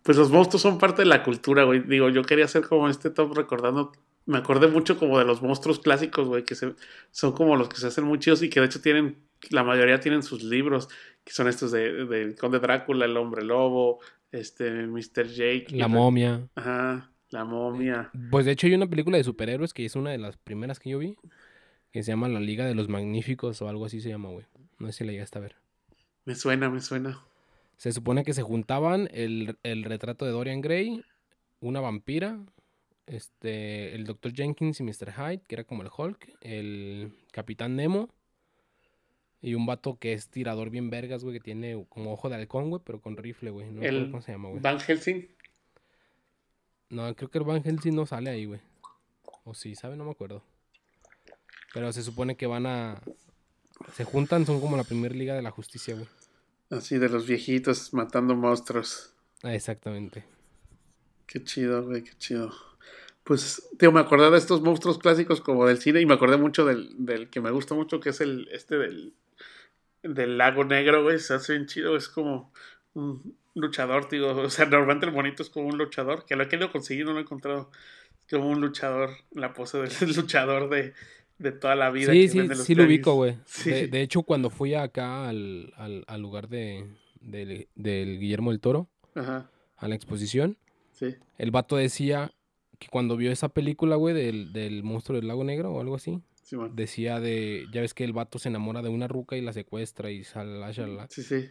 pues 0.03 0.17
los 0.17 0.31
monstruos 0.31 0.61
son 0.61 0.77
parte 0.77 1.01
de 1.01 1.07
la 1.07 1.23
cultura, 1.23 1.63
güey. 1.63 1.79
Digo, 1.79 2.09
yo 2.09 2.23
quería 2.23 2.45
hacer 2.45 2.67
como 2.67 2.89
este 2.89 3.09
top 3.09 3.35
recordando. 3.35 3.93
Me 4.25 4.37
acordé 4.37 4.67
mucho 4.67 4.97
como 4.97 5.17
de 5.17 5.25
los 5.25 5.41
monstruos 5.41 5.79
clásicos, 5.79 6.27
güey, 6.27 6.43
que 6.43 6.55
se, 6.55 6.73
son 7.11 7.31
como 7.31 7.55
los 7.55 7.69
que 7.69 7.77
se 7.77 7.87
hacen 7.87 8.03
muy 8.03 8.19
chidos 8.19 8.41
y 8.43 8.49
que 8.49 8.59
de 8.59 8.67
hecho 8.67 8.81
tienen, 8.81 9.17
la 9.49 9.63
mayoría 9.63 9.99
tienen 9.99 10.23
sus 10.23 10.43
libros, 10.43 10.89
que 11.23 11.33
son 11.33 11.47
estos 11.47 11.71
de, 11.71 12.05
de 12.05 12.35
Conde 12.35 12.59
Drácula, 12.59 13.05
el 13.05 13.17
Hombre 13.17 13.43
Lobo, 13.43 13.99
este, 14.31 14.71
Mr. 14.87 15.27
Jake. 15.27 15.67
La 15.71 15.87
momia. 15.87 16.47
Ajá. 16.55 17.09
La 17.29 17.45
momia. 17.45 18.11
Pues 18.29 18.45
de 18.45 18.51
hecho 18.51 18.67
hay 18.67 18.75
una 18.75 18.87
película 18.87 19.17
de 19.17 19.23
superhéroes 19.23 19.73
que 19.73 19.85
es 19.85 19.95
una 19.95 20.11
de 20.11 20.19
las 20.19 20.37
primeras 20.37 20.79
que 20.79 20.91
yo 20.91 20.99
vi, 20.99 21.17
que 21.91 22.03
se 22.03 22.11
llama 22.11 22.27
La 22.27 22.39
Liga 22.39 22.65
de 22.65 22.75
los 22.75 22.89
Magníficos 22.89 23.61
o 23.61 23.69
algo 23.69 23.85
así 23.85 24.01
se 24.01 24.09
llama, 24.09 24.29
güey. 24.29 24.45
No 24.77 24.87
sé 24.87 24.99
si 24.99 25.03
la 25.05 25.13
llegaste 25.13 25.39
a 25.39 25.41
ver. 25.41 25.55
Me 26.25 26.35
suena, 26.35 26.69
me 26.69 26.79
suena. 26.79 27.23
Se 27.77 27.91
supone 27.91 28.23
que 28.23 28.33
se 28.33 28.43
juntaban 28.43 29.09
el, 29.11 29.57
retrato 29.83 30.25
de 30.25 30.31
Dorian 30.31 30.61
Gray, 30.61 31.03
una 31.59 31.81
vampira, 31.81 32.39
este, 33.05 33.93
el 33.95 34.05
Dr. 34.05 34.33
Jenkins 34.33 34.79
y 34.79 34.83
Mr. 34.83 35.11
Hyde, 35.11 35.41
que 35.47 35.55
era 35.55 35.63
como 35.63 35.81
el 35.83 35.89
Hulk, 35.95 36.37
el 36.41 37.13
Capitán 37.31 37.75
Nemo 37.75 38.09
y 39.43 39.55
un 39.55 39.65
vato 39.65 39.99
que 39.99 40.13
es 40.13 40.29
tirador 40.29 40.69
bien 40.69 40.89
vergas, 40.89 41.21
güey, 41.21 41.37
que 41.37 41.43
tiene 41.43 41.85
como 41.89 42.13
ojo 42.13 42.29
de 42.29 42.35
halcón, 42.35 42.69
güey, 42.69 42.81
pero 42.83 43.01
con 43.01 43.17
rifle, 43.17 43.49
güey. 43.51 43.69
No 43.71 43.83
el 43.83 44.09
cómo 44.09 44.21
se 44.21 44.31
llama, 44.31 44.47
güey. 44.47 44.61
Van 44.61 44.79
Helsing. 44.79 45.27
No, 46.89 47.13
creo 47.13 47.29
que 47.29 47.39
el 47.39 47.43
Van 47.43 47.61
Helsing 47.61 47.93
no 47.93 48.05
sale 48.05 48.29
ahí, 48.29 48.45
güey. 48.45 48.61
O 49.43 49.53
sí, 49.53 49.75
¿sabe? 49.75 49.97
No 49.97 50.05
me 50.05 50.11
acuerdo. 50.11 50.41
Pero 51.73 51.91
se 51.91 52.03
supone 52.03 52.37
que 52.37 52.47
van 52.47 52.65
a. 52.65 53.01
Se 53.95 54.05
juntan, 54.05 54.45
son 54.45 54.61
como 54.61 54.77
la 54.77 54.85
primera 54.85 55.13
liga 55.13 55.35
de 55.35 55.41
la 55.41 55.51
justicia, 55.51 55.93
güey. 55.93 56.07
Así 56.77 56.97
de 56.97 57.09
los 57.09 57.27
viejitos 57.27 57.93
matando 57.93 58.35
monstruos. 58.35 59.13
Ah, 59.43 59.53
exactamente. 59.53 60.25
Qué 61.27 61.43
chido, 61.43 61.83
güey, 61.83 62.03
qué 62.03 62.11
chido. 62.17 62.51
Pues, 63.23 63.69
tío, 63.79 63.91
me 63.91 63.99
acordé 63.99 64.29
de 64.29 64.37
estos 64.37 64.61
monstruos 64.61 64.97
clásicos 64.97 65.39
como 65.39 65.65
del 65.65 65.77
cine 65.77 66.01
y 66.01 66.05
me 66.05 66.15
acordé 66.15 66.37
mucho 66.37 66.65
del, 66.65 66.93
del 66.97 67.29
que 67.29 67.41
me 67.41 67.51
gusta 67.51 67.75
mucho, 67.75 67.99
que 67.99 68.09
es 68.09 68.21
el 68.21 68.49
este 68.51 68.77
del, 68.77 69.13
del 70.03 70.37
lago 70.37 70.63
negro, 70.63 71.03
güey. 71.03 71.19
Se 71.19 71.33
hace 71.33 71.53
bien 71.53 71.67
chido, 71.67 71.95
es 71.95 72.09
como 72.09 72.51
un, 72.93 73.37
luchador, 73.55 74.09
digo, 74.09 74.35
o 74.35 74.49
sea, 74.49 74.65
normalmente 74.65 75.05
el 75.05 75.11
bonito 75.11 75.43
es 75.43 75.49
como 75.49 75.67
un 75.67 75.77
luchador, 75.77 76.25
que 76.25 76.35
lo 76.35 76.43
he 76.43 76.47
querido 76.47 76.71
conseguir, 76.71 77.05
no 77.05 77.13
lo 77.13 77.19
he 77.19 77.21
encontrado, 77.23 77.71
como 78.29 78.49
un 78.49 78.61
luchador, 78.61 79.11
la 79.31 79.53
pose 79.53 79.77
del 79.79 79.91
luchador 80.15 80.69
de, 80.69 80.93
de 81.43 81.51
toda 81.51 81.75
la 81.75 81.91
vida. 81.91 82.11
Sí, 82.11 82.27
sí, 82.27 82.39
sí 82.55 82.75
lo 82.75 82.85
ubico, 82.85 83.13
güey. 83.13 83.37
De, 83.65 84.01
hecho, 84.01 84.23
cuando 84.23 84.49
fui 84.49 84.73
acá 84.73 85.29
al, 85.29 85.73
al, 85.77 86.21
lugar 86.21 86.49
de, 86.49 86.87
del 87.21 88.19
Guillermo 88.19 88.51
del 88.51 88.59
Toro, 88.59 88.89
a 89.15 89.87
la 89.87 89.95
exposición, 89.95 90.57
el 91.37 91.51
vato 91.51 91.75
decía 91.75 92.31
que 92.79 92.87
cuando 92.87 93.15
vio 93.17 93.31
esa 93.31 93.49
película, 93.49 93.95
güey, 93.95 94.15
del, 94.15 94.51
del 94.53 94.83
monstruo 94.83 95.19
del 95.19 95.27
lago 95.27 95.43
negro 95.43 95.71
o 95.71 95.81
algo 95.81 95.95
así, 95.95 96.21
decía 96.71 97.19
de, 97.19 97.67
ya 97.71 97.81
ves 97.81 97.93
que 97.93 98.03
el 98.03 98.13
vato 98.13 98.39
se 98.39 98.49
enamora 98.49 98.81
de 98.81 98.89
una 98.89 99.07
ruca 99.07 99.37
y 99.37 99.41
la 99.41 99.53
secuestra 99.53 100.11
y 100.11 100.23
shalala, 100.23 100.71
shalala. 100.71 101.07
Sí, 101.09 101.23
sí 101.23 101.49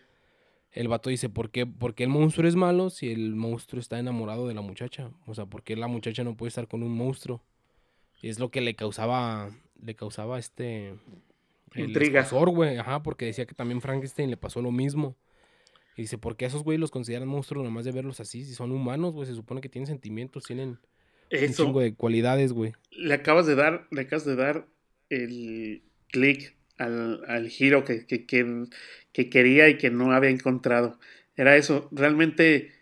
el 0.72 0.88
vato 0.88 1.10
dice, 1.10 1.28
¿por 1.28 1.50
qué, 1.50 1.66
¿por 1.66 1.94
qué 1.94 2.04
el 2.04 2.08
monstruo 2.08 2.48
es 2.48 2.56
malo 2.56 2.88
si 2.90 3.10
el 3.12 3.34
monstruo 3.34 3.78
está 3.78 3.98
enamorado 3.98 4.48
de 4.48 4.54
la 4.54 4.62
muchacha? 4.62 5.10
O 5.26 5.34
sea, 5.34 5.44
¿por 5.46 5.62
qué 5.62 5.76
la 5.76 5.86
muchacha 5.86 6.24
no 6.24 6.34
puede 6.34 6.48
estar 6.48 6.66
con 6.66 6.82
un 6.82 6.94
monstruo? 6.96 7.42
Y 8.22 8.28
es 8.28 8.38
lo 8.38 8.50
que 8.50 8.62
le 8.62 8.74
causaba, 8.74 9.50
le 9.82 9.94
causaba 9.94 10.38
este... 10.38 10.94
Intriga. 11.74 12.26
güey, 12.30 12.76
ajá, 12.76 13.02
porque 13.02 13.24
decía 13.26 13.46
que 13.46 13.54
también 13.54 13.80
Frankenstein 13.80 14.30
le 14.30 14.36
pasó 14.36 14.60
lo 14.60 14.70
mismo. 14.70 15.16
Y 15.96 16.02
dice, 16.02 16.18
¿por 16.18 16.36
qué 16.36 16.46
esos 16.46 16.64
güey 16.64 16.78
los 16.78 16.90
consideran 16.90 17.28
monstruos 17.28 17.64
nomás 17.64 17.84
de 17.84 17.92
verlos 17.92 18.20
así? 18.20 18.44
Si 18.44 18.54
son 18.54 18.72
humanos, 18.72 19.14
güey, 19.14 19.26
se 19.26 19.34
supone 19.34 19.60
que 19.60 19.68
tienen 19.68 19.86
sentimientos, 19.86 20.44
tienen 20.44 20.78
un 21.30 21.54
chingo 21.54 21.80
de 21.80 21.94
cualidades, 21.94 22.52
güey. 22.52 22.72
Le 22.90 23.14
acabas 23.14 23.46
de 23.46 23.54
dar, 23.54 23.86
le 23.90 24.02
acabas 24.02 24.24
de 24.24 24.36
dar 24.36 24.66
el 25.08 25.82
clic 26.08 26.56
al, 26.78 27.22
al 27.26 27.48
giro 27.48 27.84
que, 27.84 28.06
que, 28.06 28.26
que, 28.26 29.30
quería 29.30 29.68
y 29.68 29.78
que 29.78 29.90
no 29.90 30.12
había 30.12 30.30
encontrado. 30.30 30.98
Era 31.36 31.56
eso, 31.56 31.88
realmente, 31.92 32.72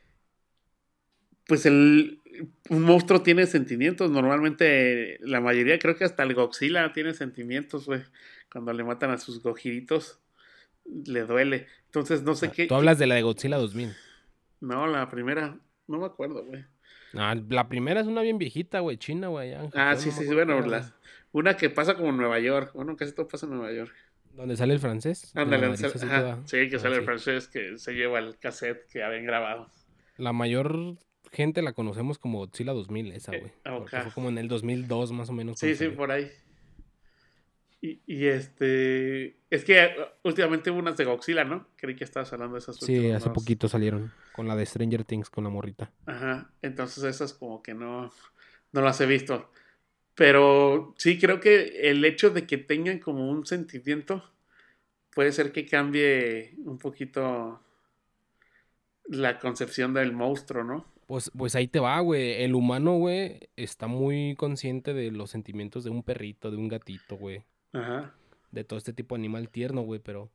pues 1.47 1.67
el, 1.67 2.20
un 2.69 2.83
monstruo 2.83 3.23
tiene 3.23 3.47
sentimientos, 3.47 4.11
normalmente 4.11 5.19
la 5.21 5.41
mayoría, 5.41 5.79
creo 5.79 5.97
que 5.97 6.05
hasta 6.05 6.23
el 6.23 6.35
Godzilla 6.35 6.93
tiene 6.93 7.15
sentimientos, 7.15 7.87
güey, 7.87 8.03
cuando 8.51 8.73
le 8.73 8.85
matan 8.85 9.11
a 9.11 9.19
sus 9.19 9.43
gojiritos, 9.43 10.21
le 10.85 11.23
duele. 11.23 11.67
Entonces, 11.87 12.23
no 12.23 12.35
sé 12.35 12.47
ah, 12.47 12.53
qué. 12.55 12.67
Tú 12.67 12.75
hablas 12.75 12.99
de 12.99 13.07
la 13.07 13.15
de 13.15 13.23
Godzilla 13.23 13.57
2000. 13.57 13.93
No, 14.61 14.87
la 14.87 15.09
primera, 15.09 15.59
no 15.87 15.99
me 15.99 16.07
acuerdo, 16.07 16.45
güey. 16.45 16.65
Ah, 17.15 17.35
la 17.49 17.69
primera 17.69 18.01
es 18.01 18.07
una 18.07 18.23
bien 18.23 18.39
viejita, 18.39 18.81
güey, 18.81 18.97
china, 18.97 19.29
güey. 19.29 19.53
Ah, 19.75 19.97
sí, 19.97 20.11
sí, 20.11 20.27
bueno, 20.27 20.61
la, 20.61 20.95
una 21.33 21.57
que 21.57 21.71
pasa 21.71 21.95
como 21.95 22.11
en 22.11 22.17
Nueva 22.17 22.39
York. 22.39 22.73
Bueno, 22.75 22.97
casi 22.97 23.13
todo 23.13 23.27
pasa 23.27 23.47
en 23.47 23.53
Nueva 23.53 23.73
York. 23.73 23.95
¿Dónde 24.33 24.57
sale 24.57 24.75
el 24.75 24.81
francés? 24.81 25.33
Ándale, 25.35 25.77
sí, 25.77 25.83
que 25.83 26.77
ah, 26.77 26.79
sale 26.79 26.97
el 26.97 27.05
francés 27.05 27.49
que 27.49 27.79
se 27.79 27.95
lleva 27.95 28.21
el 28.21 28.39
cassette 28.39 28.87
que 28.89 29.03
habían 29.03 29.25
grabado. 29.25 29.69
La 30.17 30.33
mayor 30.33 30.97
gente 31.31 31.63
la 31.63 31.73
conocemos 31.73 32.19
como 32.19 32.39
Godzilla 32.39 32.73
2000, 32.73 33.13
esa, 33.13 33.33
güey. 33.33 33.53
Eh, 33.65 33.85
fue 33.89 34.13
como 34.15 34.29
en 34.29 34.39
el 34.39 34.49
2002 34.49 35.13
más 35.13 35.29
o 35.29 35.33
menos. 35.33 35.59
Sí, 35.59 35.75
sí, 35.75 35.89
por 35.89 36.11
ahí. 36.11 36.31
Y, 37.81 38.01
y, 38.07 38.27
este. 38.27 39.39
Es 39.49 39.65
que 39.65 39.91
últimamente 40.23 40.71
hubo 40.71 40.81
unas 40.81 40.97
de 40.97 41.05
Godzilla, 41.05 41.45
¿no? 41.45 41.69
Creí 41.77 41.97
que 41.97 42.05
estabas 42.05 42.33
hablando 42.33 42.55
de 42.55 42.61
esas 42.61 42.77
Sí, 42.77 43.11
hace 43.11 43.31
poquito 43.31 43.69
salieron. 43.69 44.13
Con 44.33 44.47
la 44.47 44.57
de 44.57 44.67
Stranger 44.67 45.05
Things, 45.05 45.31
con 45.31 45.45
la 45.45 45.51
morrita. 45.51 45.91
Ajá. 46.05 46.51
Entonces 46.61 47.05
esas 47.05 47.33
como 47.33 47.63
que 47.63 47.75
no. 47.75 48.13
No 48.73 48.83
las 48.83 49.01
he 49.01 49.07
visto. 49.07 49.51
Pero 50.15 50.95
sí, 50.99 51.19
creo 51.19 51.41
que 51.41 51.91
el 51.91 52.05
hecho 52.05 52.31
de 52.31 52.47
que 52.47 52.59
tengan 52.59 52.99
como 52.99 53.31
un 53.31 53.47
sentimiento 53.47 54.31
puede 55.15 55.33
ser 55.33 55.51
que 55.53 55.67
cambie 55.67 56.55
un 56.65 56.79
poquito 56.79 57.61
la 59.07 59.39
concepción 59.39 59.95
del 59.95 60.13
monstruo, 60.13 60.63
¿no? 60.63 60.87
Pues, 61.11 61.29
pues 61.37 61.57
ahí 61.57 61.67
te 61.67 61.81
va, 61.81 61.99
güey. 61.99 62.41
El 62.45 62.55
humano, 62.55 62.97
güey, 62.97 63.49
está 63.57 63.89
muy 63.89 64.37
consciente 64.37 64.95
de 64.95 65.11
los 65.11 65.31
sentimientos 65.31 65.83
de 65.83 65.91
un 65.91 66.05
perrito, 66.05 66.53
de 66.53 66.57
un 66.57 66.69
gatito, 66.69 67.17
güey. 67.17 67.43
Ajá. 67.73 68.15
De 68.53 68.63
todo 68.63 68.79
este 68.79 68.93
tipo 68.93 69.17
de 69.17 69.23
animal 69.23 69.49
tierno, 69.49 69.83
güey, 69.83 69.99
pero 69.99 70.31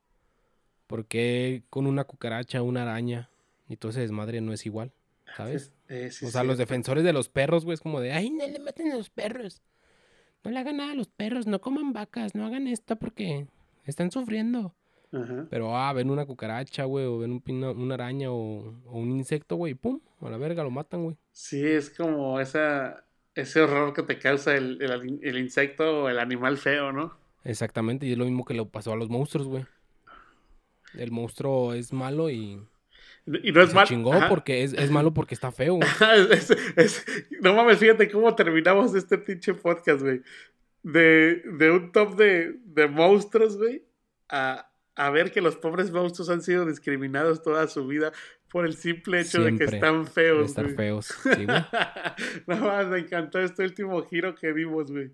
¿por 0.86 1.06
qué 1.06 1.64
con 1.70 1.88
una 1.88 2.04
cucaracha, 2.04 2.62
una 2.62 2.82
araña 2.82 3.30
y 3.70 3.78
todo 3.78 3.92
ese 3.92 4.02
desmadre 4.02 4.42
no 4.42 4.52
es 4.52 4.66
igual? 4.66 4.92
¿Sabes? 5.38 5.72
Eh, 5.88 6.10
o 6.22 6.28
sea, 6.28 6.44
los 6.44 6.58
defensores 6.58 7.06
de 7.06 7.14
los 7.14 7.30
perros, 7.30 7.64
güey, 7.64 7.76
es 7.76 7.80
como 7.80 8.02
de, 8.02 8.12
ay, 8.12 8.30
no 8.30 8.46
le 8.46 8.60
maten 8.60 8.92
a 8.92 8.98
los 8.98 9.10
perros 9.10 9.62
no 10.44 10.52
le 10.52 10.60
hagan 10.60 10.78
nada 10.78 10.92
a 10.92 10.96
los 10.96 11.08
perros, 11.08 11.48
no 11.48 11.60
coman 11.60 11.92
vacas, 11.92 12.36
no 12.36 12.46
hagan 12.46 12.68
esto 12.68 12.98
porque 12.98 13.48
están 13.86 14.12
sufriendo. 14.12 14.76
Pero, 15.50 15.78
ah, 15.78 15.94
ven 15.94 16.10
una 16.10 16.26
cucaracha, 16.26 16.86
güey, 16.86 17.06
o 17.06 17.20
ven 17.20 17.32
un 17.32 17.64
una 17.64 17.94
araña 17.94 18.32
o, 18.32 18.74
un 18.86 19.12
insecto, 19.12 19.56
güey, 19.56 19.74
pum, 19.74 20.00
a 20.22 20.30
la 20.30 20.38
verga 20.38 20.64
lo 20.64 20.72
matan, 20.72 21.04
güey. 21.04 21.18
Sí, 21.32 21.66
es 21.66 21.90
como 21.90 22.40
esa, 22.40 23.06
ese 23.34 23.62
horror 23.62 23.94
que 23.94 24.04
te 24.04 24.20
causa 24.20 24.56
el, 24.56 25.38
insecto 25.38 26.04
o 26.04 26.10
el 26.10 26.20
animal 26.20 26.58
feo, 26.58 26.92
¿no? 26.92 27.14
Exactamente, 27.44 28.06
y 28.06 28.14
es 28.14 28.18
lo 28.18 28.26
mismo 28.26 28.46
que 28.46 28.54
le 28.54 28.66
pasó 28.66 28.94
a 28.94 28.96
los 28.96 29.10
monstruos, 29.10 29.48
güey. 29.48 29.66
El 30.98 31.12
monstruo 31.12 31.74
es 31.74 31.92
malo 31.92 32.30
y 32.30 32.60
y 33.28 33.52
no 33.52 33.62
es 33.62 33.74
malo. 33.74 33.88
chingó 33.88 34.14
porque 34.30 34.64
es, 34.64 34.92
malo 34.92 35.14
porque 35.14 35.34
está 35.34 35.52
feo. 35.52 35.80
no 37.42 37.54
mames, 37.54 37.80
fíjate 37.80 38.10
cómo 38.10 38.36
terminamos 38.36 38.94
este 38.94 39.18
pinche 39.18 39.54
podcast, 39.56 40.02
güey. 40.02 40.22
De, 40.84 41.42
un 41.72 41.92
top 41.92 42.16
de, 42.16 42.88
monstruos, 42.88 43.58
güey, 43.58 43.84
a, 44.30 44.70
ver 45.12 45.32
que 45.32 45.42
los 45.42 45.58
pobres 45.58 45.92
monstruos 45.92 46.30
han 46.30 46.42
sido 46.42 46.66
discriminados 46.66 47.42
toda 47.42 47.68
su 47.68 47.86
vida 47.88 48.12
por 48.50 48.66
el 48.66 48.76
simple 48.76 49.22
hecho 49.22 49.44
de 49.44 49.58
que 49.58 49.66
están 49.66 50.08
feos. 50.08 50.40
De 50.40 50.46
estar 50.46 50.70
feos. 50.70 51.14
no 52.48 52.58
más, 52.58 52.88
me 52.88 53.00
encantó 53.00 53.40
este 53.40 53.64
último 53.64 54.02
giro 54.04 54.36
que 54.36 54.54
dimos, 54.54 54.92
güey. 54.92 55.12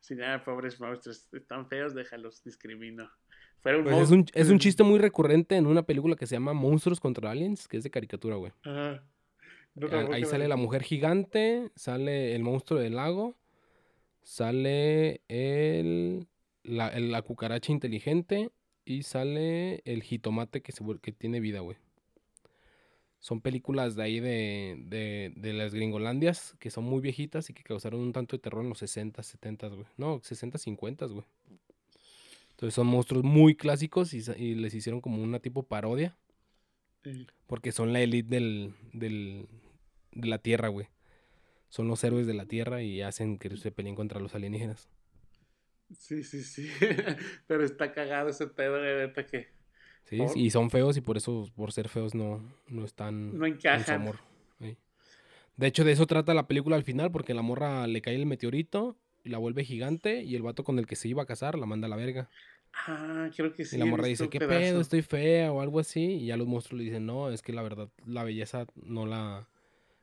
Si 0.00 0.14
nada, 0.14 0.42
pobres 0.44 0.80
monstruos, 0.80 1.28
están 1.32 1.68
feos, 1.68 1.94
déjalos, 1.94 2.42
discrimino. 2.42 3.10
Pues 3.62 3.96
es, 3.96 4.10
un, 4.10 4.26
es 4.34 4.50
un 4.50 4.58
chiste 4.58 4.82
muy 4.82 4.98
recurrente 4.98 5.56
en 5.56 5.66
una 5.66 5.82
película 5.82 6.16
que 6.16 6.26
se 6.26 6.36
llama 6.36 6.52
Monstruos 6.52 7.00
contra 7.00 7.30
Aliens, 7.30 7.66
que 7.66 7.78
es 7.78 7.82
de 7.82 7.90
caricatura, 7.90 8.36
güey. 8.36 8.52
Ajá. 8.62 9.02
Ahí 10.12 10.24
sale 10.24 10.46
la 10.46 10.56
mujer 10.56 10.82
gigante, 10.82 11.70
sale 11.74 12.34
el 12.36 12.42
monstruo 12.42 12.78
del 12.78 12.94
lago, 12.94 13.34
sale 14.22 15.22
el, 15.28 16.28
la, 16.62 17.22
cucaracha 17.22 17.72
inteligente 17.72 18.50
y 18.84 19.02
sale 19.02 19.82
el 19.84 20.02
jitomate 20.02 20.62
que, 20.62 20.72
se, 20.72 20.84
que 21.00 21.12
tiene 21.12 21.40
vida, 21.40 21.60
güey. 21.60 21.76
Son 23.20 23.40
películas 23.40 23.96
de 23.96 24.02
ahí 24.02 24.20
de, 24.20 25.32
de, 25.34 25.52
las 25.54 25.72
gringolandias 25.72 26.54
que 26.58 26.70
son 26.70 26.84
muy 26.84 27.00
viejitas 27.00 27.48
y 27.48 27.54
que 27.54 27.62
causaron 27.62 28.00
un 28.00 28.12
tanto 28.12 28.36
de 28.36 28.42
terror 28.42 28.62
en 28.62 28.68
los 28.68 28.78
60, 28.78 29.22
70, 29.22 29.68
güey. 29.68 29.86
No, 29.96 30.20
60, 30.22 30.58
50, 30.58 31.06
güey. 31.06 31.24
Entonces 32.50 32.74
son 32.74 32.86
monstruos 32.86 33.24
muy 33.24 33.54
clásicos 33.54 34.12
y, 34.12 34.54
les 34.54 34.74
hicieron 34.74 35.00
como 35.00 35.22
una 35.22 35.38
tipo 35.40 35.62
parodia. 35.62 36.16
Porque 37.46 37.72
son 37.72 37.92
la 37.94 38.00
élite 38.00 38.34
del, 38.34 38.74
del, 38.92 39.48
de 40.12 40.28
la 40.28 40.38
Tierra, 40.38 40.68
güey. 40.68 40.88
Son 41.70 41.88
los 41.88 42.04
héroes 42.04 42.26
de 42.26 42.34
la 42.34 42.44
Tierra 42.44 42.82
y 42.82 43.00
hacen 43.00 43.38
que 43.38 43.56
se 43.56 43.72
peleen 43.72 43.94
contra 43.94 44.20
los 44.20 44.34
alienígenas. 44.34 44.88
Sí, 45.98 46.22
sí, 46.22 46.42
sí. 46.42 46.68
Pero 47.46 47.64
está 47.64 47.92
cagado 47.92 48.28
ese 48.28 48.46
pedo, 48.46 48.76
de 48.76 49.12
que 49.30 49.54
Sí, 50.04 50.18
y 50.34 50.50
son 50.50 50.70
feos 50.70 50.96
y 50.96 51.00
por 51.00 51.16
eso, 51.16 51.50
por 51.56 51.72
ser 51.72 51.88
feos, 51.88 52.14
no, 52.14 52.42
no 52.68 52.84
están 52.84 53.38
no 53.38 53.46
encajan. 53.46 53.94
en 53.96 54.00
amor. 54.02 54.18
De 55.56 55.68
hecho, 55.68 55.84
de 55.84 55.92
eso 55.92 56.06
trata 56.06 56.34
la 56.34 56.48
película 56.48 56.76
al 56.76 56.82
final, 56.82 57.12
porque 57.12 57.32
la 57.32 57.42
morra 57.42 57.86
le 57.86 58.02
cae 58.02 58.16
el 58.16 58.26
meteorito 58.26 58.96
y 59.22 59.28
la 59.28 59.38
vuelve 59.38 59.64
gigante 59.64 60.22
y 60.22 60.34
el 60.34 60.42
vato 60.42 60.64
con 60.64 60.78
el 60.78 60.86
que 60.86 60.96
se 60.96 61.08
iba 61.08 61.22
a 61.22 61.26
casar 61.26 61.56
la 61.56 61.64
manda 61.64 61.86
a 61.86 61.90
la 61.90 61.96
verga. 61.96 62.28
Ah, 62.86 63.30
creo 63.34 63.54
que 63.54 63.64
sí. 63.64 63.76
Y 63.76 63.78
la 63.78 63.86
morra 63.86 64.08
dice, 64.08 64.28
¿qué 64.28 64.40
pedo? 64.40 64.80
Estoy 64.80 65.02
fea 65.02 65.52
o 65.52 65.60
algo 65.60 65.78
así. 65.78 66.04
Y 66.04 66.26
ya 66.26 66.36
los 66.36 66.48
monstruos 66.48 66.80
le 66.80 66.86
dicen, 66.86 67.06
no, 67.06 67.30
es 67.30 67.40
que 67.40 67.52
la 67.52 67.62
verdad, 67.62 67.88
la 68.04 68.24
belleza 68.24 68.66
no 68.74 69.06
la... 69.06 69.48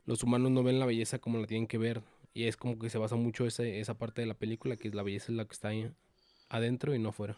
Los 0.06 0.24
humanos 0.24 0.52
no 0.52 0.64
ven 0.64 0.80
la 0.80 0.86
belleza 0.86 1.20
como 1.20 1.38
la 1.38 1.48
tienen 1.48 1.68
que 1.68 1.78
ver. 1.78 2.02
Y 2.34 2.46
es 2.46 2.58
como 2.58 2.80
que 2.80 2.90
se 2.90 2.98
basa 2.98 3.16
mucho 3.16 3.46
ese, 3.46 3.80
esa 3.80 3.98
parte 3.98 4.22
de 4.22 4.28
la 4.28 4.36
película, 4.36 4.78
que 4.78 4.88
es 4.88 4.96
la 4.96 5.04
belleza 5.04 5.32
es 5.32 5.38
la 5.38 5.46
que 5.46 5.54
está 5.54 5.70
ahí 5.70 5.92
adentro 6.50 6.96
y 6.96 7.00
no 7.00 7.10
afuera. 7.10 7.36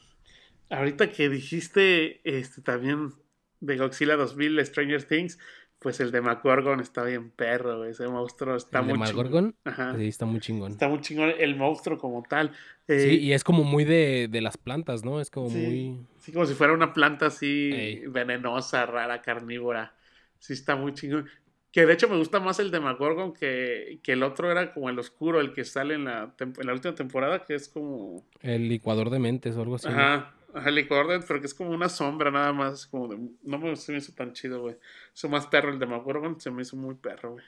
Ahorita 0.69 1.09
que 1.11 1.29
dijiste 1.29 2.21
este 2.23 2.61
también 2.61 3.13
de 3.59 3.77
Godzilla 3.77 4.15
2000, 4.15 4.65
Stranger 4.65 5.03
Things, 5.03 5.39
pues 5.83 5.99
el 5.99 6.11
de 6.11 6.21
McGorgon 6.21 6.79
está 6.79 7.03
bien 7.03 7.29
perro, 7.29 7.85
ese 7.85 8.07
monstruo 8.07 8.55
está 8.55 8.79
¿El 8.79 8.85
muy 8.85 8.99
de 8.99 9.13
chingón. 9.13 9.55
Ajá. 9.65 9.95
Sí, 9.97 10.07
está 10.07 10.25
muy 10.25 10.39
chingón. 10.39 10.71
Está 10.71 10.87
muy 10.87 11.01
chingón 11.01 11.33
el 11.37 11.55
monstruo 11.55 11.97
como 11.97 12.23
tal. 12.23 12.51
sí, 12.87 12.93
eh, 12.93 13.13
y 13.15 13.33
es 13.33 13.43
como 13.43 13.63
muy 13.63 13.83
de, 13.83 14.27
de, 14.31 14.41
las 14.41 14.57
plantas, 14.57 15.03
¿no? 15.03 15.19
Es 15.19 15.29
como 15.29 15.49
muy... 15.49 15.99
Sí, 16.19 16.31
como 16.31 16.45
si 16.45 16.53
fuera 16.53 16.73
una 16.73 16.93
planta 16.93 17.27
así 17.27 18.01
venenosa, 18.07 18.85
rara, 18.85 19.21
carnívora. 19.21 19.93
Sí, 20.39 20.53
está 20.53 20.75
muy 20.75 20.93
chingón. 20.93 21.27
Que 21.73 21.87
de 21.87 21.93
hecho 21.93 22.07
me 22.07 22.17
gusta 22.17 22.39
más 22.39 22.59
el 22.59 22.69
de 22.69 22.79
McGorgon 22.79 23.33
que, 23.33 23.99
que 24.03 24.13
el 24.13 24.21
otro 24.21 24.49
era 24.51 24.71
como 24.73 24.89
el 24.89 24.99
oscuro, 24.99 25.41
el 25.41 25.53
que 25.53 25.65
sale 25.65 25.95
en 25.95 26.05
la, 26.05 26.33
en 26.39 26.67
la 26.67 26.71
última 26.71 26.93
temporada, 26.93 27.43
que 27.43 27.55
es 27.55 27.67
como... 27.67 28.23
El 28.41 28.69
licuador 28.69 29.09
de 29.09 29.17
mentes 29.17 29.57
o 29.57 29.61
algo 29.63 29.75
así. 29.75 29.87
Ajá. 29.87 30.35
El 30.53 30.87
pero 30.87 31.39
que 31.39 31.47
es 31.47 31.53
como 31.55 31.71
una 31.71 31.89
sombra 31.89 32.29
nada 32.29 32.53
más. 32.53 32.85
Como 32.85 33.07
de, 33.07 33.17
no 33.41 33.57
me, 33.57 33.75
se 33.75 33.91
me 33.91 33.97
hizo 33.97 34.13
tan 34.13 34.33
chido, 34.33 34.61
güey. 34.61 34.77
Hizo 35.15 35.27
más 35.29 35.47
perro 35.47 35.71
el 35.71 35.79
de 35.79 35.87
McGorgon, 35.87 36.39
se 36.39 36.51
me 36.51 36.61
hizo 36.61 36.77
muy 36.77 36.93
perro, 36.93 37.33
güey. 37.33 37.45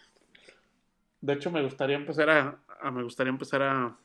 De 1.22 1.34
hecho, 1.34 1.52
me 1.52 1.62
gustaría 1.62 1.96
empezar 1.96 2.30
a, 2.32 2.92
me 2.92 3.04
gustaría 3.04 3.30
empezar 3.30 3.62
a, 3.62 3.96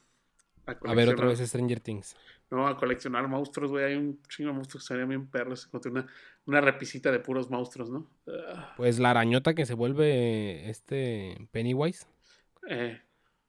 a, 0.71 0.95
ver 0.95 1.09
otra 1.09 1.27
vez 1.27 1.39
Stranger 1.41 1.81
Things. 1.81 2.17
No, 2.51 2.67
a 2.67 2.77
coleccionar 2.77 3.29
monstruos, 3.29 3.71
güey. 3.71 3.85
Hay 3.85 3.95
un 3.95 4.21
chingo 4.29 4.51
de 4.51 4.57
monstruos 4.57 4.85
que 4.85 4.89
serían 4.89 5.09
bien 5.09 5.27
perros. 5.29 5.69
Una, 5.85 6.07
una 6.47 6.61
repisita 6.61 7.13
de 7.13 7.21
puros 7.21 7.51
monstruos, 7.51 7.91
¿no? 7.91 8.11
Ah. 8.27 8.75
Pues 8.77 8.99
la 8.99 9.11
arañota 9.11 9.55
que 9.55 9.67
se 9.67 9.75
vuelve 9.75 10.69
este 10.69 11.49
Pennywise. 11.53 12.07
Eh. 12.69 13.01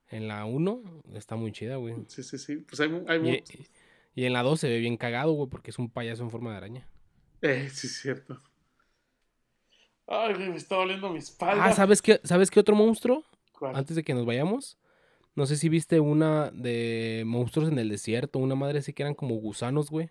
En 0.10 0.28
la 0.28 0.46
1 0.46 1.04
está 1.14 1.36
muy 1.36 1.52
chida, 1.52 1.78
güey. 1.78 1.96
Sí, 2.08 2.22
sí, 2.22 2.38
sí. 2.38 2.58
Pues 2.58 2.80
hay, 2.82 3.04
hay 3.08 3.44
y 4.14 4.26
en 4.26 4.34
la 4.34 4.44
2 4.44 4.60
se 4.60 4.70
ve 4.70 4.80
bien 4.80 4.98
cagado, 4.98 5.32
güey, 5.32 5.50
porque 5.50 5.72
es 5.72 5.80
un 5.80 5.90
payaso 5.90 6.24
en 6.24 6.32
forma 6.32 6.52
de 6.52 6.58
araña. 6.58 6.88
Eh, 7.42 7.70
sí, 7.72 7.88
es 7.88 8.02
cierto. 8.02 8.38
Ay, 10.08 10.36
me 10.36 10.56
está 10.56 10.76
doliendo 10.76 11.10
mi 11.10 11.20
espalda. 11.20 11.66
Ah, 11.66 11.72
¿sabes 11.72 12.02
qué, 12.02 12.20
¿sabes 12.24 12.52
qué 12.52 12.60
otro 12.60 12.76
monstruo? 12.76 13.24
Antes 13.74 13.96
de 13.96 14.04
que 14.04 14.14
nos 14.14 14.26
vayamos. 14.26 14.78
No 15.36 15.46
sé 15.46 15.56
si 15.56 15.70
viste 15.70 16.00
una 16.00 16.52
de 16.52 17.24
monstruos 17.26 17.72
en 17.72 17.80
el 17.80 17.90
desierto, 17.90 18.40
una 18.40 18.56
madre 18.56 18.80
así 18.80 18.94
que 18.94 19.04
eran 19.04 19.16
como 19.16 19.36
gusanos, 19.36 19.90
güey. 19.90 20.10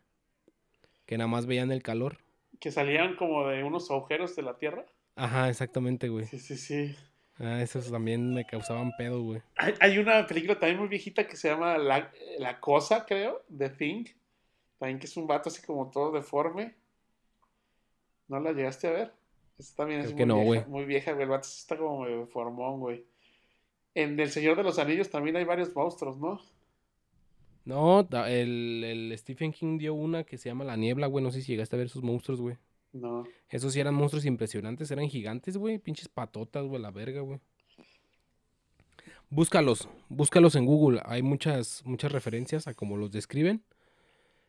Que 1.04 1.18
nada 1.18 1.28
más 1.28 1.46
veían 1.46 1.72
el 1.72 1.82
calor. 1.82 2.18
Que 2.58 2.70
salían 2.70 3.16
como 3.16 3.46
de 3.48 3.62
unos 3.64 3.90
agujeros 3.90 4.34
de 4.36 4.42
la 4.42 4.56
tierra. 4.56 4.86
Ajá, 5.16 5.48
exactamente, 5.48 6.08
güey. 6.08 6.24
Sí, 6.26 6.38
sí, 6.38 6.56
sí. 6.56 6.96
Ah, 7.38 7.62
esos 7.62 7.90
también 7.90 8.34
me 8.34 8.46
causaban 8.46 8.92
pedo, 8.98 9.22
güey. 9.22 9.42
Hay, 9.56 9.98
una 9.98 10.26
película 10.26 10.58
también 10.58 10.78
muy 10.78 10.88
viejita 10.88 11.26
que 11.26 11.36
se 11.36 11.48
llama 11.48 11.78
La, 11.78 12.12
La 12.38 12.60
Cosa, 12.60 13.06
creo, 13.06 13.44
The 13.56 13.70
Thing. 13.70 14.04
También 14.78 14.98
que 14.98 15.06
es 15.06 15.16
un 15.16 15.26
vato 15.26 15.48
así 15.48 15.62
como 15.62 15.90
todo 15.90 16.12
deforme. 16.12 16.74
¿No 18.28 18.40
la 18.40 18.52
llegaste 18.52 18.88
a 18.88 18.92
ver? 18.92 19.12
Esta 19.58 19.76
también 19.76 20.00
es 20.00 20.14
muy, 20.14 20.24
no, 20.24 20.40
vieja, 20.42 20.66
muy 20.68 20.84
vieja, 20.84 21.12
güey. 21.12 21.24
El 21.24 21.30
vato 21.30 21.48
está 21.48 21.76
como 21.76 22.06
deformón, 22.06 22.80
güey. 22.80 23.04
En 23.94 24.18
El 24.18 24.30
Señor 24.30 24.56
de 24.56 24.62
los 24.62 24.78
Anillos 24.78 25.10
también 25.10 25.36
hay 25.36 25.44
varios 25.44 25.74
monstruos, 25.74 26.18
¿no? 26.18 26.40
No, 27.64 28.08
el, 28.26 28.84
el 28.84 29.18
Stephen 29.18 29.52
King 29.52 29.78
dio 29.78 29.94
una 29.94 30.24
que 30.24 30.38
se 30.38 30.48
llama 30.48 30.64
La 30.64 30.76
Niebla, 30.76 31.06
güey. 31.06 31.22
No 31.22 31.30
sé 31.30 31.42
si 31.42 31.52
llegaste 31.52 31.76
a 31.76 31.78
ver 31.78 31.88
sus 31.88 32.02
monstruos, 32.02 32.40
güey. 32.40 32.56
No. 32.92 33.24
Esos 33.48 33.72
sí 33.72 33.80
eran 33.80 33.94
monstruos 33.94 34.24
impresionantes, 34.24 34.90
eran 34.90 35.08
gigantes, 35.08 35.56
güey. 35.56 35.78
Pinches 35.78 36.08
patotas, 36.08 36.66
güey, 36.66 36.80
la 36.80 36.90
verga, 36.90 37.20
güey. 37.20 37.40
Búscalos, 39.28 39.88
búscalos 40.08 40.56
en 40.56 40.66
Google. 40.66 41.00
Hay 41.04 41.22
muchas, 41.22 41.82
muchas 41.84 42.10
referencias 42.10 42.66
a 42.66 42.74
cómo 42.74 42.96
los 42.96 43.12
describen. 43.12 43.62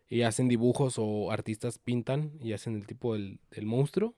Y 0.10 0.24
hacen 0.24 0.48
dibujos 0.48 0.96
o 0.98 1.32
artistas 1.32 1.78
pintan 1.78 2.32
y 2.42 2.54
hacen 2.54 2.76
el 2.76 2.88
tipo 2.88 3.14
del, 3.14 3.40
monstruo. 3.62 4.16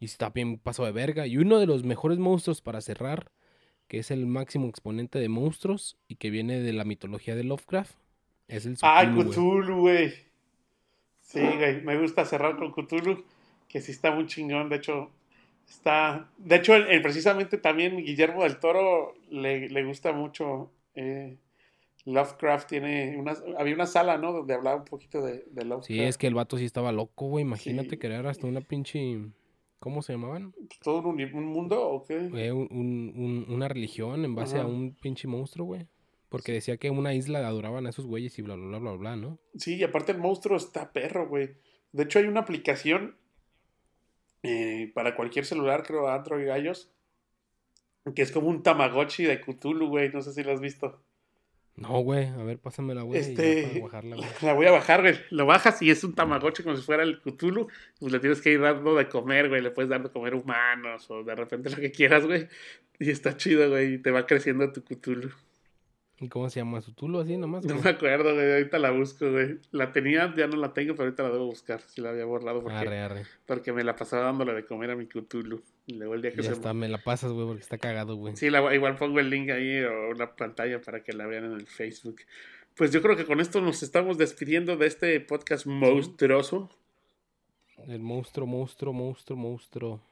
Y 0.00 0.06
está 0.06 0.30
bien 0.30 0.58
paso 0.58 0.84
de 0.84 0.92
verga. 0.92 1.26
Y 1.26 1.38
uno 1.38 1.58
de 1.60 1.66
los 1.66 1.84
mejores 1.84 2.18
monstruos 2.18 2.60
para 2.60 2.80
cerrar, 2.80 3.30
que 3.88 3.98
es 3.98 4.10
el 4.10 4.26
máximo 4.26 4.68
exponente 4.68 5.18
de 5.18 5.28
monstruos 5.28 5.96
y 6.08 6.16
que 6.16 6.30
viene 6.30 6.60
de 6.60 6.72
la 6.72 6.84
mitología 6.84 7.34
de 7.34 7.44
Lovecraft, 7.44 7.96
es 8.48 8.66
el 8.66 8.76
Ah, 8.82 9.04
Cthulhu, 9.04 9.80
güey. 9.80 10.14
Sí, 11.20 11.40
güey, 11.40 11.82
me 11.82 11.98
gusta 11.98 12.24
cerrar 12.24 12.56
con 12.56 12.72
Cthulhu 12.72 13.24
que 13.68 13.80
sí 13.80 13.92
está 13.92 14.10
muy 14.10 14.26
chingón. 14.26 14.68
De 14.68 14.76
hecho, 14.76 15.10
está. 15.68 16.28
De 16.38 16.56
hecho, 16.56 16.74
precisamente 17.02 17.58
también 17.58 17.96
Guillermo 17.96 18.44
del 18.44 18.58
Toro 18.58 19.14
le, 19.30 19.84
gusta 19.84 20.12
mucho. 20.12 20.70
Eh, 20.94 21.36
Lovecraft 22.04 22.68
tiene 22.68 23.16
una, 23.18 23.34
había 23.58 23.74
una 23.74 23.86
sala, 23.86 24.16
¿no? 24.16 24.32
Donde 24.32 24.54
hablaba 24.54 24.76
un 24.76 24.84
poquito 24.84 25.20
de, 25.22 25.44
de 25.50 25.64
Lovecraft. 25.64 25.86
Sí, 25.86 26.00
es 26.00 26.16
que 26.16 26.28
el 26.28 26.34
vato 26.34 26.56
sí 26.56 26.64
estaba 26.64 26.92
loco, 26.92 27.26
güey. 27.26 27.42
Imagínate 27.42 27.98
crear 27.98 28.26
hasta 28.26 28.46
una 28.46 28.60
pinche. 28.60 29.18
¿Cómo 29.78 30.02
se 30.02 30.12
llamaban? 30.12 30.54
¿Todo 30.82 31.08
un, 31.08 31.44
mundo 31.46 31.88
o 31.88 32.04
qué? 32.04 32.16
una 32.50 33.68
religión 33.68 34.24
en 34.24 34.34
base 34.34 34.58
a 34.58 34.66
un 34.66 34.94
pinche 34.94 35.28
monstruo, 35.28 35.66
güey. 35.66 35.86
Porque 36.28 36.52
decía 36.52 36.76
que 36.76 36.90
una 36.90 37.14
isla 37.14 37.46
adoraban 37.46 37.86
a 37.86 37.90
esos 37.90 38.06
güeyes 38.06 38.38
y 38.38 38.42
bla, 38.42 38.56
bla, 38.56 38.66
bla, 38.66 38.78
bla, 38.78 38.92
bla, 38.92 39.16
¿no? 39.16 39.38
Sí, 39.56 39.76
y 39.76 39.84
aparte 39.84 40.12
el 40.12 40.18
monstruo 40.18 40.56
está 40.56 40.92
perro, 40.92 41.28
güey. 41.28 41.56
De 41.92 42.02
hecho, 42.02 42.18
hay 42.18 42.26
una 42.26 42.40
aplicación 42.40 43.16
eh, 44.42 44.90
para 44.94 45.14
cualquier 45.14 45.44
celular, 45.44 45.84
creo, 45.84 46.08
Android 46.08 46.46
y 46.46 46.66
iOS, 46.66 46.92
que 48.14 48.22
es 48.22 48.32
como 48.32 48.48
un 48.48 48.62
Tamagotchi 48.62 49.24
de 49.24 49.40
Cthulhu, 49.40 49.88
güey. 49.88 50.10
No 50.12 50.20
sé 50.20 50.32
si 50.32 50.42
lo 50.42 50.52
has 50.52 50.60
visto. 50.60 51.00
No, 51.76 52.00
güey, 52.00 52.26
a 52.26 52.42
ver, 52.42 52.58
pásamela, 52.58 53.02
güey. 53.02 53.20
Este, 53.20 53.82
la 54.42 54.54
voy 54.54 54.66
a 54.66 54.70
bajar, 54.70 55.02
güey. 55.02 55.14
Lo 55.30 55.44
bajas 55.44 55.82
y 55.82 55.90
es 55.90 56.02
un 56.04 56.14
Tamagotchi 56.14 56.62
como 56.62 56.74
si 56.74 56.82
fuera 56.82 57.02
el 57.02 57.20
Cthulhu. 57.20 57.68
Pues 58.00 58.12
le 58.12 58.18
tienes 58.18 58.40
que 58.40 58.50
ir 58.50 58.60
dando 58.62 58.94
de 58.94 59.08
comer, 59.08 59.50
güey. 59.50 59.60
Le 59.60 59.70
puedes 59.70 59.90
dar 59.90 60.02
de 60.02 60.10
comer 60.10 60.34
humanos 60.34 61.10
o 61.10 61.22
de 61.22 61.34
repente 61.34 61.68
lo 61.68 61.76
que 61.76 61.92
quieras, 61.92 62.24
güey. 62.24 62.48
Y 62.98 63.10
está 63.10 63.36
chido, 63.36 63.68
güey. 63.68 63.94
Y 63.94 63.98
te 63.98 64.10
va 64.10 64.24
creciendo 64.26 64.72
tu 64.72 64.82
Cthulhu. 64.82 65.30
¿Y 66.18 66.28
cómo 66.28 66.48
se 66.48 66.60
llama? 66.60 66.80
¿Sutulo 66.80 67.20
así 67.20 67.36
nomás? 67.36 67.64
No 67.66 67.74
me 67.74 67.90
acuerdo, 67.90 68.34
güey. 68.34 68.52
Ahorita 68.52 68.78
la 68.78 68.90
busco, 68.90 69.30
güey. 69.30 69.58
La 69.70 69.92
tenía, 69.92 70.32
ya 70.34 70.46
no 70.46 70.56
la 70.56 70.72
tengo, 70.72 70.94
pero 70.94 71.04
ahorita 71.04 71.22
la 71.24 71.30
debo 71.30 71.46
buscar. 71.46 71.82
Si 71.82 72.00
la 72.00 72.10
había 72.10 72.24
borrado. 72.24 72.62
Porque, 72.62 72.78
arre, 72.78 73.00
arre. 73.00 73.26
porque 73.44 73.72
me 73.74 73.84
la 73.84 73.96
pasaba 73.96 74.24
dándole 74.24 74.54
de 74.54 74.64
comer 74.64 74.90
a 74.92 74.96
mi 74.96 75.06
Cthulhu. 75.06 75.62
Y 75.86 75.94
luego 75.94 76.14
el 76.14 76.22
día 76.22 76.32
que 76.32 76.42
ya 76.42 76.52
está, 76.52 76.72
me 76.72 76.88
la 76.88 76.98
pasas, 76.98 77.32
güey, 77.32 77.46
porque 77.46 77.62
está 77.62 77.76
cagado, 77.76 78.16
güey. 78.16 78.34
Sí, 78.34 78.48
la, 78.48 78.74
igual 78.74 78.96
pongo 78.96 79.20
el 79.20 79.28
link 79.28 79.50
ahí 79.50 79.82
o 79.82 80.10
una 80.10 80.34
pantalla 80.34 80.80
para 80.80 81.02
que 81.02 81.12
la 81.12 81.26
vean 81.26 81.44
en 81.44 81.52
el 81.52 81.66
Facebook. 81.66 82.22
Pues 82.74 82.92
yo 82.92 83.02
creo 83.02 83.16
que 83.16 83.26
con 83.26 83.40
esto 83.40 83.60
nos 83.60 83.82
estamos 83.82 84.16
despidiendo 84.16 84.76
de 84.78 84.86
este 84.86 85.20
podcast 85.20 85.66
monstruoso. 85.66 86.70
El 87.88 88.00
monstruo, 88.00 88.46
monstruo, 88.46 88.94
monstruo, 88.94 89.38
monstruo. 89.38 90.02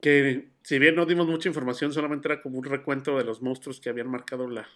Que 0.00 0.48
si 0.62 0.80
bien 0.80 0.96
no 0.96 1.06
dimos 1.06 1.28
mucha 1.28 1.48
información, 1.48 1.92
solamente 1.92 2.26
era 2.26 2.42
como 2.42 2.58
un 2.58 2.64
recuento 2.64 3.16
de 3.16 3.24
los 3.24 3.42
monstruos 3.42 3.80
que 3.80 3.88
habían 3.88 4.08
marcado 4.08 4.48
la, 4.48 4.68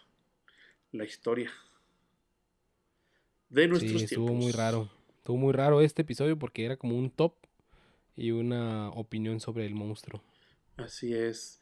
la 0.93 1.05
historia 1.05 1.51
de 3.51 3.67
nuestros 3.69 3.99
sí, 3.99 4.05
estuvo 4.05 4.33
muy 4.33 4.53
raro. 4.53 4.89
Estuvo 5.19 5.37
muy 5.37 5.53
raro 5.53 5.81
este 5.81 6.03
episodio 6.03 6.39
porque 6.39 6.65
era 6.65 6.77
como 6.77 6.97
un 6.97 7.11
top 7.11 7.35
y 8.17 8.31
una 8.31 8.89
opinión 8.91 9.41
sobre 9.41 9.67
el 9.67 9.75
monstruo. 9.75 10.23
Así 10.77 11.13
es. 11.13 11.61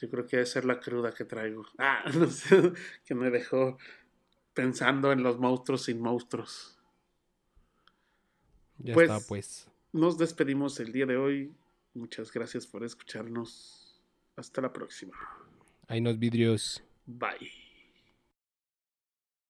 Yo 0.00 0.08
creo 0.08 0.26
que 0.26 0.36
debe 0.36 0.46
ser 0.46 0.64
la 0.64 0.78
cruda 0.78 1.12
que 1.12 1.24
traigo. 1.24 1.66
Ah, 1.78 2.04
no 2.14 2.28
sé, 2.28 2.72
que 3.04 3.14
me 3.14 3.30
dejó 3.30 3.78
pensando 4.54 5.12
en 5.12 5.22
los 5.22 5.38
monstruos 5.38 5.84
sin 5.84 6.00
monstruos. 6.00 6.78
Ya 8.78 8.94
pues, 8.94 9.10
está, 9.10 9.26
pues. 9.26 9.68
Nos 9.92 10.18
despedimos 10.18 10.78
el 10.80 10.92
día 10.92 11.06
de 11.06 11.16
hoy. 11.16 11.52
Muchas 11.94 12.32
gracias 12.32 12.66
por 12.66 12.84
escucharnos. 12.84 14.00
Hasta 14.36 14.60
la 14.60 14.72
próxima. 14.72 15.16
Hay 15.88 16.00
nos 16.00 16.18
vidrios. 16.18 16.82
Bye. 17.06 17.59